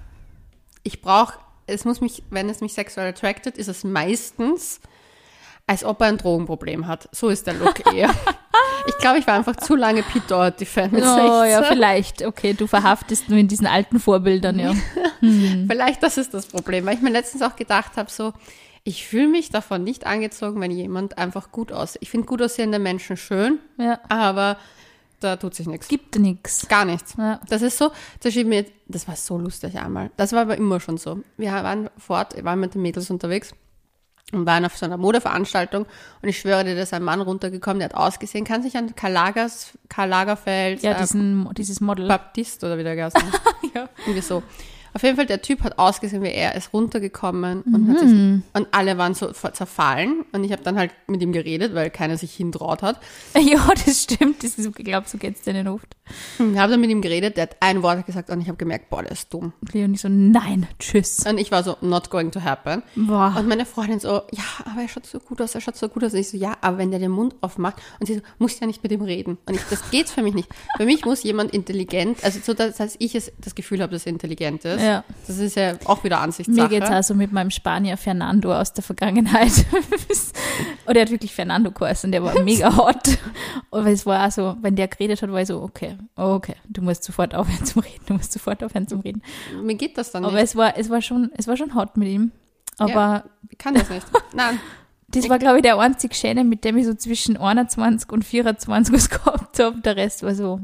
ich 0.82 1.00
brauche, 1.00 1.34
es 1.66 1.84
muss 1.84 2.00
mich, 2.00 2.24
wenn 2.30 2.48
es 2.48 2.60
mich 2.60 2.74
sexuell 2.74 3.08
attracted, 3.08 3.56
ist 3.56 3.68
es 3.68 3.84
meistens, 3.84 4.80
als 5.66 5.84
ob 5.84 6.00
er 6.02 6.08
ein 6.08 6.18
Drogenproblem 6.18 6.86
hat. 6.88 7.08
So 7.12 7.28
ist 7.28 7.46
der 7.46 7.54
Look 7.54 7.80
eher. 7.94 8.10
Ich 8.86 8.98
glaube, 8.98 9.18
ich 9.18 9.26
war 9.26 9.34
einfach 9.34 9.56
zu 9.56 9.74
lange 9.76 10.02
Pete 10.02 10.26
Doherty-Fan 10.28 10.90
mit 10.90 11.02
Oh 11.02 11.14
16. 11.42 11.50
ja, 11.50 11.62
vielleicht. 11.62 12.24
Okay, 12.24 12.52
du 12.54 12.66
verhaftest 12.66 13.28
nur 13.28 13.38
in 13.38 13.48
diesen 13.48 13.66
alten 13.66 13.98
Vorbildern, 14.00 14.58
ja. 14.58 14.72
Vielleicht 15.20 16.02
das 16.02 16.18
ist 16.18 16.34
das 16.34 16.46
Problem, 16.46 16.84
weil 16.86 16.94
ich 16.96 17.00
mir 17.02 17.10
letztens 17.10 17.42
auch 17.42 17.56
gedacht 17.56 17.96
habe, 17.96 18.10
so, 18.10 18.32
ich 18.82 19.06
fühle 19.06 19.28
mich 19.28 19.48
davon 19.48 19.82
nicht 19.84 20.06
angezogen, 20.06 20.60
wenn 20.60 20.70
jemand 20.70 21.16
einfach 21.16 21.50
gut 21.50 21.72
aussieht. 21.72 22.02
Ich 22.02 22.10
finde 22.10 22.26
gut 22.26 22.42
aussehende 22.42 22.78
Menschen 22.78 23.16
schön, 23.16 23.58
Ja, 23.78 24.00
aber 24.10 24.58
da 25.20 25.36
tut 25.36 25.54
sich 25.54 25.66
nichts. 25.66 25.88
gibt 25.88 26.18
nichts. 26.18 26.68
Gar 26.68 26.84
nichts. 26.84 27.14
Ja. 27.16 27.40
Das 27.48 27.62
ist 27.62 27.78
so, 27.78 27.90
Beispiel 28.22 28.44
mit, 28.44 28.70
das 28.86 29.08
war 29.08 29.16
so 29.16 29.38
lustig 29.38 29.78
einmal. 29.78 30.10
Das 30.18 30.32
war 30.32 30.42
aber 30.42 30.58
immer 30.58 30.80
schon 30.80 30.98
so. 30.98 31.20
Wir 31.38 31.52
waren 31.52 31.88
fort, 31.96 32.36
wir 32.36 32.44
waren 32.44 32.60
mit 32.60 32.74
den 32.74 32.82
Mädels 32.82 33.08
unterwegs 33.08 33.54
und 34.32 34.46
waren 34.46 34.64
auf 34.64 34.76
so 34.76 34.86
einer 34.86 34.96
Modeveranstaltung 34.96 35.86
und 36.22 36.28
ich 36.28 36.38
schwöre 36.38 36.64
dir, 36.64 36.74
da 36.74 36.82
ist 36.82 36.94
ein 36.94 37.02
Mann 37.02 37.20
runtergekommen, 37.20 37.78
der 37.80 37.90
hat 37.90 37.94
ausgesehen, 37.94 38.44
kann 38.44 38.62
sich 38.62 38.76
an 38.76 38.94
Karl, 38.96 39.12
Lagers, 39.12 39.78
Karl 39.88 40.08
Lagerfeld, 40.08 40.82
Ja, 40.82 40.92
äh, 40.92 41.00
diesen, 41.00 41.52
dieses 41.54 41.80
Model. 41.80 42.08
Baptist 42.08 42.64
oder 42.64 42.78
wie 42.78 42.82
der 42.84 42.96
hat. 43.04 43.14
Ja. 43.74 43.88
Irgendwie 44.06 44.20
so. 44.20 44.42
Auf 44.94 45.02
jeden 45.02 45.16
Fall, 45.16 45.26
der 45.26 45.42
Typ 45.42 45.62
hat 45.62 45.78
ausgesehen 45.78 46.22
wie 46.22 46.28
er, 46.28 46.54
ist 46.54 46.72
runtergekommen 46.72 47.62
und, 47.62 47.88
hat 47.88 47.98
sich, 47.98 48.10
und 48.10 48.68
alle 48.70 48.96
waren 48.96 49.14
so 49.14 49.32
zerfallen 49.32 50.24
und 50.32 50.44
ich 50.44 50.52
habe 50.52 50.62
dann 50.62 50.78
halt 50.78 50.92
mit 51.08 51.20
ihm 51.20 51.32
geredet, 51.32 51.74
weil 51.74 51.90
keiner 51.90 52.16
sich 52.16 52.32
hintraut 52.34 52.82
hat. 52.82 53.00
Ja, 53.44 53.68
das 53.84 54.04
stimmt. 54.04 54.42
Das 54.42 54.58
ist, 54.58 54.66
ich 54.66 54.84
glaube, 54.84 55.06
so 55.08 55.18
geht's 55.18 55.42
denen 55.42 55.68
oft. 55.68 55.96
Ich 56.38 56.58
habe 56.58 56.72
dann 56.72 56.80
mit 56.80 56.90
ihm 56.90 57.02
geredet, 57.02 57.36
der 57.36 57.44
hat 57.44 57.56
ein 57.60 57.82
Wort 57.82 58.06
gesagt 58.06 58.30
und 58.30 58.40
ich 58.40 58.48
habe 58.48 58.56
gemerkt, 58.56 58.88
boah, 58.90 59.02
der 59.02 59.12
ist 59.12 59.32
dumm. 59.32 59.52
Leonie 59.72 59.96
so, 59.96 60.08
nein, 60.08 60.66
tschüss. 60.78 61.26
Und 61.26 61.38
ich 61.38 61.50
war 61.50 61.62
so, 61.62 61.76
not 61.80 62.10
going 62.10 62.30
to 62.30 62.42
happen. 62.42 62.82
Boah. 62.94 63.34
Und 63.38 63.48
meine 63.48 63.66
Freundin 63.66 64.00
so, 64.00 64.22
ja, 64.30 64.44
aber 64.64 64.82
er 64.82 64.88
schaut 64.88 65.06
so 65.06 65.18
gut 65.18 65.40
aus, 65.40 65.54
er 65.54 65.60
schaut 65.60 65.76
so 65.76 65.88
gut 65.88 66.04
aus. 66.04 66.12
Und 66.12 66.20
ich 66.20 66.28
so, 66.28 66.36
ja, 66.36 66.56
aber 66.60 66.78
wenn 66.78 66.90
der 66.90 67.00
den 67.00 67.10
Mund 67.10 67.34
aufmacht 67.40 67.76
und 68.00 68.06
sie 68.06 68.14
so, 68.14 68.20
musst 68.38 68.60
ja 68.60 68.66
nicht 68.66 68.82
mit 68.82 68.92
ihm 68.92 69.02
reden. 69.02 69.38
Und 69.46 69.54
ich, 69.54 69.62
das 69.70 69.90
geht 69.90 70.08
für 70.08 70.22
mich 70.22 70.34
nicht. 70.34 70.48
Für 70.76 70.84
mich 70.84 71.04
muss 71.04 71.22
jemand 71.22 71.52
intelligent, 71.52 72.22
also 72.22 72.38
so, 72.42 72.54
dass, 72.54 72.76
dass 72.76 72.96
ich 72.98 73.14
es, 73.14 73.32
das 73.38 73.54
Gefühl 73.54 73.82
habe, 73.82 73.92
dass 73.92 74.06
er 74.06 74.12
intelligent 74.12 74.64
ist. 74.64 74.83
Ja. 74.84 75.04
Das 75.26 75.38
ist 75.38 75.56
ja 75.56 75.74
auch 75.84 76.04
wieder 76.04 76.20
Ansichtssache. 76.20 76.60
Mir 76.62 76.68
geht's 76.68 76.90
also 76.90 77.14
mit 77.14 77.32
meinem 77.32 77.50
Spanier 77.50 77.96
Fernando 77.96 78.54
aus 78.54 78.72
der 78.72 78.84
Vergangenheit. 78.84 79.52
und 80.86 80.96
er 80.96 81.02
hat 81.02 81.10
wirklich 81.10 81.34
Fernando 81.34 81.70
geheißen, 81.70 82.12
der 82.12 82.22
war 82.22 82.38
mega 82.42 82.76
hot. 82.76 83.18
Aber 83.70 83.86
es 83.86 84.04
war 84.06 84.20
also, 84.20 84.56
wenn 84.60 84.76
der 84.76 84.88
geredet 84.88 85.22
hat, 85.22 85.32
war 85.32 85.40
ich 85.40 85.48
so, 85.48 85.62
okay, 85.62 85.96
okay, 86.16 86.56
du 86.68 86.82
musst 86.82 87.04
sofort 87.04 87.34
aufhören 87.34 87.64
zum 87.64 87.82
Reden, 87.82 88.04
du 88.06 88.14
musst 88.14 88.32
sofort 88.32 88.62
aufhören 88.62 88.86
zum 88.86 89.00
Reden. 89.00 89.22
Mir 89.62 89.74
geht 89.76 89.96
das 89.98 90.10
dann 90.12 90.24
Aber 90.24 90.34
nicht. 90.34 90.44
es 90.44 90.56
war, 90.56 90.76
es 90.76 90.90
war 90.90 91.02
schon, 91.02 91.30
es 91.36 91.48
war 91.48 91.56
schon 91.56 91.74
hot 91.74 91.96
mit 91.96 92.08
ihm. 92.08 92.32
Aber 92.78 92.90
Ja. 92.90 93.24
Ich 93.50 93.58
kann 93.58 93.74
das 93.74 93.88
nicht. 93.88 94.06
Nein. 94.34 94.58
das 95.08 95.28
war, 95.28 95.38
glaube 95.38 95.58
ich, 95.58 95.62
der 95.62 95.78
einzige 95.78 96.14
Schäne, 96.14 96.44
mit 96.44 96.64
dem 96.64 96.76
ich 96.76 96.86
so 96.86 96.94
zwischen 96.94 97.36
21 97.36 98.10
und 98.10 98.24
24 98.24 98.94
was 98.94 99.08
gehabt 99.10 99.58
habe. 99.60 99.80
Der 99.80 99.96
Rest 99.96 100.22
war 100.22 100.34
so. 100.34 100.60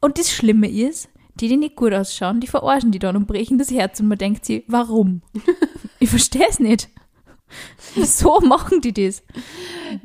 Und 0.00 0.18
das 0.18 0.30
Schlimme 0.30 0.70
ist, 0.70 1.08
die, 1.40 1.48
die 1.48 1.56
nicht 1.56 1.76
gut 1.76 1.92
ausschauen, 1.92 2.40
die 2.40 2.46
verarschen 2.46 2.90
die 2.92 2.98
dann 2.98 3.16
und 3.16 3.26
brechen 3.26 3.58
das 3.58 3.70
Herz 3.70 4.00
und 4.00 4.08
man 4.08 4.18
denkt 4.18 4.44
sich, 4.44 4.64
warum? 4.68 5.22
ich 5.98 6.08
verstehe 6.10 6.46
es 6.48 6.58
nicht. 6.58 6.88
Wieso 7.94 8.40
machen 8.40 8.80
die 8.80 8.92
das? 8.92 9.22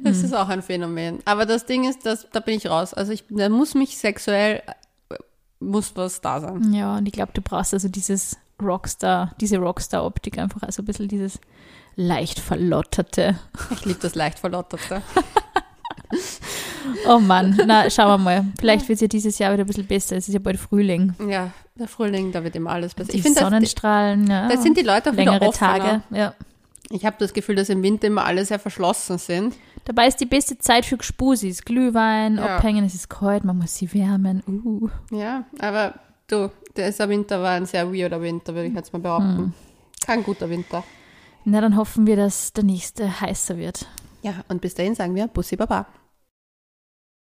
Das 0.04 0.18
Hm. 0.20 0.26
ist 0.26 0.34
auch 0.36 0.48
ein 0.50 0.62
Phänomen. 0.62 1.20
Aber 1.26 1.46
das 1.46 1.66
Ding 1.66 1.90
ist, 1.90 2.06
dass, 2.06 2.28
da 2.32 2.40
bin 2.40 2.56
ich 2.56 2.68
raus. 2.70 2.94
Also 2.94 3.12
ich, 3.14 3.24
da 3.30 3.50
muss 3.50 3.74
mich 3.74 3.98
sexuell, 3.98 4.62
äh, 5.10 5.16
muss 5.60 5.96
was 5.96 6.22
da 6.22 6.40
sein. 6.40 6.72
Ja, 6.74 6.98
und 6.98 7.08
ich 7.08 7.14
glaube, 7.14 7.32
du 7.34 7.42
brauchst 7.42 7.74
also 7.74 7.90
dieses 7.90 8.38
Rockstar, 8.62 9.34
diese 9.42 9.58
Rockstar-Optik 9.58 10.38
einfach, 10.38 10.62
also 10.62 10.84
ein 10.84 10.86
bisschen 10.86 11.08
dieses 11.08 11.40
leicht 11.96 12.40
verlotterte. 12.40 13.40
Ich 13.72 13.86
liebe 13.86 14.00
das 14.00 14.14
leicht 14.16 14.38
verlotterte. 14.38 15.02
Oh 17.08 17.20
Mann, 17.20 17.60
na, 17.66 17.90
schauen 17.90 18.10
wir 18.10 18.18
mal. 18.18 18.46
Vielleicht 18.60 18.88
wird 18.88 18.98
es 18.98 19.02
ja 19.02 19.08
dieses 19.08 19.38
Jahr 19.40 19.54
wieder 19.54 19.64
ein 19.64 19.68
bisschen 19.68 19.86
besser. 19.88 20.18
Es 20.18 20.28
ist 20.28 20.34
ja 20.34 20.40
bald 20.40 20.58
Frühling. 20.60 21.14
Ja, 21.28 21.52
der 21.76 21.88
Frühling, 21.88 22.32
da 22.32 22.44
wird 22.44 22.56
immer 22.56 22.72
alles 22.72 22.94
besser. 22.94 23.12
Die 23.12 23.18
Ich 23.18 23.24
finde, 23.24 23.40
das, 23.40 23.50
Sonnenstrahlen, 23.50 24.28
ja. 24.28 24.48
da 24.48 24.58
sind 24.58 24.78
die 24.78 24.82
Leute 24.84 25.10
auch 25.10 25.14
wieder 25.14 25.26
längere 25.32 25.48
offener. 25.48 25.78
Tage. 25.80 26.02
Ja. 26.12 26.34
Ich 26.90 27.06
habe 27.06 27.16
das 27.20 27.34
Gefühl, 27.34 27.56
dass 27.56 27.70
im 27.70 27.82
Winter 27.84 28.08
immer 28.08 28.26
alle 28.26 28.44
sehr 28.44 28.60
verschlossen 28.60 29.18
sind. 29.18 29.56
Dabei 29.86 30.08
ist 30.08 30.18
die 30.18 30.26
beste 30.26 30.58
Zeit 30.58 30.86
für 30.86 30.98
Gspusis. 30.98 31.64
Glühwein, 31.64 32.38
Ja. 32.38 32.58
abhängen, 32.58 32.84
es 32.86 32.94
ist 32.94 33.10
kalt, 33.10 33.46
man 33.46 33.58
muss 33.58 33.76
sie 33.76 33.94
wärmen. 33.94 34.44
Uh. 34.48 34.90
Ja, 35.10 35.46
aber 35.60 35.96
du, 36.28 36.52
dieser 36.76 37.08
Winter 37.10 37.42
war 37.42 37.52
ein 37.52 37.66
sehr 37.66 37.92
weirder 37.94 38.22
Winter, 38.22 38.54
würde 38.54 38.68
ich 38.68 38.76
jetzt 38.76 38.92
mal 38.94 39.00
behaupten. 39.00 39.54
Kein 40.06 40.24
guter 40.24 40.50
Winter. 40.50 40.84
Na, 41.46 41.62
dann 41.62 41.78
hoffen 41.78 42.06
wir, 42.06 42.16
dass 42.18 42.54
der 42.54 42.64
nächste 42.66 43.22
heißer 43.22 43.58
wird. 43.58 43.88
Ja, 44.22 44.34
und 44.50 44.62
bis 44.62 44.76
dahin 44.76 44.94
sagen 44.94 45.16
wir 45.16 45.28
Bussi 45.28 45.56
Baba. 45.56 45.88